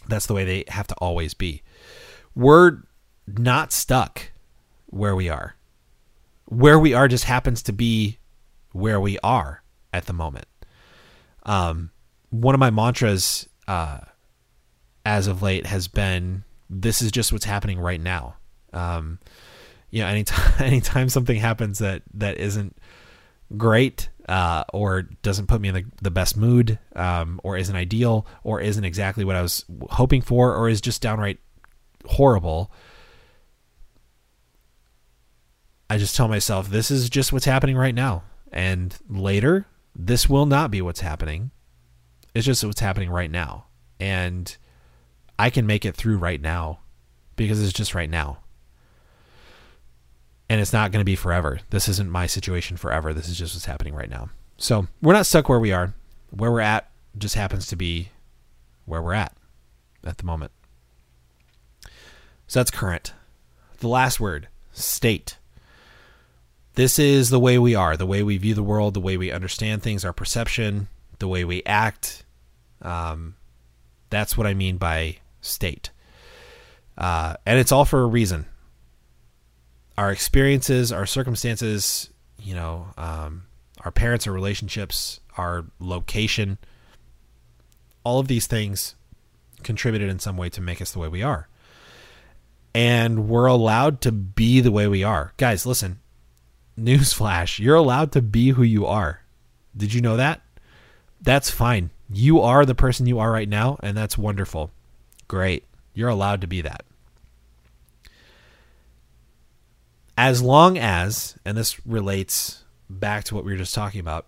that's 0.08 0.28
the 0.28 0.34
way 0.34 0.46
they 0.46 0.64
have 0.68 0.88
to 0.88 0.96
always 0.96 1.34
be. 1.34 1.64
We're 2.36 2.80
not 3.40 3.72
stuck 3.72 4.32
where 4.88 5.16
we 5.16 5.30
are. 5.30 5.56
Where 6.46 6.80
we 6.80 6.94
are 6.94 7.08
just 7.08 7.24
happens 7.26 7.64
to 7.64 7.74
be 7.74 8.20
where 8.74 9.00
we 9.00 9.18
are 9.20 9.64
at 9.94 10.06
the 10.06 10.14
moment. 10.14 10.46
Um, 11.44 11.92
one 12.30 12.56
of 12.56 12.60
my 12.60 12.70
mantras 12.70 13.48
uh, 13.68 14.00
as 15.06 15.28
of 15.28 15.42
late 15.42 15.66
has 15.66 15.88
been 15.88 16.44
this 16.70 17.02
is 17.02 17.12
just 17.12 17.32
what's 17.32 17.46
happening 17.46 17.80
right 17.80 18.00
now. 18.00 18.36
Um, 18.74 19.20
you 19.90 20.02
know, 20.02 20.08
anytime 20.08 20.54
anytime 20.60 21.10
something 21.10 21.38
happens 21.38 21.80
that 21.80 22.04
that 22.14 22.38
isn't 22.38 22.78
great 23.58 24.10
uh, 24.30 24.64
or 24.74 25.02
doesn't 25.02 25.48
put 25.48 25.60
me 25.60 25.68
in 25.70 25.76
the, 25.76 25.86
the 26.02 26.12
best 26.12 26.38
mood 26.38 26.80
um, 26.96 27.42
or 27.44 27.58
isn't 27.58 27.76
ideal 27.76 28.26
or 28.44 28.62
isn't 28.62 28.86
exactly 28.86 29.26
what 29.26 29.36
I 29.36 29.42
was 29.42 29.66
hoping 29.90 30.22
for 30.22 30.56
or 30.56 30.70
is 30.70 30.80
just 30.80 31.02
downright 31.02 31.40
horrible, 32.06 32.72
I 35.92 35.98
just 35.98 36.16
tell 36.16 36.30
myself 36.30 36.70
this 36.70 36.90
is 36.90 37.10
just 37.10 37.34
what's 37.34 37.44
happening 37.44 37.76
right 37.76 37.94
now. 37.94 38.24
And 38.50 38.98
later, 39.10 39.66
this 39.94 40.30
will 40.30 40.46
not 40.46 40.72
be 40.72 40.82
what's 40.82 41.02
happening. 41.02 41.52
It's 42.34 42.46
just 42.46 42.64
what's 42.64 42.80
happening 42.80 43.10
right 43.10 43.30
now. 43.30 43.66
And 44.00 44.56
I 45.38 45.50
can 45.50 45.68
make 45.68 45.84
it 45.84 45.94
through 45.94 46.16
right 46.16 46.40
now 46.40 46.80
because 47.36 47.62
it's 47.62 47.74
just 47.74 47.94
right 47.94 48.10
now. 48.10 48.38
And 50.48 50.62
it's 50.62 50.72
not 50.72 50.94
going 50.94 51.02
to 51.02 51.06
be 51.06 51.18
forever. 51.18 51.60
This 51.72 51.90
isn't 51.90 52.10
my 52.10 52.26
situation 52.26 52.78
forever. 52.78 53.14
This 53.14 53.28
is 53.28 53.38
just 53.38 53.54
what's 53.54 53.66
happening 53.66 53.94
right 53.94 54.10
now. 54.10 54.30
So 54.56 54.88
we're 55.02 55.12
not 55.12 55.26
stuck 55.26 55.50
where 55.50 55.60
we 55.60 55.74
are. 55.74 55.94
Where 56.30 56.54
we're 56.54 56.62
at 56.62 56.90
just 57.18 57.36
happens 57.36 57.68
to 57.68 57.76
be 57.76 58.12
where 58.86 59.02
we're 59.02 59.12
at 59.12 59.36
at 60.06 60.20
the 60.20 60.26
moment. 60.26 60.54
So 62.48 62.62
that's 62.62 62.72
current. 62.72 63.12
The 63.80 63.90
last 63.90 64.22
word, 64.22 64.48
state. 64.72 65.36
This 66.76 67.00
is 67.00 67.30
the 67.30 67.40
way 67.40 67.60
we 67.60 67.76
are, 67.76 67.98
the 67.98 68.06
way 68.06 68.24
we 68.24 68.38
view 68.38 68.54
the 68.54 68.64
world, 68.64 68.94
the 68.94 69.02
way 69.02 69.18
we 69.18 69.32
understand 69.32 69.84
things, 69.84 70.06
our 70.06 70.14
perception, 70.14 70.88
the 71.20 71.28
way 71.28 71.44
we 71.44 71.64
act. 71.66 72.24
Um, 72.82 73.36
that's 74.10 74.38
what 74.38 74.48
I 74.48 74.54
mean 74.54 74.78
by 74.78 75.18
state. 75.42 75.92
Uh, 76.98 77.36
and 77.46 77.60
it's 77.60 77.72
all 77.72 77.86
for 77.86 78.02
a 78.02 78.08
reason. 78.08 78.46
Our 79.98 80.12
experiences, 80.12 80.92
our 80.92 81.06
circumstances, 81.06 82.10
you 82.40 82.56
know, 82.56 82.88
um, 82.98 83.44
our 83.84 83.92
parents, 83.92 84.26
our 84.26 84.34
relationships, 84.34 85.20
our 85.38 85.66
location, 85.80 86.58
all 88.04 88.20
of 88.20 88.28
these 88.28 88.48
things 88.48 88.96
contributed 89.64 90.10
in 90.10 90.20
some 90.20 90.38
way 90.38 90.50
to 90.50 90.62
make 90.62 90.82
us 90.82 90.92
the 90.92 91.00
way 91.00 91.08
we 91.08 91.22
are. 91.22 91.48
And 92.74 93.28
we're 93.28 93.48
allowed 93.48 94.02
to 94.02 94.12
be 94.12 94.62
the 94.62 94.72
way 94.72 94.88
we 94.88 95.04
are. 95.04 95.34
Guys, 95.38 95.66
listen, 95.66 96.00
newsflash, 96.80 97.60
you're 97.60 97.76
allowed 97.76 98.12
to 98.14 98.22
be 98.22 98.50
who 98.50 98.64
you 98.64 98.86
are. 98.86 99.22
Did 99.76 99.94
you 99.94 100.02
know 100.02 100.18
that? 100.18 100.42
That's 101.22 101.50
fine. 101.50 101.92
You 102.10 102.42
are 102.42 102.66
the 102.66 102.76
person 102.76 103.06
you 103.06 103.20
are 103.20 103.32
right 103.32 103.48
now, 103.48 103.78
and 103.82 103.96
that's 103.96 104.18
wonderful. 104.18 104.72
Great. 105.28 105.66
You're 105.94 106.10
allowed 106.10 106.42
to 106.42 106.48
be 106.48 106.62
that. 106.62 106.84
As 110.18 110.42
long 110.42 110.78
as, 110.78 111.38
and 111.46 111.58
this 111.58 111.86
relates 111.86 112.64
back 112.90 113.24
to 113.26 113.36
what 113.36 113.46
we 113.46 113.52
were 113.52 113.58
just 113.58 113.74
talking 113.74 114.00
about, 114.00 114.28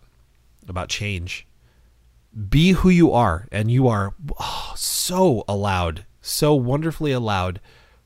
about 0.68 0.90
change, 0.90 1.46
be 2.50 2.72
who 2.72 2.90
you 2.90 3.12
are, 3.12 3.48
and 3.52 3.70
you 3.70 3.88
are 3.88 4.14
oh, 4.40 4.74
so 4.76 5.44
allowed, 5.48 6.06
so 6.22 6.56
wonderfully 6.56 7.12
allowed 7.12 7.60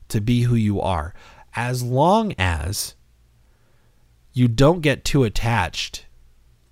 to 0.08 0.20
be 0.20 0.42
who 0.42 0.54
you 0.54 0.80
are. 0.80 1.14
As 1.54 1.82
long 1.82 2.34
as 2.38 2.94
you 4.38 4.46
don't 4.46 4.82
get 4.82 5.04
too 5.04 5.24
attached 5.24 6.06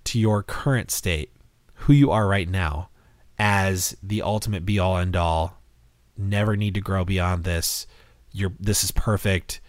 to 0.04 0.20
your 0.20 0.40
current 0.44 0.88
state, 0.92 1.32
who 1.74 1.92
you 1.92 2.12
are 2.12 2.28
right 2.28 2.48
now, 2.48 2.90
as 3.40 3.96
the 4.00 4.22
ultimate 4.22 4.64
be 4.64 4.78
all 4.78 4.96
end 4.96 5.16
all. 5.16 5.60
Never 6.16 6.56
need 6.56 6.74
to 6.74 6.80
grow 6.80 7.04
beyond 7.04 7.42
this. 7.42 7.88
You're 8.30 8.52
this 8.60 8.84
is 8.84 8.92
perfect. 8.92 9.60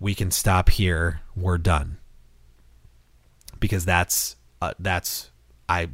We 0.00 0.14
can 0.14 0.32
stop 0.32 0.70
here. 0.70 1.20
We're 1.36 1.58
done. 1.58 1.98
Because 3.60 3.84
that's 3.84 4.34
uh, 4.60 4.74
that's 4.80 5.30
I 5.68 5.88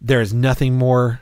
there 0.00 0.20
is 0.20 0.32
nothing 0.32 0.76
more 0.76 1.20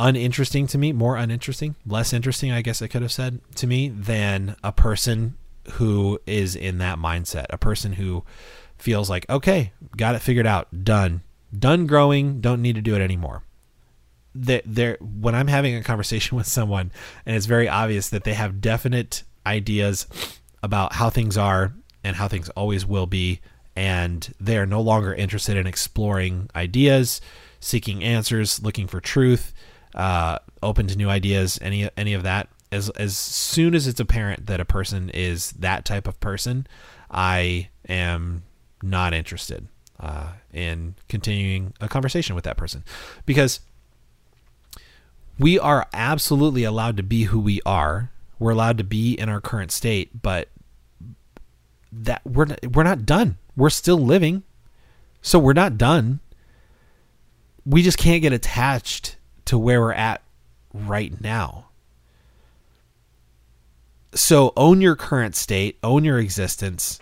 uninteresting 0.00 0.66
to 0.68 0.78
me, 0.78 0.92
more 0.92 1.16
uninteresting, 1.16 1.76
less 1.84 2.14
interesting, 2.14 2.50
I 2.50 2.62
guess 2.62 2.80
I 2.80 2.86
could 2.86 3.02
have 3.02 3.12
said 3.12 3.40
to 3.56 3.66
me 3.66 3.88
than 3.88 4.56
a 4.64 4.72
person 4.72 5.36
who 5.72 6.18
is 6.26 6.56
in 6.56 6.78
that 6.78 6.98
mindset, 6.98 7.46
a 7.50 7.58
person 7.58 7.94
who 7.94 8.24
feels 8.78 9.08
like, 9.10 9.28
okay, 9.28 9.72
got 9.96 10.14
it 10.14 10.20
figured 10.20 10.46
out, 10.46 10.84
done, 10.84 11.22
done 11.56 11.86
growing, 11.86 12.40
don't 12.40 12.62
need 12.62 12.74
to 12.74 12.82
do 12.82 12.94
it 12.94 13.00
anymore. 13.00 13.42
That 14.34 14.62
there, 14.66 14.98
when 15.00 15.34
I'm 15.34 15.48
having 15.48 15.74
a 15.74 15.82
conversation 15.82 16.36
with 16.36 16.46
someone, 16.46 16.92
and 17.24 17.36
it's 17.36 17.46
very 17.46 17.68
obvious 17.68 18.08
that 18.10 18.24
they 18.24 18.34
have 18.34 18.60
definite 18.60 19.22
ideas 19.46 20.06
about 20.62 20.94
how 20.94 21.10
things 21.10 21.36
are 21.38 21.72
and 22.02 22.16
how 22.16 22.28
things 22.28 22.48
always 22.50 22.84
will 22.84 23.06
be, 23.06 23.40
and 23.74 24.34
they 24.40 24.56
are 24.58 24.66
no 24.66 24.80
longer 24.80 25.14
interested 25.14 25.56
in 25.56 25.66
exploring 25.66 26.48
ideas, 26.54 27.20
seeking 27.60 28.02
answers, 28.02 28.62
looking 28.62 28.86
for 28.86 29.00
truth, 29.00 29.52
uh, 29.94 30.38
open 30.62 30.86
to 30.86 30.96
new 30.96 31.08
ideas, 31.08 31.58
any 31.62 31.88
any 31.96 32.14
of 32.14 32.22
that 32.22 32.48
as 32.72 32.90
as 32.90 33.16
soon 33.16 33.74
as 33.74 33.86
it's 33.86 34.00
apparent 34.00 34.46
that 34.46 34.60
a 34.60 34.64
person 34.64 35.10
is 35.10 35.52
that 35.52 35.84
type 35.84 36.06
of 36.08 36.18
person, 36.20 36.66
I 37.10 37.68
am 37.88 38.42
not 38.82 39.14
interested 39.14 39.68
uh, 40.00 40.32
in 40.52 40.94
continuing 41.08 41.72
a 41.80 41.88
conversation 41.88 42.34
with 42.34 42.44
that 42.44 42.56
person 42.56 42.84
because 43.24 43.60
we 45.38 45.58
are 45.58 45.86
absolutely 45.92 46.64
allowed 46.64 46.96
to 46.96 47.02
be 47.02 47.24
who 47.24 47.38
we 47.40 47.60
are. 47.66 48.10
We're 48.38 48.52
allowed 48.52 48.78
to 48.78 48.84
be 48.84 49.14
in 49.14 49.28
our 49.28 49.40
current 49.40 49.70
state, 49.72 50.22
but 50.22 50.48
that 51.92 52.20
we're 52.26 52.46
we're 52.72 52.82
not 52.82 53.06
done. 53.06 53.38
We're 53.56 53.70
still 53.70 53.98
living, 53.98 54.42
so 55.22 55.38
we're 55.38 55.54
not 55.54 55.78
done. 55.78 56.20
we 57.64 57.82
just 57.82 57.98
can't 57.98 58.22
get 58.22 58.32
attached 58.32 59.16
to 59.46 59.58
where 59.58 59.80
we're 59.80 59.92
at 59.92 60.22
right 60.72 61.20
now. 61.20 61.65
So 64.16 64.54
own 64.56 64.80
your 64.80 64.96
current 64.96 65.36
state, 65.36 65.78
own 65.82 66.02
your 66.02 66.18
existence. 66.18 67.00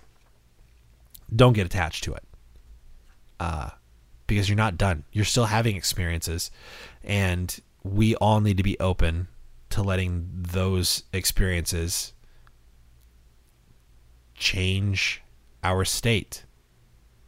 Don't 1.34 1.52
get 1.52 1.64
attached 1.64 2.02
to 2.04 2.14
it. 2.14 2.24
Uh, 3.38 3.70
because 4.26 4.48
you're 4.48 4.56
not 4.56 4.76
done. 4.76 5.04
You're 5.12 5.24
still 5.24 5.46
having 5.46 5.76
experiences. 5.76 6.50
And 7.04 7.56
we 7.84 8.16
all 8.16 8.40
need 8.40 8.56
to 8.56 8.64
be 8.64 8.78
open 8.80 9.28
to 9.70 9.82
letting 9.82 10.28
those 10.32 11.04
experiences 11.12 12.12
change 14.34 15.22
our 15.62 15.84
state. 15.84 16.44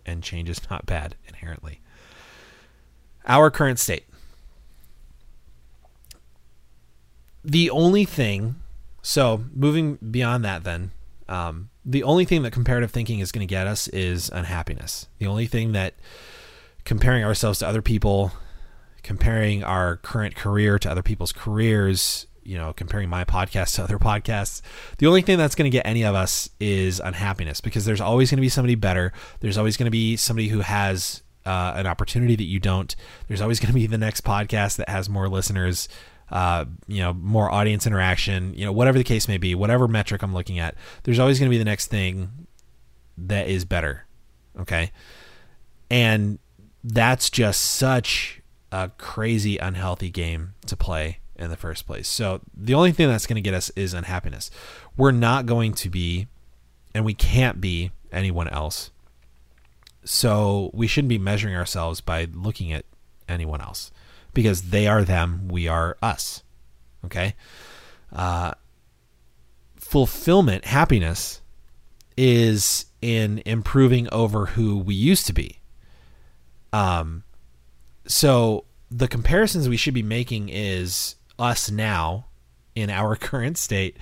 And 0.05 0.21
change 0.21 0.49
is 0.49 0.69
not 0.69 0.85
bad 0.87 1.15
inherently. 1.29 1.81
Our 3.25 3.53
current 3.53 3.79
state. 3.79 4.07
The 7.45 7.71
only 7.71 8.05
thing, 8.05 8.57
so 9.07 9.45
moving 9.55 9.99
beyond 10.11 10.45
that, 10.45 10.65
then, 10.65 10.91
um, 11.29 11.71
the 11.85 12.03
only 12.03 12.25
thing 12.25 12.43
that 12.43 12.51
comparative 12.51 12.91
thinking 12.91 13.21
is 13.21 13.31
going 13.31 13.47
to 13.47 13.51
get 13.51 13.69
us 13.69 13.87
is 13.87 14.31
unhappiness. 14.31 15.07
The 15.19 15.27
only 15.27 15.47
thing 15.47 15.71
that 15.73 15.95
comparing 16.85 17.23
ourselves 17.23 17.61
to 17.61 17.69
other 17.69 17.83
people, 17.83 18.33
comparing 19.05 19.63
our 19.63 19.99
current 19.99 20.35
career 20.35 20.77
to 20.81 20.91
other 20.91 21.05
people's 21.05 21.31
careers, 21.31 22.27
you 22.43 22.57
know, 22.57 22.73
comparing 22.73 23.09
my 23.09 23.25
podcast 23.25 23.77
to 23.77 23.83
other 23.85 24.01
podcasts, 24.01 24.61
the 24.99 25.07
only 25.07 25.23
thing 25.23 25.39
that's 25.39 25.55
going 25.55 25.71
to 25.71 25.77
get 25.77 25.87
any 25.87 26.03
of 26.03 26.17
us 26.17 26.51
is 26.59 26.99
unhappiness 26.99 27.61
because 27.61 27.85
there's 27.85 28.01
always 28.01 28.33
going 28.33 28.39
to 28.39 28.43
be 28.43 28.49
somebody 28.49 28.75
better. 28.75 29.13
There's 29.39 29.57
always 29.57 29.77
going 29.77 29.87
to 29.87 29.93
be 29.93 30.17
somebody 30.17 30.49
who 30.49 30.63
has 30.63 31.23
uh, 31.45 31.75
an 31.77 31.87
opportunity 31.87 32.35
that 32.35 32.43
you 32.43 32.59
don't. 32.59 32.97
There's 33.29 33.41
always 33.41 33.61
going 33.61 33.69
to 33.69 33.75
be 33.79 33.87
the 33.87 33.99
next 33.99 34.25
podcast 34.25 34.79
that 34.79 34.89
has 34.89 35.09
more 35.09 35.29
listeners, 35.29 35.89
uh, 36.31 36.65
you 36.87 37.03
know, 37.03 37.13
more 37.13 37.51
audience 37.51 37.87
interaction, 37.87 38.53
you 38.55 38.65
know, 38.65 38.73
whatever 38.73 38.99
the 38.99 39.05
case 39.05 39.29
may 39.29 39.39
be, 39.39 39.55
whatever 39.55 39.87
metric 39.87 40.23
I'm 40.23 40.35
looking 40.35 40.59
at, 40.59 40.75
there's 41.05 41.19
always 41.19 41.39
going 41.39 41.51
to 41.51 41.55
be 41.55 41.59
the 41.59 41.65
next 41.65 41.87
thing 41.87 42.47
that 43.17 43.49
is 43.49 43.65
better. 43.65 44.07
Okay. 44.59 44.91
And 45.91 46.39
that's 46.83 47.31
just 47.31 47.61
such 47.61 48.41
a 48.73 48.91
crazy 48.99 49.59
unhealthy 49.59 50.11
game 50.11 50.55
to 50.67 50.77
play 50.77 51.21
in 51.37 51.51
the 51.51 51.57
first 51.57 51.87
place. 51.87 52.09
So 52.09 52.41
the 52.57 52.75
only 52.75 52.93
thing 52.93 53.09
that's 53.09 53.27
going 53.27 53.37
to 53.37 53.43
get 53.43 53.55
us 53.55 53.71
is 53.77 53.95
unhappiness. 53.95 54.51
We're 54.97 55.13
not 55.13 55.47
going 55.47 55.75
to 55.75 55.91
be, 55.91 56.27
and 56.95 57.05
we 57.05 57.15
can't 57.15 57.61
be 57.61 57.93
anyone 58.11 58.49
else. 58.49 58.91
So 60.05 60.71
we 60.73 60.87
shouldn't 60.87 61.09
be 61.09 61.19
measuring 61.19 61.55
ourselves 61.55 62.01
by 62.01 62.27
looking 62.33 62.73
at 62.73 62.85
anyone 63.29 63.61
else 63.61 63.91
because 64.37 64.69
they 64.69 64.87
are 64.87 65.03
them, 65.03 65.49
we 65.49 65.67
are 65.67 65.97
us. 66.03 66.43
Okay? 67.07 67.35
Uh, 68.13 68.53
fulfillment, 69.77 70.67
happiness, 70.67 71.41
is 72.19 72.85
in 73.01 73.43
improving 73.47 74.09
over 74.13 74.47
who 74.47 74.77
we 74.79 74.95
used 74.95 75.27
to 75.27 75.33
be. 75.33 75.61
Um, 76.71 77.25
so 78.07 78.67
the 78.91 79.09
comparisons 79.09 79.71
we 79.71 79.79
should 79.79 79.95
be 79.95 80.03
making 80.03 80.51
is 80.51 81.17
us 81.39 81.71
now 81.71 82.27
in 82.75 82.91
our 82.91 83.17
current 83.29 83.57
state 83.57 83.97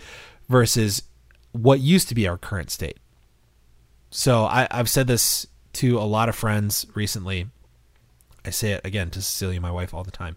versus 0.49 1.03
what 1.53 1.79
used 1.79 2.09
to 2.09 2.15
be 2.17 2.27
our 2.27 2.37
current 2.37 2.73
state. 2.73 2.99
So 4.11 4.47
I, 4.47 4.67
I've 4.69 4.91
said 4.91 5.07
this 5.07 5.47
to 5.75 5.97
a 5.97 6.03
lot 6.03 6.29
of 6.29 6.35
friends 6.35 6.87
recently. 6.95 7.47
I 8.45 8.51
say 8.51 8.73
it 8.73 8.81
again 8.85 9.11
to 9.11 9.23
Cecilia, 9.23 9.61
my 9.61 9.71
wife, 9.71 9.95
all 9.95 10.05
the 10.05 10.11
time. 10.11 10.37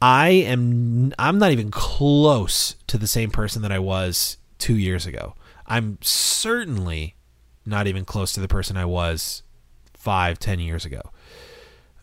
I 0.00 0.28
am 0.28 1.12
I'm 1.18 1.38
not 1.38 1.50
even 1.52 1.70
close 1.70 2.76
to 2.86 2.98
the 2.98 3.08
same 3.08 3.30
person 3.30 3.62
that 3.62 3.72
I 3.72 3.78
was 3.80 4.36
2 4.58 4.76
years 4.76 5.06
ago. 5.06 5.34
I'm 5.66 5.98
certainly 6.00 7.16
not 7.66 7.86
even 7.86 8.04
close 8.04 8.32
to 8.32 8.40
the 8.40 8.48
person 8.48 8.76
I 8.76 8.86
was 8.86 9.42
five, 9.94 10.38
ten 10.38 10.58
years 10.58 10.84
ago. 10.84 11.02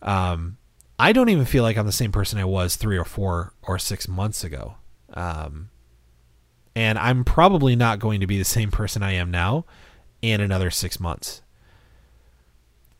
Um, 0.02 0.58
I 0.98 1.12
don't 1.12 1.28
even 1.28 1.44
feel 1.44 1.62
like 1.62 1.76
I'm 1.76 1.86
the 1.86 1.92
same 1.92 2.12
person 2.12 2.38
I 2.38 2.44
was 2.44 2.76
three 2.76 2.96
or 2.96 3.04
four 3.04 3.52
or 3.62 3.78
six 3.78 4.06
months 4.06 4.44
ago. 4.44 4.76
Um, 5.12 5.70
and 6.74 6.98
I'm 6.98 7.24
probably 7.24 7.74
not 7.74 7.98
going 7.98 8.20
to 8.20 8.26
be 8.26 8.38
the 8.38 8.44
same 8.44 8.70
person 8.70 9.02
I 9.02 9.12
am 9.12 9.30
now 9.30 9.64
in 10.22 10.40
another 10.40 10.70
six 10.70 11.00
months. 11.00 11.42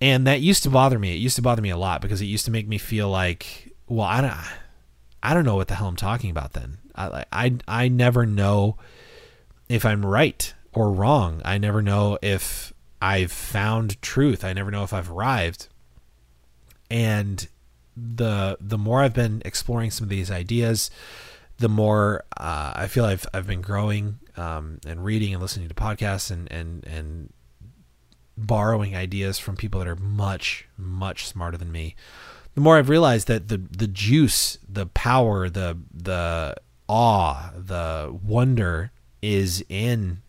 And 0.01 0.27
that 0.27 0.41
used 0.41 0.63
to 0.65 0.71
bother 0.71 0.99
me. 0.99 1.15
It 1.15 1.19
used 1.19 1.37
to 1.37 1.43
bother 1.43 1.63
me 1.63 1.71
a 1.71 1.77
lot 1.77 2.03
because 2.03 2.21
it 2.21 2.27
used 2.27 2.45
to 2.45 2.51
make 2.51 2.69
me 2.69 2.79
feel 2.79 3.09
like, 3.09 3.73
well, 3.89 4.07
I 4.07 4.21
don't, 4.21 4.35
I 5.23 5.35
don't 5.35 5.45
know 5.45 5.57
what 5.57 5.69
the 5.69 5.75
hell 5.75 5.89
I'm 5.89 5.97
talking 5.97 6.31
about. 6.31 6.53
Then 6.53 6.79
I, 6.95 7.25
I, 7.33 7.57
I 7.67 7.89
never 7.89 8.27
know 8.27 8.77
if 9.69 9.85
I'm 9.85 10.05
right 10.05 10.53
or 10.73 10.93
wrong. 10.93 11.41
I 11.45 11.59
never 11.59 11.81
know 11.81 12.19
if 12.21 12.73
I've 13.01 13.33
found 13.33 14.01
truth. 14.03 14.45
I 14.45 14.53
never 14.53 14.71
know 14.71 14.83
if 14.83 14.93
I've 14.93 15.11
arrived. 15.11 15.69
And 16.91 17.47
the 17.97 18.59
the 18.61 18.77
more 18.77 19.03
I've 19.03 19.15
been 19.15 19.43
exploring 19.45 19.91
some 19.91 20.05
of 20.05 20.09
these 20.11 20.31
ideas, 20.31 20.91
the 21.59 21.69
more 21.69 22.25
uh, 22.37 22.73
I 22.77 22.87
feel 22.87 23.05
I've 23.05 23.27
I've 23.33 23.47
been 23.47 23.63
growing 23.63 24.19
um, 24.37 24.79
and 24.87 25.05
reading 25.05 25.33
and 25.33 25.43
listening 25.43 25.69
to 25.69 25.75
podcasts 25.75 26.31
and 26.31 26.51
and 26.53 26.85
and 26.87 27.33
borrowing 28.37 28.95
ideas 28.95 29.39
from 29.39 29.57
people 29.57 29.81
that 29.81 29.89
are 29.89 29.97
much 29.97 30.67
much 30.77 31.27
smarter 31.27 31.57
than 31.57 31.73
me. 31.73 31.95
The 32.55 32.61
more 32.61 32.79
I've 32.79 32.89
realized 32.89 33.29
that 33.29 33.49
the 33.49 33.59
the 33.59 33.87
juice, 33.87 34.59
the 34.69 34.87
power, 34.87 35.49
the 35.49 35.79
the 35.93 36.57
awe, 36.89 37.51
the 37.57 38.17
wonder 38.23 38.93
is 39.23 39.65
in 39.69 40.23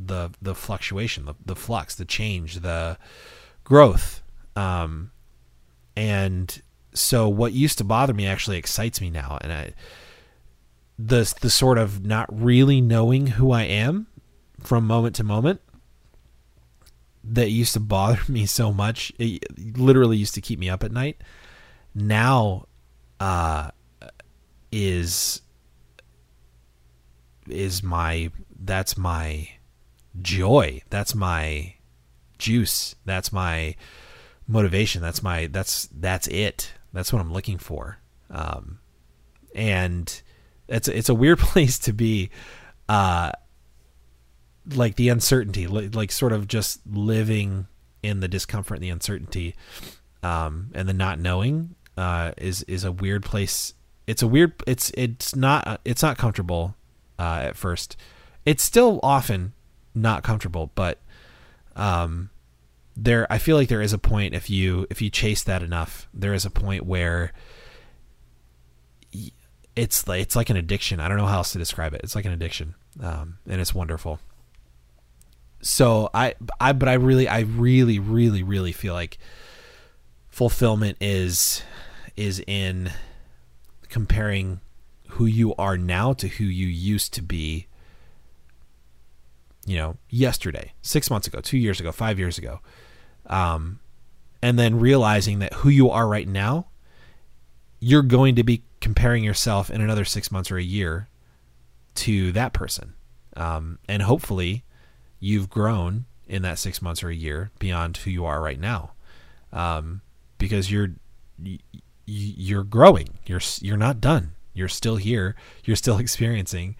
the 0.00 0.30
the 0.40 0.54
fluctuation, 0.54 1.26
the, 1.26 1.34
the 1.44 1.56
flux, 1.56 1.94
the 1.94 2.04
change, 2.04 2.56
the 2.56 2.98
growth. 3.64 4.22
Um, 4.56 5.10
and 5.96 6.62
so 6.94 7.28
what 7.28 7.52
used 7.52 7.78
to 7.78 7.84
bother 7.84 8.14
me 8.14 8.26
actually 8.26 8.58
excites 8.58 9.00
me 9.00 9.10
now, 9.10 9.38
and 9.40 9.52
I 9.52 9.72
the 10.98 11.32
the 11.40 11.50
sort 11.50 11.78
of 11.78 12.04
not 12.04 12.26
really 12.30 12.80
knowing 12.80 13.28
who 13.28 13.52
I 13.52 13.62
am 13.62 14.06
from 14.62 14.86
moment 14.86 15.14
to 15.16 15.24
moment 15.24 15.60
that 17.24 17.50
used 17.50 17.74
to 17.74 17.80
bother 17.80 18.20
me 18.28 18.46
so 18.46 18.72
much. 18.72 19.12
It 19.18 19.78
literally 19.78 20.16
used 20.16 20.34
to 20.34 20.40
keep 20.40 20.58
me 20.58 20.68
up 20.68 20.84
at 20.84 20.92
night. 20.92 21.20
Now, 21.94 22.66
uh, 23.20 23.70
is 24.70 25.42
is 27.48 27.82
my 27.82 28.30
that's 28.58 28.96
my 28.96 29.48
joy. 30.20 30.82
That's 30.90 31.14
my 31.14 31.74
juice. 32.38 32.94
That's 33.04 33.32
my 33.32 33.74
motivation. 34.46 35.02
That's 35.02 35.22
my 35.22 35.46
that's 35.46 35.88
that's 35.92 36.28
it. 36.28 36.72
That's 36.92 37.12
what 37.12 37.20
I'm 37.20 37.32
looking 37.32 37.58
for. 37.58 37.98
Um, 38.30 38.78
and 39.54 40.22
it's 40.68 40.88
it's 40.88 41.08
a 41.08 41.14
weird 41.14 41.38
place 41.38 41.78
to 41.80 41.92
be. 41.92 42.30
Uh, 42.88 43.32
like 44.74 44.96
the 44.96 45.08
uncertainty, 45.08 45.66
like, 45.66 45.94
like 45.94 46.12
sort 46.12 46.32
of 46.32 46.48
just 46.48 46.80
living 46.86 47.66
in 48.02 48.20
the 48.20 48.28
discomfort 48.28 48.76
and 48.76 48.84
the 48.84 48.90
uncertainty, 48.90 49.54
um, 50.22 50.70
and 50.74 50.88
the 50.88 50.92
not 50.92 51.18
knowing 51.18 51.74
uh, 51.96 52.32
is 52.36 52.62
is 52.64 52.84
a 52.84 52.92
weird 52.92 53.24
place. 53.24 53.74
It's 54.06 54.22
a 54.22 54.28
weird. 54.28 54.52
It's 54.66 54.90
it's 54.94 55.34
not 55.34 55.80
it's 55.84 56.02
not 56.02 56.18
comfortable 56.18 56.76
uh, 57.18 57.40
at 57.44 57.56
first. 57.56 57.96
It's 58.44 58.62
still 58.62 59.00
often 59.02 59.52
not 59.94 60.22
comfortable, 60.22 60.70
but 60.74 61.00
um, 61.76 62.30
there 62.96 63.26
I 63.30 63.38
feel 63.38 63.56
like 63.56 63.68
there 63.68 63.82
is 63.82 63.92
a 63.92 63.98
point 63.98 64.34
if 64.34 64.48
you 64.50 64.86
if 64.90 65.02
you 65.02 65.10
chase 65.10 65.42
that 65.44 65.62
enough, 65.62 66.08
there 66.14 66.34
is 66.34 66.44
a 66.44 66.50
point 66.50 66.86
where 66.86 67.32
it's 69.76 70.08
like 70.08 70.20
it's 70.20 70.36
like 70.36 70.50
an 70.50 70.56
addiction. 70.56 71.00
I 71.00 71.08
don't 71.08 71.16
know 71.16 71.26
how 71.26 71.38
else 71.38 71.52
to 71.52 71.58
describe 71.58 71.94
it. 71.94 72.00
It's 72.02 72.14
like 72.16 72.24
an 72.24 72.32
addiction, 72.32 72.74
um, 73.00 73.38
and 73.48 73.60
it's 73.60 73.74
wonderful. 73.74 74.20
So 75.60 76.10
I 76.14 76.34
I 76.60 76.72
but 76.72 76.88
I 76.88 76.94
really 76.94 77.28
I 77.28 77.40
really 77.40 77.98
really 77.98 78.42
really 78.42 78.72
feel 78.72 78.94
like 78.94 79.18
fulfillment 80.28 80.96
is 81.00 81.62
is 82.16 82.42
in 82.46 82.90
comparing 83.88 84.60
who 85.10 85.26
you 85.26 85.54
are 85.56 85.76
now 85.76 86.12
to 86.12 86.28
who 86.28 86.44
you 86.44 86.66
used 86.66 87.14
to 87.14 87.22
be 87.22 87.66
you 89.68 89.76
know, 89.76 89.98
yesterday, 90.08 90.72
six 90.80 91.10
months 91.10 91.26
ago, 91.26 91.40
two 91.40 91.58
years 91.58 91.78
ago, 91.78 91.92
five 91.92 92.18
years 92.18 92.38
ago. 92.38 92.60
Um, 93.26 93.80
and 94.40 94.58
then 94.58 94.80
realizing 94.80 95.40
that 95.40 95.52
who 95.52 95.68
you 95.68 95.90
are 95.90 96.08
right 96.08 96.26
now, 96.26 96.68
you're 97.78 98.02
going 98.02 98.34
to 98.36 98.42
be 98.42 98.62
comparing 98.80 99.22
yourself 99.22 99.70
in 99.70 99.82
another 99.82 100.06
six 100.06 100.32
months 100.32 100.50
or 100.50 100.56
a 100.56 100.62
year 100.62 101.08
to 101.96 102.32
that 102.32 102.54
person. 102.54 102.94
Um, 103.36 103.78
and 103.86 104.02
hopefully 104.02 104.64
you've 105.20 105.50
grown 105.50 106.04
in 106.26 106.42
that 106.42 106.58
six 106.58 106.82
months 106.82 107.02
or 107.02 107.08
a 107.08 107.14
year 107.14 107.50
beyond 107.58 107.96
who 107.98 108.10
you 108.10 108.24
are 108.24 108.40
right 108.42 108.60
now. 108.60 108.92
um, 109.52 110.02
because 110.38 110.70
you're 110.70 110.90
you're 112.06 112.64
growing. 112.64 113.08
You're 113.26 113.40
you're 113.60 113.76
not 113.76 114.00
done. 114.00 114.32
You're 114.54 114.68
still 114.68 114.96
here. 114.96 115.36
You're 115.64 115.76
still 115.76 115.98
experiencing. 116.06 116.76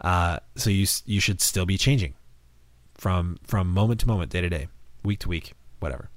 Uh, 0.00 0.38
so 0.56 0.70
you 0.70 0.86
you 1.06 1.20
should 1.20 1.40
still 1.40 1.66
be 1.66 1.78
changing 1.78 2.14
from 2.94 3.38
from 3.44 3.68
moment 3.72 4.00
to 4.00 4.06
moment, 4.06 4.30
day 4.30 4.40
to 4.40 4.48
day, 4.48 4.68
week 5.04 5.20
to 5.20 5.28
week, 5.28 5.52
whatever. 5.80 6.10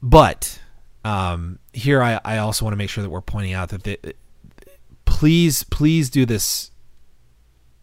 But 0.00 0.60
um, 1.04 1.58
here, 1.72 2.02
I, 2.02 2.20
I 2.24 2.38
also 2.38 2.64
want 2.64 2.72
to 2.72 2.76
make 2.76 2.90
sure 2.90 3.02
that 3.02 3.10
we're 3.10 3.20
pointing 3.20 3.52
out 3.52 3.70
that 3.70 3.82
the, 3.82 3.98
please 5.04 5.64
please 5.64 6.08
do 6.10 6.24
this 6.24 6.70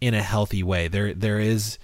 in 0.01 0.13
a 0.13 0.21
healthy 0.21 0.63
way. 0.63 0.87
There 0.87 1.13
there 1.13 1.39
is 1.39 1.77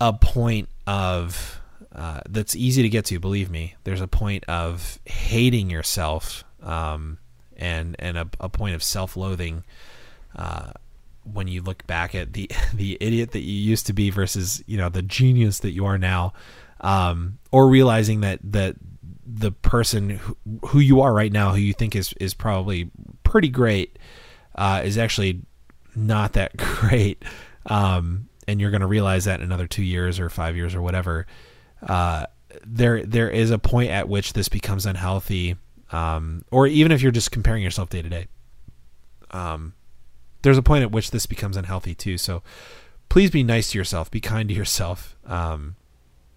a 0.00 0.12
point 0.12 0.68
of 0.86 1.60
uh, 1.94 2.20
that's 2.28 2.56
easy 2.56 2.82
to 2.82 2.88
get 2.88 3.04
to. 3.06 3.20
Believe 3.20 3.50
me, 3.50 3.74
there's 3.84 4.00
a 4.00 4.08
point 4.08 4.44
of 4.48 4.98
hating 5.04 5.70
yourself 5.70 6.44
um, 6.62 7.18
and 7.56 7.96
and 7.98 8.16
a, 8.16 8.28
a, 8.40 8.48
point 8.48 8.74
of 8.74 8.82
self-loathing 8.82 9.64
uh, 10.36 10.72
when 11.30 11.48
you 11.48 11.62
look 11.62 11.86
back 11.86 12.14
at 12.14 12.32
the 12.32 12.50
the 12.74 12.96
idiot 13.00 13.32
that 13.32 13.40
you 13.40 13.54
used 13.54 13.86
to 13.86 13.92
be 13.92 14.10
versus 14.10 14.62
you 14.66 14.76
know 14.76 14.88
the 14.88 15.02
genius 15.02 15.60
that 15.60 15.72
you 15.72 15.84
are 15.86 15.98
now, 15.98 16.32
um, 16.80 17.38
or 17.50 17.68
realizing 17.68 18.22
that 18.22 18.40
that 18.42 18.76
the 19.24 19.52
person 19.52 20.10
who, 20.10 20.36
who 20.66 20.78
you 20.78 21.00
are 21.00 21.12
right 21.12 21.32
now, 21.32 21.52
who 21.52 21.60
you 21.60 21.72
think 21.72 21.94
is 21.94 22.12
is 22.14 22.34
probably 22.34 22.90
pretty 23.22 23.48
great, 23.48 23.98
uh, 24.54 24.82
is 24.84 24.98
actually 24.98 25.42
not 25.94 26.34
that 26.34 26.56
great. 26.56 27.22
Um, 27.66 28.28
and 28.48 28.60
you're 28.60 28.70
going 28.70 28.80
to 28.80 28.86
realize 28.86 29.24
that 29.24 29.40
in 29.40 29.46
another 29.46 29.66
two 29.66 29.82
years 29.82 30.18
or 30.18 30.28
five 30.28 30.56
years 30.56 30.74
or 30.74 30.82
whatever. 30.82 31.26
Uh, 31.86 32.26
there, 32.66 33.04
there 33.04 33.30
is 33.30 33.50
a 33.50 33.58
point 33.58 33.90
at 33.90 34.08
which 34.08 34.32
this 34.32 34.48
becomes 34.48 34.84
unhealthy, 34.84 35.56
um, 35.90 36.44
or 36.50 36.66
even 36.66 36.92
if 36.92 37.02
you're 37.02 37.12
just 37.12 37.30
comparing 37.30 37.62
yourself 37.62 37.88
day 37.88 38.02
to 38.02 38.08
day. 38.08 38.26
Um, 39.30 39.74
there's 40.42 40.58
a 40.58 40.62
point 40.62 40.82
at 40.82 40.90
which 40.90 41.12
this 41.12 41.26
becomes 41.26 41.56
unhealthy 41.56 41.94
too. 41.94 42.18
So, 42.18 42.42
please 43.08 43.30
be 43.30 43.42
nice 43.42 43.70
to 43.70 43.78
yourself, 43.78 44.10
be 44.10 44.20
kind 44.20 44.48
to 44.48 44.54
yourself 44.54 45.16
um, 45.26 45.76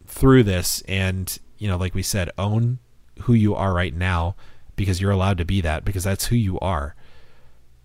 through 0.06 0.44
this, 0.44 0.82
and 0.88 1.38
you 1.58 1.68
know, 1.68 1.78
like 1.78 1.96
we 1.96 2.04
said, 2.04 2.30
own 2.38 2.80
who 3.22 3.34
you 3.34 3.56
are 3.56 3.74
right 3.74 3.94
now 3.94 4.36
because 4.76 5.02
you're 5.02 5.12
allowed 5.12 5.38
to 5.38 5.46
be 5.46 5.62
that 5.62 5.86
because 5.86 6.04
that's 6.04 6.26
who 6.26 6.36
you 6.36 6.60
are. 6.60 6.96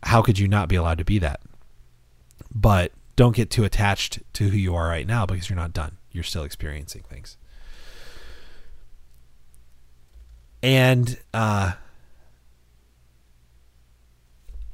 How 0.02 0.22
could 0.22 0.38
you 0.38 0.48
not 0.48 0.68
be 0.68 0.76
allowed 0.76 0.98
to 0.98 1.04
be 1.04 1.18
that? 1.18 1.40
But 2.52 2.92
don't 3.16 3.36
get 3.36 3.50
too 3.50 3.64
attached 3.64 4.20
to 4.34 4.48
who 4.48 4.56
you 4.56 4.74
are 4.74 4.88
right 4.88 5.06
now 5.06 5.26
because 5.26 5.48
you're 5.48 5.56
not 5.56 5.72
done. 5.72 5.98
You're 6.10 6.24
still 6.24 6.42
experiencing 6.42 7.02
things. 7.02 7.36
And 10.62 11.18
uh, 11.32 11.72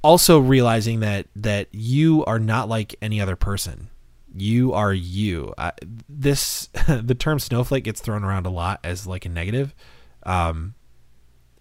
also 0.02 0.38
realizing 0.38 1.00
that 1.00 1.26
that 1.34 1.68
you 1.72 2.24
are 2.26 2.38
not 2.38 2.68
like 2.68 2.94
any 3.02 3.20
other 3.20 3.36
person. 3.36 3.90
You 4.34 4.72
are 4.72 4.92
you. 4.92 5.52
This 6.08 6.68
the 6.88 7.14
term 7.14 7.38
snowflake 7.38 7.84
gets 7.84 8.00
thrown 8.00 8.22
around 8.22 8.46
a 8.46 8.50
lot 8.50 8.80
as 8.84 9.06
like 9.06 9.24
a 9.26 9.28
negative. 9.28 9.74
Um, 10.24 10.74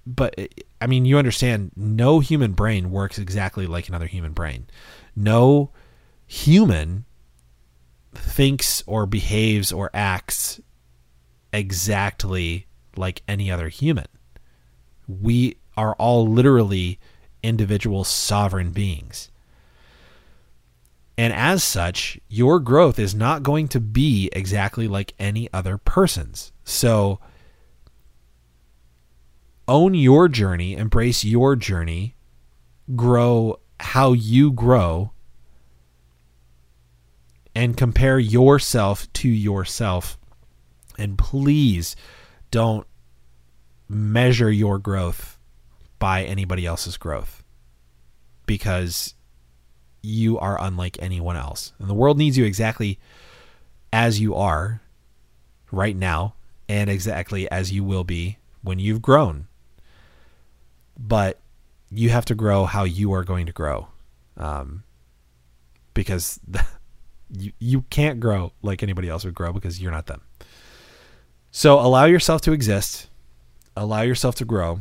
but 0.06 0.36
I 0.80 0.88
mean, 0.88 1.06
you 1.06 1.18
understand, 1.18 1.72
no 1.76 2.20
human 2.20 2.54
brain 2.54 2.92
works 2.92 3.18
exactly 3.18 3.66
like 3.66 3.90
another 3.90 4.06
human 4.06 4.34
brain. 4.34 4.68
No 5.16 5.72
human 6.28 7.06
thinks 8.14 8.84
or 8.86 9.06
behaves 9.06 9.72
or 9.72 9.90
acts 9.94 10.60
exactly 11.54 12.68
like 12.96 13.22
any 13.28 13.52
other 13.52 13.70
human. 13.70 14.08
We 15.08 15.58
are 15.78 15.96
all 15.96 16.28
literally 16.28 17.00
individual 17.44 18.04
sovereign 18.04 18.72
beings. 18.72 19.30
And 21.18 21.32
as 21.32 21.64
such, 21.64 22.20
your 22.28 22.60
growth 22.60 23.00
is 23.00 23.16
not 23.16 23.44
going 23.44 23.70
to 23.70 23.80
be 23.80 24.30
exactly 24.34 24.88
like 24.88 25.14
any 25.18 25.52
other 25.54 25.78
person's. 25.78 26.52
So, 26.66 27.20
own 29.68 29.94
your 29.94 30.28
journey, 30.28 30.76
embrace 30.76 31.24
your 31.24 31.56
journey, 31.56 32.16
grow 32.96 33.60
how 33.80 34.12
you 34.12 34.52
grow, 34.52 35.12
and 37.56 37.78
compare 37.78 38.20
yourself 38.20 39.12
to 39.14 39.30
yourself. 39.30 40.18
And 40.98 41.18
please 41.18 41.96
don't 42.52 42.86
measure 43.88 44.52
your 44.52 44.78
growth 44.78 45.40
by 45.98 46.24
anybody 46.24 46.66
else's 46.66 46.98
growth 46.98 47.44
because 48.46 49.16
you 50.02 50.38
are 50.38 50.62
unlike 50.62 50.98
anyone 51.02 51.38
else. 51.38 51.74
And 51.80 51.90
the 51.90 51.94
world 51.94 52.18
needs 52.18 52.38
you 52.38 52.46
exactly 52.46 53.00
as 53.92 54.20
you 54.20 54.36
are 54.36 54.82
right 55.72 55.96
now 55.96 56.36
and 56.68 56.90
exactly 56.90 57.50
as 57.50 57.72
you 57.72 57.84
will 57.84 58.04
be 58.04 58.38
when 58.62 58.80
you've 58.80 59.02
grown. 59.02 59.48
But 60.98 61.40
you 61.90 62.10
have 62.10 62.26
to 62.26 62.36
grow 62.36 62.66
how 62.66 62.84
you 62.84 63.14
are 63.14 63.24
going 63.24 63.46
to 63.46 63.52
grow. 63.52 63.88
Um, 64.38 64.84
because 65.94 66.40
you, 67.32 67.52
you 67.60 67.82
can't 67.84 68.20
grow 68.20 68.52
like 68.62 68.84
anybody 68.84 69.10
else 69.10 69.26
would 69.26 69.36
grow 69.36 69.54
because 69.54 69.82
you're 69.82 69.92
not 69.92 70.08
them. 70.08 70.22
So 71.52 71.80
allow 71.80 72.06
yourself 72.06 72.42
to 72.42 72.52
exist, 72.52 73.08
allow 73.76 74.02
yourself 74.02 74.36
to 74.36 74.46
grow, 74.46 74.80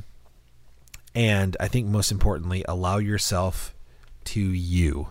and 1.14 1.56
I 1.60 1.68
think 1.68 1.86
most 1.86 2.10
importantly, 2.10 2.64
allow 2.66 2.98
yourself 2.98 3.74
to 4.24 4.40
you. 4.40 5.08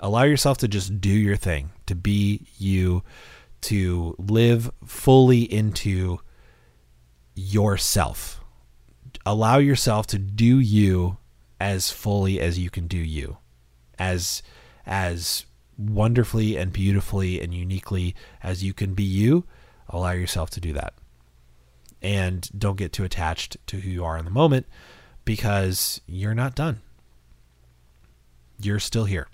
Allow 0.00 0.24
yourself 0.24 0.58
to 0.58 0.68
just 0.68 1.00
do 1.00 1.10
your 1.10 1.36
thing, 1.36 1.70
to 1.86 1.94
be 1.94 2.46
you, 2.58 3.02
to 3.62 4.16
live 4.18 4.70
fully 4.84 5.42
into 5.42 6.20
yourself. 7.34 8.40
Allow 9.26 9.58
yourself 9.58 10.06
to 10.08 10.18
do 10.18 10.58
you 10.58 11.18
as 11.60 11.90
fully 11.90 12.40
as 12.40 12.58
you 12.58 12.70
can 12.70 12.86
do 12.86 12.96
you. 12.96 13.36
As 13.98 14.42
as 14.86 15.44
wonderfully 15.80 16.56
and 16.56 16.72
beautifully 16.72 17.40
and 17.40 17.54
uniquely 17.54 18.14
as 18.42 18.62
you 18.62 18.72
can 18.74 18.94
be 18.94 19.02
you, 19.02 19.44
allow 19.88 20.12
yourself 20.12 20.50
to 20.50 20.60
do 20.60 20.72
that. 20.74 20.94
And 22.02 22.48
don't 22.56 22.76
get 22.76 22.92
too 22.92 23.04
attached 23.04 23.56
to 23.68 23.80
who 23.80 23.90
you 23.90 24.04
are 24.04 24.16
in 24.16 24.24
the 24.24 24.30
moment 24.30 24.66
because 25.24 26.00
you're 26.06 26.34
not 26.34 26.54
done. 26.54 26.80
You're 28.60 28.78
still 28.78 29.04
here. 29.04 29.28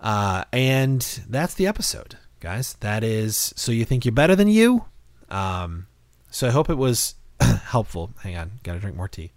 Uh, 0.00 0.44
and 0.52 1.00
that's 1.28 1.54
the 1.54 1.66
episode, 1.66 2.18
guys. 2.40 2.74
That 2.80 3.04
is 3.04 3.52
so 3.56 3.70
you 3.70 3.84
think 3.84 4.04
you're 4.04 4.12
better 4.12 4.34
than 4.34 4.48
you. 4.48 4.84
Um, 5.30 5.86
so 6.30 6.48
I 6.48 6.50
hope 6.50 6.68
it 6.68 6.78
was 6.78 7.14
helpful. 7.40 8.10
Hang 8.22 8.36
on, 8.36 8.52
got 8.64 8.74
to 8.74 8.80
drink 8.80 8.96
more 8.96 9.08
tea. 9.08 9.32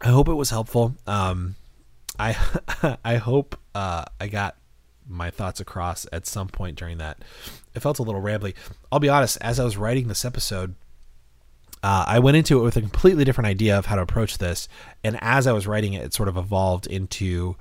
I 0.00 0.08
hope 0.08 0.28
it 0.28 0.34
was 0.34 0.50
helpful. 0.50 0.94
Um, 1.06 1.56
I 2.18 2.96
I 3.04 3.16
hope 3.16 3.58
uh, 3.74 4.04
I 4.20 4.28
got 4.28 4.56
my 5.08 5.30
thoughts 5.30 5.60
across 5.60 6.06
at 6.12 6.26
some 6.26 6.48
point 6.48 6.76
during 6.76 6.98
that. 6.98 7.18
It 7.74 7.80
felt 7.80 7.98
a 7.98 8.02
little 8.02 8.22
rambly. 8.22 8.54
I'll 8.90 8.98
be 8.98 9.08
honest. 9.08 9.38
As 9.40 9.60
I 9.60 9.64
was 9.64 9.76
writing 9.76 10.08
this 10.08 10.24
episode, 10.24 10.74
uh, 11.82 12.04
I 12.06 12.18
went 12.18 12.36
into 12.36 12.58
it 12.58 12.62
with 12.62 12.76
a 12.76 12.80
completely 12.80 13.24
different 13.24 13.48
idea 13.48 13.78
of 13.78 13.86
how 13.86 13.96
to 13.96 14.02
approach 14.02 14.38
this, 14.38 14.68
and 15.04 15.18
as 15.20 15.46
I 15.46 15.52
was 15.52 15.66
writing 15.66 15.92
it, 15.92 16.04
it 16.04 16.14
sort 16.14 16.28
of 16.28 16.36
evolved 16.36 16.86
into 16.86 17.56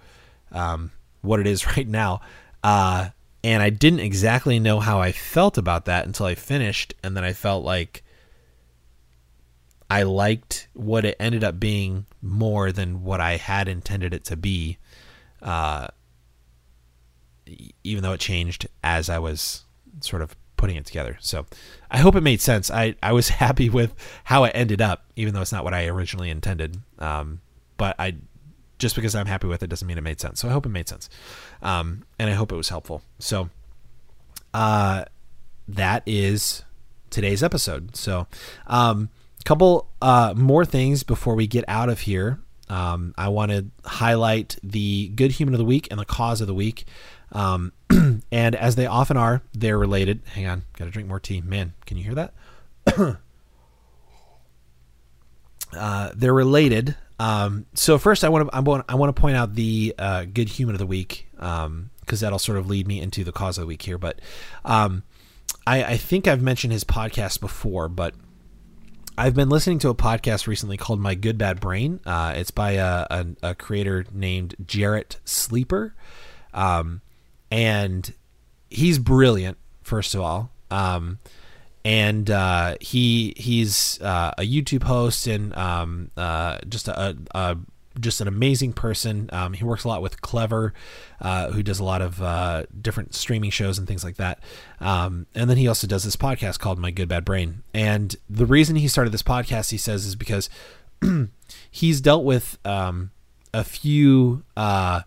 um, 0.52 0.92
what 1.22 1.40
it 1.40 1.48
is 1.48 1.66
right 1.78 1.88
now. 1.88 2.22
Uh, 2.64 3.10
and 3.44 3.62
I 3.62 3.70
didn't 3.70 4.00
exactly 4.00 4.58
know 4.58 4.80
how 4.80 5.00
I 5.00 5.12
felt 5.12 5.60
about 5.60 5.86
that 5.86 6.08
until 6.08 6.26
I 6.26 6.34
finished, 6.34 6.96
and 7.04 7.16
then 7.16 7.24
I 7.24 7.34
felt 7.34 7.64
like 7.64 8.04
I 9.90 10.04
liked 10.04 10.68
what 10.74 11.06
it 11.06 11.16
ended 11.20 11.44
up 11.44 11.60
being 11.60 12.06
more 12.22 12.72
than 12.72 13.04
what 13.04 13.22
I 13.22 13.38
had 13.38 13.68
intended 13.68 14.14
it 14.14 14.24
to 14.26 14.36
be. 14.36 14.78
Uh, 15.42 15.88
even 17.84 18.02
though 18.02 18.14
it 18.14 18.20
changed 18.20 18.68
as 18.84 19.10
I 19.10 19.20
was 19.20 19.64
sort 20.02 20.22
of 20.22 20.36
putting 20.58 20.76
it 20.76 20.86
together. 20.86 21.18
So 21.20 21.46
I 21.92 22.00
hope 22.00 22.16
it 22.16 22.22
made 22.22 22.42
sense. 22.42 22.72
I, 22.72 22.96
I 23.04 23.12
was 23.12 23.30
happy 23.44 23.70
with 23.70 23.94
how 24.24 24.44
it 24.46 24.52
ended 24.56 24.82
up, 24.82 25.06
even 25.16 25.34
though 25.34 25.42
it's 25.42 25.52
not 25.52 25.64
what 25.64 25.74
I 25.74 25.88
originally 25.88 26.30
intended. 26.30 26.78
Um, 27.00 27.42
but 27.78 27.96
I 28.00 28.16
just 28.78 28.96
because 28.96 29.16
I'm 29.16 29.28
happy 29.28 29.48
with 29.48 29.64
it 29.64 29.68
doesn't 29.68 29.88
mean 29.88 29.98
it 29.98 30.02
made 30.02 30.20
sense. 30.20 30.40
So 30.40 30.50
I 30.50 30.52
hope 30.52 30.66
it 30.66 30.70
made 30.70 30.90
sense. 30.90 31.10
Um, 31.62 32.04
and 32.20 32.30
I 32.30 32.34
hope 32.34 32.52
it 32.52 32.56
was 32.56 32.70
helpful. 32.70 33.04
So 33.20 33.50
uh, 34.54 35.06
that 35.68 36.04
is 36.06 36.64
today's 37.10 37.42
episode. 37.44 37.96
So 37.96 38.28
um, 38.68 39.10
couple 39.46 39.88
uh, 40.02 40.34
more 40.36 40.66
things 40.66 41.04
before 41.04 41.36
we 41.36 41.48
get 41.48 41.64
out 41.68 41.88
of 41.88 42.02
here. 42.02 42.40
Um, 42.68 43.14
I 43.18 43.30
want 43.30 43.52
to 43.52 43.68
highlight 43.86 44.58
the 44.64 45.10
good 45.10 45.32
human 45.32 45.54
of 45.54 45.60
the 45.60 45.66
week 45.66 45.88
and 45.92 46.00
the 46.00 46.06
cause 46.06 46.42
of 46.42 46.48
the 46.48 46.54
week. 46.54 46.86
Um, 47.32 47.72
and 48.32 48.56
as 48.56 48.76
they 48.76 48.88
often 48.88 49.18
are, 49.18 49.44
they're 49.54 49.78
related. 49.78 50.22
Hang 50.34 50.48
on, 50.48 50.64
got 50.78 50.86
to 50.86 50.92
drink 50.92 51.08
more 51.08 51.20
tea. 51.20 51.42
Man, 51.42 51.74
can 51.86 51.98
you 51.98 52.04
hear 52.04 52.16
that? 52.16 52.34
uh, 55.78 56.12
they're 56.16 56.34
related. 56.34 56.96
Um, 57.20 57.66
so 57.76 57.98
first, 57.98 58.24
I 58.24 58.30
want 58.30 58.50
to 58.50 58.56
I 58.56 58.60
want 58.60 58.86
I 58.90 58.96
want 58.96 59.16
to 59.16 59.20
point 59.20 59.38
out 59.38 59.56
the 59.56 59.94
uh, 59.98 60.26
good 60.26 60.50
human 60.50 60.76
of 60.76 60.80
the 60.80 60.88
week 60.88 61.28
because 61.32 61.66
um, 61.66 61.92
that'll 62.08 62.40
sort 62.40 62.58
of 62.58 62.68
lead 62.68 62.88
me 62.88 63.00
into 63.00 63.24
the 63.24 63.32
cause 63.32 63.58
of 63.58 63.62
the 63.62 63.68
week 63.68 63.84
here. 63.84 63.98
But 63.98 64.20
um, 64.66 65.04
I, 65.68 65.84
I 65.84 65.98
think 65.98 66.28
I've 66.28 66.42
mentioned 66.42 66.74
his 66.74 66.84
podcast 66.84 67.40
before, 67.40 67.88
but 67.88 68.16
I've 69.18 69.34
been 69.34 69.48
listening 69.48 69.80
to 69.80 69.90
a 69.90 69.96
podcast 69.96 70.46
recently 70.46 70.76
called 70.76 71.00
My 71.00 71.16
Good 71.16 71.38
Bad 71.38 71.62
Brain. 71.62 72.02
Uh, 72.06 72.34
it's 72.36 72.52
by 72.52 72.72
a, 72.72 73.08
a, 73.10 73.26
a, 73.44 73.56
creator 73.56 74.06
named 74.12 74.56
Jarrett 74.66 75.20
Sleeper. 75.24 75.96
Um, 76.54 77.02
and 77.50 78.14
he's 78.70 79.00
brilliant, 79.00 79.58
first 79.84 80.16
of 80.16 80.22
all. 80.22 80.52
Um, 80.70 81.20
and 81.86 82.30
uh, 82.30 82.76
he 82.82 83.34
he's 83.38 84.02
uh, 84.02 84.34
a 84.38 84.42
YouTube 84.42 84.84
host 84.84 85.28
and 85.28 85.56
um, 85.56 86.12
uh, 86.18 86.58
just 86.68 86.90
a, 86.90 87.16
a, 87.34 87.58
just 88.00 88.22
an 88.22 88.28
amazing 88.28 88.74
person. 88.74 89.30
Um, 89.32 89.54
he 89.54 89.64
works 89.64 89.84
a 89.84 89.88
lot 89.88 90.02
with 90.02 90.22
Clevver, 90.22 90.72
uh, 91.22 91.52
who 91.52 91.64
does 91.64 91.80
a 91.80 91.84
lot 91.84 92.02
of 92.02 92.22
uh, 92.22 92.64
different 92.80 93.16
streaming 93.16 93.50
shows 93.50 93.78
and 93.78 93.88
things 93.88 94.04
like 94.04 94.18
that. 94.18 94.40
Um, 94.80 95.28
and 95.36 95.50
then 95.50 95.58
he 95.58 95.68
also 95.68 95.88
does 95.88 96.04
this 96.04 96.16
podcast 96.16 96.60
called 96.60 96.80
My 96.80 96.92
Good 96.92 97.08
Bad 97.08 97.26
Brain. 97.26 97.64
And 97.74 98.16
the 98.30 98.46
reason 98.46 98.76
he 98.76 98.88
started 98.88 99.12
this 99.12 99.24
podcast, 99.24 99.72
he 99.72 99.78
says, 99.78 100.06
is 100.06 100.16
because 100.16 100.50
he's 101.72 102.02
dealt 102.02 102.24
with 102.24 102.58
um, 102.66 103.12
a 103.54 103.64
few 103.64 104.44
uh, 104.58 105.02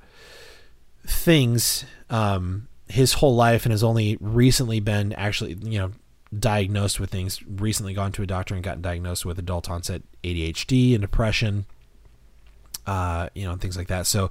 things 1.06 1.84
um, 2.10 2.68
his 2.88 3.14
whole 3.14 3.34
life 3.34 3.64
and 3.64 3.72
has 3.72 3.84
only 3.84 4.16
recently 4.20 4.80
been 4.80 5.12
actually, 5.12 5.54
you 5.62 5.78
know, 5.78 5.92
diagnosed 6.36 7.00
with 7.00 7.10
things. 7.10 7.42
Recently 7.46 7.94
gone 7.94 8.12
to 8.12 8.22
a 8.22 8.26
doctor 8.26 8.54
and 8.54 8.64
gotten 8.64 8.82
diagnosed 8.82 9.24
with 9.24 9.38
adult 9.38 9.70
onset 9.70 10.02
ADHD 10.24 10.94
and 10.94 11.02
depression 11.02 11.66
uh, 12.88 13.28
you 13.34 13.44
know, 13.44 13.52
and 13.52 13.60
things 13.60 13.76
like 13.76 13.88
that. 13.88 14.06
So 14.06 14.30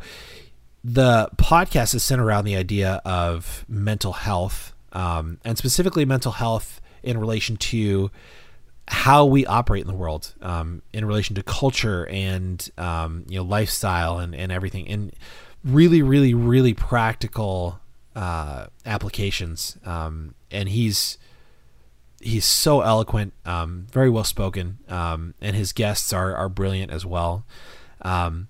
the 0.83 1.29
podcast 1.35 1.93
is 1.93 2.03
centered 2.03 2.25
around 2.25 2.45
the 2.45 2.55
idea 2.55 3.01
of 3.05 3.63
mental 3.67 4.13
health, 4.13 4.73
um, 4.93 5.37
and 5.45 5.57
specifically 5.57 6.05
mental 6.05 6.31
health 6.31 6.81
in 7.03 7.19
relation 7.19 7.55
to 7.57 8.09
how 8.87 9.25
we 9.25 9.45
operate 9.45 9.81
in 9.81 9.87
the 9.87 9.93
world, 9.93 10.33
um, 10.41 10.81
in 10.91 11.05
relation 11.05 11.35
to 11.35 11.43
culture 11.43 12.07
and 12.07 12.71
um, 12.79 13.25
you 13.29 13.37
know 13.37 13.43
lifestyle 13.43 14.17
and, 14.17 14.33
and 14.33 14.51
everything, 14.51 14.87
and 14.87 15.13
really, 15.63 16.01
really, 16.01 16.33
really 16.33 16.73
practical 16.73 17.79
uh, 18.15 18.65
applications. 18.87 19.77
Um, 19.85 20.33
and 20.49 20.69
he's 20.69 21.19
he's 22.21 22.45
so 22.45 22.81
eloquent, 22.81 23.33
um, 23.45 23.85
very 23.91 24.09
well 24.09 24.23
spoken, 24.23 24.79
um, 24.89 25.35
and 25.41 25.55
his 25.55 25.73
guests 25.73 26.11
are 26.11 26.35
are 26.35 26.49
brilliant 26.49 26.91
as 26.91 27.05
well. 27.05 27.45
Um, 28.01 28.47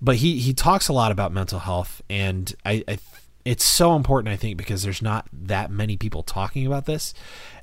but 0.00 0.16
he 0.16 0.38
he 0.38 0.52
talks 0.52 0.88
a 0.88 0.92
lot 0.92 1.10
about 1.12 1.32
mental 1.32 1.58
health, 1.58 2.02
and 2.08 2.54
I, 2.64 2.84
I 2.86 2.98
it's 3.44 3.64
so 3.64 3.96
important 3.96 4.32
I 4.32 4.36
think 4.36 4.56
because 4.56 4.82
there's 4.82 5.02
not 5.02 5.26
that 5.32 5.70
many 5.70 5.96
people 5.96 6.22
talking 6.22 6.66
about 6.66 6.86
this, 6.86 7.14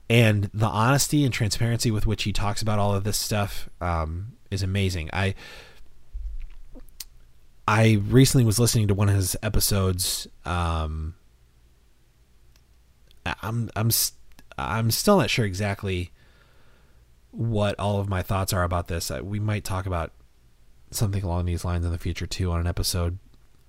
and 0.10 0.50
the 0.54 0.68
honesty 0.68 1.24
and 1.24 1.34
transparency 1.34 1.92
with 1.92 2.06
which 2.06 2.24
he 2.24 2.34
talks 2.34 2.62
about 2.62 2.80
all 2.80 2.94
of 2.94 3.04
this 3.04 3.18
stuff 3.18 3.70
um, 3.80 4.34
is 4.52 4.64
amazing. 4.64 5.10
I 5.14 5.36
I 7.68 8.02
recently 8.08 8.46
was 8.46 8.60
listening 8.60 8.88
to 8.90 8.94
one 8.94 9.10
of 9.10 9.16
his 9.16 9.36
episodes. 9.42 10.28
Um, 10.46 11.16
I'm 13.26 13.70
I'm 13.76 13.90
I'm 14.58 14.92
still 14.92 15.18
not 15.18 15.30
sure 15.30 15.46
exactly 15.46 16.12
what 17.32 17.78
all 17.80 18.00
of 18.00 18.08
my 18.08 18.22
thoughts 18.22 18.54
are 18.54 18.64
about 18.64 18.88
this. 18.88 19.10
We 19.10 19.40
might 19.40 19.64
talk 19.64 19.86
about 19.86 20.12
something 20.92 21.24
along 21.24 21.46
these 21.46 21.66
lines 21.66 21.86
in 21.86 21.92
the 21.92 21.98
future 21.98 22.28
too 22.28 22.52
on 22.52 22.60
an 22.60 22.68
episode. 22.68 23.18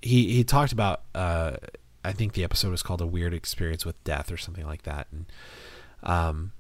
He 0.03 0.35
he 0.35 0.45
talked 0.45 0.73
about 0.73 1.03
uh, 1.15 1.57
I 2.05 2.13
think 2.13 2.35
the 2.35 2.45
episode 2.45 2.71
was 2.71 2.83
called 2.83 3.01
a 3.01 3.07
weird 3.07 3.35
experience 3.35 3.85
with 3.85 4.03
death 4.05 4.31
or 4.31 4.37
something 4.37 4.67
like 4.67 4.83
that, 4.83 5.09
and 5.11 5.27
um, 6.03 6.53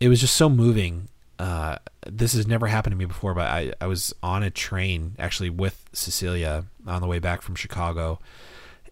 it 0.00 0.08
was 0.08 0.20
just 0.20 0.36
so 0.36 0.48
moving. 0.48 1.08
Uh, 1.38 1.76
this 2.06 2.34
has 2.34 2.46
never 2.46 2.68
happened 2.68 2.92
to 2.92 2.96
me 2.96 3.04
before, 3.04 3.34
but 3.34 3.46
I 3.46 3.72
I 3.80 3.86
was 3.86 4.14
on 4.22 4.42
a 4.42 4.50
train 4.50 5.16
actually 5.18 5.50
with 5.50 5.84
Cecilia 5.92 6.64
on 6.86 7.00
the 7.00 7.06
way 7.06 7.18
back 7.18 7.42
from 7.42 7.54
Chicago, 7.54 8.20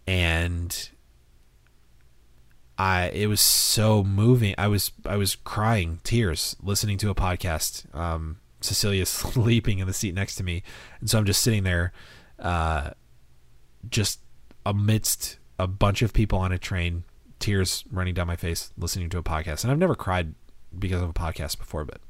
and 0.06 0.90
I 2.76 3.10
it 3.10 3.26
was 3.26 3.40
so 3.40 4.02
moving. 4.02 4.54
I 4.56 4.66
was 4.68 4.90
I 5.04 5.16
was 5.16 5.36
crying 5.36 6.00
tears 6.02 6.56
listening 6.62 6.98
to 6.98 7.10
a 7.10 7.14
podcast. 7.14 7.94
Um, 7.94 8.38
Cecilia's 8.60 9.08
sleeping 9.08 9.78
in 9.78 9.86
the 9.86 9.92
seat 9.92 10.14
next 10.14 10.36
to 10.36 10.44
me, 10.44 10.62
and 11.00 11.08
so 11.08 11.18
I'm 11.18 11.24
just 11.24 11.42
sitting 11.42 11.64
there, 11.64 11.92
uh, 12.38 12.90
just 13.88 14.20
amidst 14.64 15.38
a 15.58 15.66
bunch 15.66 16.02
of 16.02 16.12
people 16.12 16.38
on 16.38 16.52
a 16.52 16.58
train, 16.58 17.04
tears 17.38 17.84
running 17.90 18.14
down 18.14 18.26
my 18.26 18.36
face, 18.36 18.72
listening 18.78 19.08
to 19.10 19.18
a 19.18 19.22
podcast. 19.22 19.62
And 19.62 19.70
I've 19.70 19.78
never 19.78 19.94
cried 19.94 20.34
because 20.78 21.02
of 21.02 21.10
a 21.10 21.14
podcast 21.14 21.58
before, 21.58 21.84
but 21.84 22.00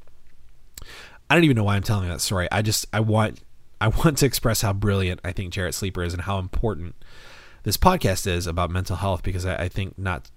I 1.28 1.34
don't 1.34 1.44
even 1.44 1.56
know 1.56 1.64
why 1.64 1.76
I'm 1.76 1.82
telling 1.82 2.08
that 2.08 2.20
story. 2.20 2.48
I 2.50 2.62
just 2.62 2.86
I 2.92 3.00
want 3.00 3.40
I 3.80 3.88
want 3.88 4.18
to 4.18 4.26
express 4.26 4.62
how 4.62 4.72
brilliant 4.72 5.20
I 5.24 5.32
think 5.32 5.52
Jarrett 5.52 5.74
Sleeper 5.74 6.02
is 6.02 6.12
and 6.12 6.22
how 6.22 6.38
important 6.38 6.96
this 7.62 7.76
podcast 7.76 8.26
is 8.26 8.46
about 8.46 8.70
mental 8.70 8.96
health 8.96 9.22
because 9.22 9.46
I, 9.46 9.64
I 9.64 9.68
think 9.68 9.98
not 9.98 10.30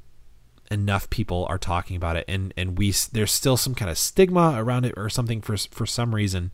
enough 0.72 1.10
people 1.10 1.46
are 1.50 1.58
talking 1.58 1.96
about 1.96 2.16
it 2.16 2.26
and 2.28 2.54
and 2.58 2.78
we 2.78 2.92
there's 3.12 3.32
still 3.32 3.58
some 3.58 3.76
kind 3.76 3.92
of 3.92 3.98
stigma 3.98 4.56
around 4.58 4.86
it 4.86 4.94
or 4.98 5.10
something 5.10 5.42
for 5.42 5.56
for 5.58 5.86
some 5.86 6.16
reason 6.16 6.52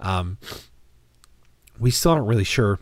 um 0.00 0.38
we 1.78 1.90
still 1.90 2.12
aren't 2.12 2.26
really 2.26 2.44
sure 2.44 2.78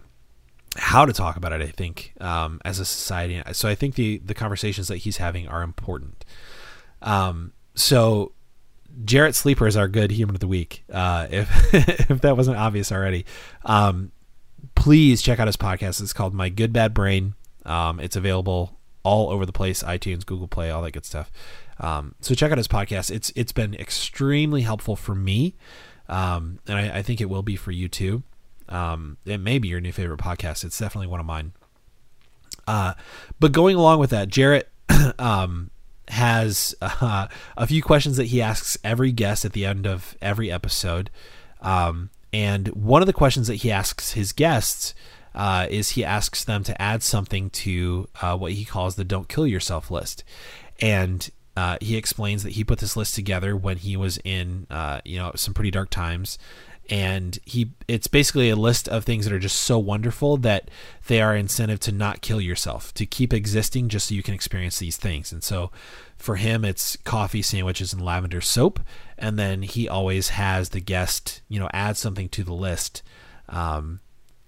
how 0.76 1.04
to 1.04 1.12
talk 1.12 1.36
about 1.36 1.52
it 1.52 1.60
i 1.60 1.66
think 1.66 2.12
um 2.20 2.60
as 2.64 2.78
a 2.78 2.84
society 2.84 3.42
so 3.52 3.68
i 3.68 3.74
think 3.74 3.94
the 3.94 4.18
the 4.18 4.34
conversations 4.34 4.88
that 4.88 4.98
he's 4.98 5.16
having 5.16 5.48
are 5.48 5.62
important 5.62 6.24
um 7.02 7.52
so 7.74 8.32
Jarrett 9.04 9.34
Sleeper 9.34 9.66
is 9.66 9.76
our 9.76 9.86
good 9.86 10.10
human 10.10 10.34
of 10.34 10.40
the 10.40 10.48
week. 10.48 10.82
Uh, 10.92 11.28
if 11.30 11.74
if 12.10 12.20
that 12.22 12.36
wasn't 12.36 12.56
obvious 12.56 12.90
already, 12.90 13.26
um, 13.64 14.10
please 14.74 15.22
check 15.22 15.38
out 15.38 15.46
his 15.46 15.56
podcast. 15.56 16.00
It's 16.00 16.12
called 16.12 16.34
My 16.34 16.48
Good 16.48 16.72
Bad 16.72 16.94
Brain. 16.94 17.34
Um, 17.64 18.00
it's 18.00 18.16
available 18.16 18.77
all 19.08 19.30
over 19.30 19.46
the 19.46 19.52
place 19.52 19.82
iTunes, 19.82 20.26
Google 20.26 20.48
Play, 20.48 20.70
all 20.70 20.82
that 20.82 20.90
good 20.90 21.06
stuff. 21.06 21.30
Um, 21.80 22.14
so 22.20 22.34
check 22.34 22.52
out 22.52 22.58
his 22.58 22.68
podcast. 22.68 23.10
It's 23.10 23.32
it's 23.34 23.52
been 23.52 23.74
extremely 23.74 24.62
helpful 24.62 24.96
for 24.96 25.14
me, 25.14 25.54
um, 26.08 26.58
and 26.66 26.76
I, 26.76 26.98
I, 26.98 27.02
think 27.02 27.20
it 27.20 27.30
will 27.30 27.42
be 27.42 27.56
for 27.56 27.70
you 27.70 27.88
too. 27.88 28.22
Um, 28.68 29.16
it 29.24 29.38
may 29.38 29.58
be 29.58 29.68
your 29.68 29.80
new 29.80 29.92
favorite 29.92 30.20
podcast. 30.20 30.64
It's 30.64 30.78
definitely 30.78 31.06
one 31.06 31.20
of 31.20 31.26
mine. 31.26 31.52
Uh, 32.66 32.94
but 33.40 33.52
going 33.52 33.76
along 33.76 33.98
with 33.98 34.10
that, 34.10 34.28
Jarrett 34.28 34.68
um, 35.18 35.70
has 36.08 36.74
uh, 36.82 37.28
a 37.56 37.66
few 37.66 37.82
questions 37.82 38.18
that 38.18 38.26
he 38.26 38.42
asks 38.42 38.76
every 38.84 39.12
guest 39.12 39.44
at 39.46 39.54
the 39.54 39.64
end 39.64 39.86
of 39.86 40.16
every 40.20 40.50
episode. 40.50 41.10
Um, 41.62 42.10
and 42.32 42.68
one 42.68 43.00
of 43.00 43.06
the 43.06 43.14
questions 43.14 43.46
that 43.46 43.56
he 43.56 43.70
asks 43.70 44.12
his 44.12 44.32
guests 44.32 44.94
uh, 45.38 45.68
is 45.70 45.90
he 45.90 46.04
asks 46.04 46.42
them 46.42 46.64
to 46.64 46.82
add 46.82 47.00
something 47.00 47.48
to 47.50 48.08
uh, 48.20 48.36
what 48.36 48.52
he 48.52 48.64
calls 48.64 48.96
the 48.96 49.04
"Don't 49.04 49.28
Kill 49.28 49.46
Yourself" 49.46 49.88
list, 49.88 50.24
and 50.80 51.30
uh, 51.56 51.78
he 51.80 51.96
explains 51.96 52.42
that 52.42 52.54
he 52.54 52.64
put 52.64 52.80
this 52.80 52.96
list 52.96 53.14
together 53.14 53.56
when 53.56 53.78
he 53.78 53.96
was 53.96 54.18
in 54.24 54.66
uh, 54.68 55.00
you 55.04 55.16
know 55.16 55.30
some 55.36 55.54
pretty 55.54 55.70
dark 55.70 55.90
times, 55.90 56.38
and 56.90 57.38
he 57.44 57.70
it's 57.86 58.08
basically 58.08 58.50
a 58.50 58.56
list 58.56 58.88
of 58.88 59.04
things 59.04 59.24
that 59.24 59.32
are 59.32 59.38
just 59.38 59.60
so 59.60 59.78
wonderful 59.78 60.38
that 60.38 60.72
they 61.06 61.20
are 61.20 61.36
incentive 61.36 61.78
to 61.78 61.92
not 61.92 62.20
kill 62.20 62.40
yourself, 62.40 62.92
to 62.94 63.06
keep 63.06 63.32
existing 63.32 63.88
just 63.88 64.08
so 64.08 64.16
you 64.16 64.24
can 64.24 64.34
experience 64.34 64.78
these 64.78 64.98
things, 64.98 65.32
and 65.32 65.42
so. 65.42 65.70
For 66.16 66.34
him, 66.34 66.64
it's 66.64 66.96
coffee, 67.04 67.42
sandwiches, 67.42 67.92
and 67.92 68.04
lavender 68.04 68.40
soap. 68.40 68.80
And 69.16 69.38
then 69.38 69.62
he 69.62 69.88
always 69.88 70.30
has 70.30 70.70
the 70.70 70.80
guest, 70.80 71.42
you 71.48 71.60
know, 71.60 71.68
add 71.72 71.96
something 71.96 72.28
to 72.30 72.42
the 72.42 72.52
list 72.52 73.04
um, 73.48 74.00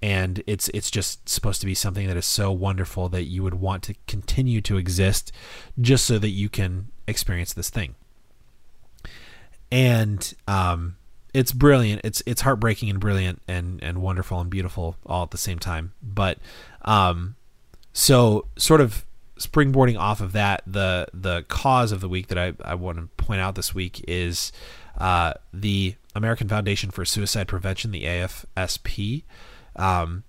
and 0.03 0.43
it's 0.47 0.69
it's 0.71 0.91
just 0.91 1.29
supposed 1.29 1.61
to 1.61 1.67
be 1.67 1.75
something 1.75 2.07
that 2.07 2.17
is 2.17 2.27
so 2.27 2.51
wonderful 2.51 3.09
that 3.11 3.25
you 3.25 3.43
would 3.43 3.55
want 3.55 3.83
to 3.85 3.95
continue 4.07 4.61
to 4.63 4.77
exist 4.77 5.31
just 5.81 6.07
so 6.07 6.19
that 6.19 6.31
you 6.31 6.49
can 6.49 6.89
experience 7.07 7.53
this 7.53 7.71
thing. 7.71 7.95
And 9.71 10.35
um, 10.49 10.97
it's 11.35 11.53
brilliant. 11.53 12.01
It's 12.03 12.23
it's 12.27 12.41
heartbreaking 12.41 12.89
and 12.89 12.99
brilliant 12.99 13.43
and 13.47 13.83
and 13.83 14.01
wonderful 14.01 14.41
and 14.41 14.49
beautiful 14.49 14.97
all 15.05 15.25
at 15.25 15.31
the 15.31 15.39
same 15.39 15.59
time. 15.59 15.93
But 16.03 16.39
um, 16.83 17.37
so 17.93 18.47
sort 18.57 18.81
of 18.81 19.05
springboarding 19.39 19.99
off 19.99 20.21
of 20.21 20.33
that 20.33 20.63
the 20.67 21.07
the 21.15 21.43
cause 21.49 21.93
of 21.93 22.01
the 22.01 22.09
week 22.09 22.29
that 22.29 22.39
I, 22.39 22.53
I 22.63 22.75
want 22.75 22.99
to 22.99 23.07
point 23.23 23.41
out 23.41 23.55
this 23.55 23.75
week 23.75 24.05
is 24.09 24.51
uh, 24.99 25.35
the 25.53 25.95
American 26.15 26.49
Foundation 26.49 26.91
for 26.91 27.05
Suicide 27.05 27.49
Prevention 27.49 27.91
the 27.91 28.05
AFSP 28.05 29.25
Um, 29.77 30.25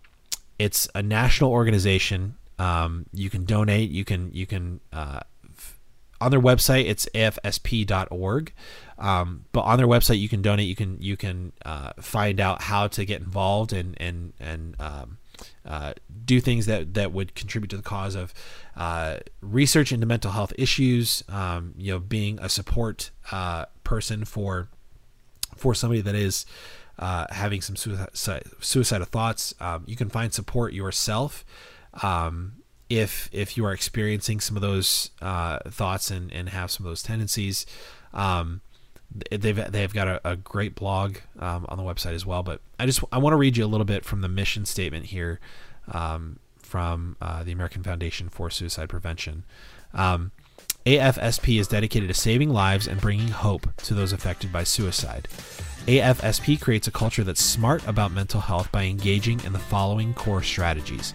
it's 0.59 0.87
a 0.93 1.01
national 1.01 1.51
organization. 1.51 2.35
Um, 2.59 3.05
you 3.13 3.29
can 3.29 3.45
donate. 3.45 3.89
You 3.89 4.05
can 4.05 4.31
you 4.31 4.45
can 4.45 4.79
uh, 4.93 5.21
f- 5.57 5.79
on 6.19 6.31
their 6.31 6.41
website. 6.41 6.85
It's 6.85 7.07
afsp.org. 7.15 8.53
Um, 8.99 9.45
but 9.51 9.61
on 9.61 9.77
their 9.77 9.87
website, 9.87 10.19
you 10.19 10.29
can 10.29 10.41
donate. 10.41 10.67
You 10.67 10.75
can 10.75 10.97
you 11.01 11.17
can 11.17 11.53
uh, 11.65 11.93
find 11.99 12.39
out 12.39 12.61
how 12.61 12.87
to 12.89 13.05
get 13.05 13.21
involved 13.21 13.73
and 13.73 13.95
and 13.99 14.33
and 14.39 14.75
um, 14.79 15.17
uh, 15.65 15.93
do 16.25 16.39
things 16.39 16.67
that 16.67 16.93
that 16.93 17.11
would 17.11 17.33
contribute 17.35 17.69
to 17.69 17.77
the 17.77 17.83
cause 17.83 18.15
of 18.15 18.33
uh, 18.75 19.17
research 19.41 19.91
into 19.91 20.05
mental 20.05 20.31
health 20.31 20.53
issues. 20.57 21.23
Um, 21.29 21.73
you 21.77 21.93
know, 21.93 21.99
being 21.99 22.39
a 22.39 22.49
support 22.49 23.09
uh, 23.31 23.65
person 23.83 24.25
for 24.25 24.69
for 25.55 25.73
somebody 25.73 26.01
that 26.01 26.15
is 26.15 26.45
uh, 27.01 27.25
having 27.31 27.61
some 27.61 27.75
suicide, 27.75 28.43
suicidal 28.61 29.07
thoughts. 29.07 29.53
Um, 29.59 29.83
you 29.87 29.95
can 29.95 30.09
find 30.09 30.33
support 30.33 30.71
yourself 30.71 31.43
um, 32.01 32.53
if 32.89 33.27
if 33.33 33.57
you 33.57 33.65
are 33.65 33.73
experiencing 33.73 34.39
some 34.39 34.55
of 34.55 34.61
those 34.61 35.09
uh, 35.21 35.59
thoughts 35.67 36.11
and, 36.11 36.31
and 36.31 36.49
have 36.49 36.69
some 36.71 36.85
of 36.85 36.91
those 36.91 37.01
tendencies. 37.01 37.65
Um, 38.13 38.61
they've 39.31 39.71
they've 39.71 39.93
got 39.93 40.07
a, 40.07 40.21
a 40.23 40.35
great 40.35 40.75
blog 40.75 41.17
um, 41.39 41.65
on 41.67 41.77
the 41.77 41.83
website 41.83 42.13
as 42.13 42.25
well. 42.25 42.43
But 42.43 42.61
I 42.79 42.85
just 42.85 43.03
I 43.11 43.17
want 43.17 43.33
to 43.33 43.37
read 43.37 43.57
you 43.57 43.65
a 43.65 43.67
little 43.67 43.85
bit 43.85 44.05
from 44.05 44.21
the 44.21 44.29
mission 44.29 44.65
statement 44.65 45.07
here 45.07 45.39
um, 45.91 46.37
from 46.59 47.17
uh, 47.19 47.43
the 47.43 47.51
American 47.51 47.81
Foundation 47.81 48.29
for 48.29 48.49
Suicide 48.51 48.89
Prevention. 48.89 49.43
Um, 49.93 50.31
AFSP 50.85 51.59
is 51.59 51.67
dedicated 51.67 52.07
to 52.09 52.13
saving 52.13 52.49
lives 52.49 52.87
and 52.87 52.99
bringing 52.99 53.27
hope 53.27 53.75
to 53.77 53.93
those 53.93 54.13
affected 54.13 54.51
by 54.51 54.63
suicide. 54.63 55.27
AFSP 55.87 56.61
creates 56.61 56.87
a 56.87 56.91
culture 56.91 57.23
that's 57.23 57.43
smart 57.43 57.85
about 57.87 58.11
mental 58.11 58.39
health 58.39 58.71
by 58.71 58.83
engaging 58.83 59.39
in 59.43 59.53
the 59.53 59.59
following 59.59 60.13
core 60.13 60.43
strategies 60.43 61.13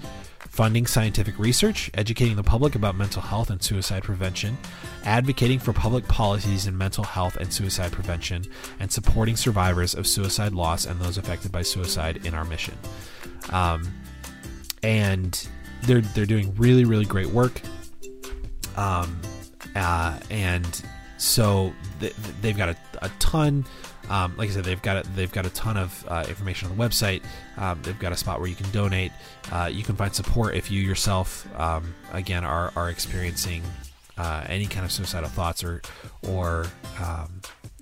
funding 0.56 0.86
scientific 0.86 1.38
research, 1.38 1.90
educating 1.92 2.34
the 2.34 2.42
public 2.42 2.74
about 2.74 2.96
mental 2.96 3.20
health 3.20 3.50
and 3.50 3.62
suicide 3.62 4.02
prevention, 4.02 4.56
advocating 5.04 5.58
for 5.58 5.74
public 5.74 6.08
policies 6.08 6.66
in 6.66 6.76
mental 6.76 7.04
health 7.04 7.36
and 7.36 7.52
suicide 7.52 7.92
prevention, 7.92 8.42
and 8.80 8.90
supporting 8.90 9.36
survivors 9.36 9.94
of 9.94 10.06
suicide 10.06 10.52
loss 10.52 10.86
and 10.86 10.98
those 10.98 11.18
affected 11.18 11.52
by 11.52 11.60
suicide 11.60 12.24
in 12.24 12.32
our 12.32 12.46
mission. 12.46 12.72
Um, 13.50 13.92
and 14.82 15.46
they're 15.82 16.00
they're 16.00 16.24
doing 16.24 16.54
really 16.54 16.86
really 16.86 17.04
great 17.04 17.28
work. 17.28 17.60
Um, 18.78 19.20
uh, 19.74 20.18
and 20.30 20.82
so 21.18 21.74
they, 22.00 22.12
they've 22.40 22.56
got 22.56 22.70
a, 22.70 22.76
a 23.02 23.10
ton 23.18 23.66
um, 24.08 24.36
like 24.36 24.50
I 24.50 24.52
said, 24.52 24.64
they've 24.64 24.82
got 24.82 25.04
a, 25.04 25.08
they've 25.10 25.32
got 25.32 25.46
a 25.46 25.50
ton 25.50 25.76
of 25.76 26.04
uh, 26.08 26.24
information 26.28 26.70
on 26.70 26.76
the 26.76 26.82
website. 26.82 27.22
Um, 27.56 27.80
they've 27.82 27.98
got 27.98 28.12
a 28.12 28.16
spot 28.16 28.40
where 28.40 28.48
you 28.48 28.54
can 28.54 28.70
donate. 28.70 29.12
Uh, 29.50 29.68
you 29.72 29.82
can 29.82 29.96
find 29.96 30.14
support 30.14 30.54
if 30.54 30.70
you 30.70 30.80
yourself, 30.80 31.46
um, 31.58 31.94
again, 32.12 32.44
are 32.44 32.72
are 32.76 32.90
experiencing 32.90 33.62
uh, 34.18 34.44
any 34.48 34.66
kind 34.66 34.84
of 34.84 34.92
suicidal 34.92 35.28
thoughts 35.28 35.64
or 35.64 35.82
or 36.28 36.66
um, 37.02 37.40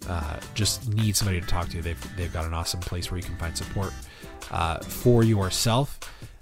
uh, 0.08 0.38
just 0.54 0.88
need 0.92 1.16
somebody 1.16 1.40
to 1.40 1.46
talk 1.46 1.68
to. 1.68 1.82
They've 1.82 2.16
they've 2.16 2.32
got 2.32 2.44
an 2.44 2.54
awesome 2.54 2.80
place 2.80 3.10
where 3.10 3.18
you 3.18 3.24
can 3.24 3.36
find 3.36 3.56
support 3.56 3.92
uh, 4.50 4.78
for 4.78 5.22
yourself. 5.22 5.98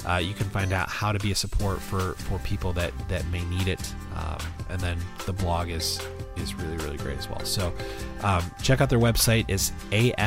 Uh, 0.06 0.16
you 0.16 0.34
can 0.34 0.48
find 0.50 0.72
out 0.72 0.88
how 0.88 1.12
to 1.12 1.18
be 1.18 1.30
a 1.30 1.34
support 1.34 1.80
for, 1.80 2.14
for 2.14 2.38
people 2.40 2.72
that, 2.72 2.92
that 3.08 3.26
may 3.28 3.44
need 3.44 3.68
it. 3.68 3.94
Um, 4.16 4.38
and 4.68 4.80
then 4.80 4.98
the 5.26 5.32
blog 5.32 5.68
is 5.68 6.00
is 6.36 6.54
really 6.54 6.76
really 6.78 6.96
great 6.96 7.18
as 7.18 7.28
well. 7.28 7.44
So 7.44 7.72
um, 8.22 8.42
check 8.62 8.80
out 8.80 8.88
their 8.88 8.98
website 8.98 9.44
is 9.48 9.72
afsp.org, 9.90 10.18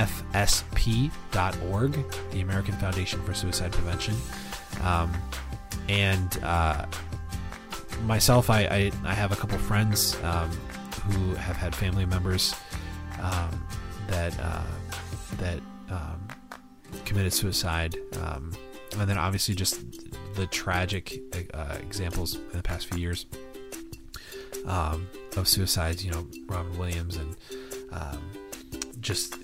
the 2.31 2.41
American 2.41 2.75
Foundation 2.75 3.23
for 3.23 3.33
Suicide 3.33 3.71
Prevention. 3.71 4.15
Um, 4.83 5.11
and 5.89 6.39
uh, 6.43 6.85
myself, 8.03 8.49
I, 8.49 8.61
I, 8.65 8.91
I 9.03 9.13
have 9.13 9.31
a 9.31 9.35
couple 9.35 9.57
friends 9.57 10.15
um, 10.23 10.49
who 11.03 11.33
have 11.35 11.55
had 11.55 11.75
family 11.75 12.05
members 12.05 12.55
um, 13.21 13.65
that 14.07 14.39
uh, 14.39 14.63
that 15.37 15.59
um, 15.89 16.27
committed 17.05 17.33
suicide. 17.33 17.97
And 18.97 19.09
then 19.09 19.17
obviously 19.17 19.55
just 19.55 19.81
the 20.35 20.47
tragic 20.47 21.19
uh, 21.53 21.77
examples 21.79 22.35
in 22.35 22.51
the 22.53 22.63
past 22.63 22.87
few 22.87 22.99
years 22.99 23.25
um, 24.65 25.07
of 25.35 25.47
suicides. 25.47 26.03
You 26.03 26.11
know, 26.11 26.27
Robin 26.47 26.77
Williams 26.77 27.17
and 27.17 27.35
um, 27.91 28.21
just 28.99 29.35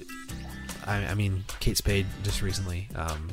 I, 0.85 1.05
I, 1.05 1.13
mean 1.13 1.43
Kate 1.59 1.77
Spade 1.77 2.05
just 2.23 2.41
recently. 2.41 2.87
Um, 2.95 3.29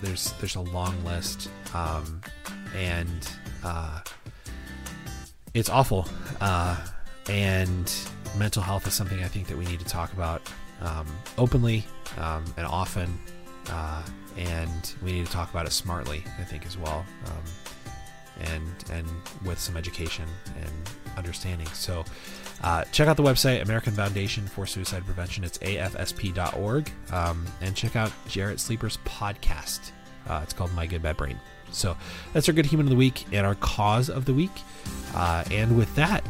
there's 0.00 0.32
there's 0.40 0.56
a 0.56 0.60
long 0.60 1.04
list, 1.04 1.48
um, 1.74 2.20
and 2.74 3.30
uh, 3.64 4.00
it's 5.54 5.68
awful. 5.68 6.08
Uh, 6.40 6.76
and 7.28 7.92
mental 8.36 8.62
health 8.62 8.86
is 8.86 8.94
something 8.94 9.22
I 9.22 9.28
think 9.28 9.48
that 9.48 9.56
we 9.56 9.64
need 9.66 9.80
to 9.80 9.84
talk 9.84 10.12
about 10.12 10.42
um, 10.80 11.06
openly 11.36 11.84
um, 12.18 12.44
and 12.56 12.66
often. 12.66 13.18
Uh, 13.70 14.02
and 14.36 14.94
we 15.02 15.12
need 15.12 15.26
to 15.26 15.32
talk 15.32 15.50
about 15.50 15.66
it 15.66 15.72
smartly, 15.72 16.22
I 16.38 16.44
think, 16.44 16.64
as 16.66 16.78
well, 16.78 17.04
um, 17.26 17.42
and 18.40 18.90
and 18.92 19.08
with 19.44 19.58
some 19.58 19.76
education 19.76 20.26
and 20.56 20.90
understanding. 21.16 21.66
So, 21.68 22.04
uh, 22.62 22.84
check 22.92 23.08
out 23.08 23.16
the 23.16 23.22
website 23.22 23.62
American 23.62 23.92
Foundation 23.94 24.46
for 24.46 24.64
Suicide 24.64 25.04
Prevention. 25.04 25.42
It's 25.44 25.58
afsp.org, 25.58 26.90
um, 27.12 27.46
and 27.60 27.74
check 27.74 27.96
out 27.96 28.12
Jarrett 28.28 28.60
Sleeper's 28.60 28.98
podcast. 29.04 29.90
Uh, 30.28 30.40
it's 30.42 30.52
called 30.52 30.72
My 30.74 30.86
Good 30.86 31.02
Bad 31.02 31.16
Brain. 31.16 31.38
So 31.70 31.96
that's 32.32 32.48
our 32.48 32.54
good 32.54 32.66
human 32.66 32.86
of 32.86 32.90
the 32.90 32.96
week 32.96 33.26
and 33.32 33.46
our 33.46 33.54
cause 33.56 34.08
of 34.08 34.24
the 34.24 34.34
week. 34.34 34.50
Uh, 35.14 35.44
and 35.50 35.76
with 35.76 35.94
that, 35.96 36.24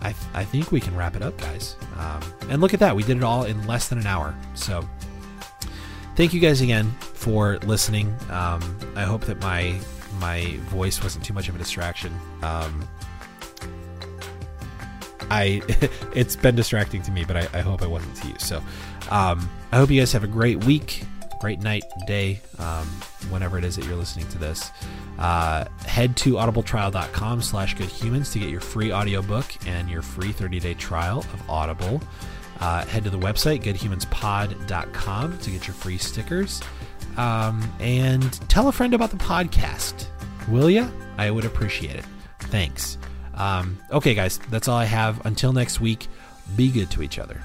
I, 0.00 0.12
th- 0.12 0.16
I 0.34 0.44
think 0.44 0.70
we 0.70 0.80
can 0.80 0.96
wrap 0.96 1.16
it 1.16 1.22
up, 1.22 1.36
guys. 1.38 1.76
Um, 1.98 2.22
and 2.50 2.60
look 2.60 2.74
at 2.74 2.80
that, 2.80 2.94
we 2.94 3.02
did 3.02 3.16
it 3.16 3.22
all 3.22 3.44
in 3.44 3.66
less 3.66 3.88
than 3.88 3.98
an 3.98 4.06
hour. 4.06 4.34
So 4.54 4.86
thank 6.16 6.32
you 6.32 6.40
guys 6.40 6.60
again 6.60 6.90
for 7.00 7.58
listening. 7.58 8.14
Um, 8.30 8.78
I 8.96 9.02
hope 9.02 9.22
that 9.22 9.40
my 9.40 9.78
my 10.20 10.56
voice 10.68 11.02
wasn't 11.02 11.24
too 11.24 11.34
much 11.34 11.48
of 11.48 11.54
a 11.54 11.58
distraction. 11.58 12.12
Um, 12.42 12.88
I 15.30 15.62
it's 16.14 16.36
been 16.36 16.54
distracting 16.54 17.02
to 17.02 17.10
me, 17.10 17.24
but 17.24 17.36
I, 17.36 17.48
I 17.52 17.60
hope 17.60 17.82
it 17.82 17.90
wasn't 17.90 18.16
to 18.16 18.28
you. 18.28 18.34
So 18.38 18.58
um, 19.10 19.48
I 19.72 19.76
hope 19.76 19.90
you 19.90 20.00
guys 20.00 20.12
have 20.12 20.24
a 20.24 20.28
great 20.28 20.64
week, 20.64 21.04
great 21.40 21.60
night, 21.60 21.84
day, 22.06 22.40
um, 22.58 22.86
whenever 23.30 23.58
it 23.58 23.64
is 23.64 23.76
that 23.76 23.84
you're 23.84 23.96
listening 23.96 24.28
to 24.28 24.38
this. 24.38 24.70
Uh, 25.18 25.64
head 25.86 26.16
to 26.16 26.34
audibletrial.com 26.34 27.40
slash 27.40 27.76
goodhumans 27.76 28.32
to 28.32 28.38
get 28.38 28.48
your 28.48 28.60
free 28.60 28.92
audiobook 28.92 29.46
and 29.66 29.88
your 29.88 30.02
free 30.02 30.32
30-day 30.32 30.74
trial 30.74 31.18
of 31.18 31.50
Audible. 31.50 32.00
Uh, 32.60 32.84
head 32.86 33.04
to 33.04 33.10
the 33.10 33.18
website, 33.18 33.62
goodhumanspod.com, 33.62 35.38
to 35.38 35.50
get 35.50 35.66
your 35.66 35.74
free 35.74 35.98
stickers. 35.98 36.62
Um, 37.16 37.62
and 37.80 38.32
tell 38.48 38.68
a 38.68 38.72
friend 38.72 38.94
about 38.94 39.10
the 39.10 39.16
podcast. 39.16 40.06
Will 40.48 40.70
ya? 40.70 40.88
I 41.18 41.30
would 41.30 41.44
appreciate 41.44 41.96
it. 41.96 42.04
Thanks. 42.40 42.98
Um, 43.34 43.78
okay, 43.90 44.14
guys, 44.14 44.38
that's 44.50 44.68
all 44.68 44.76
I 44.76 44.84
have. 44.84 45.24
Until 45.26 45.52
next 45.52 45.80
week, 45.80 46.06
be 46.56 46.70
good 46.70 46.90
to 46.92 47.02
each 47.02 47.18
other. 47.18 47.40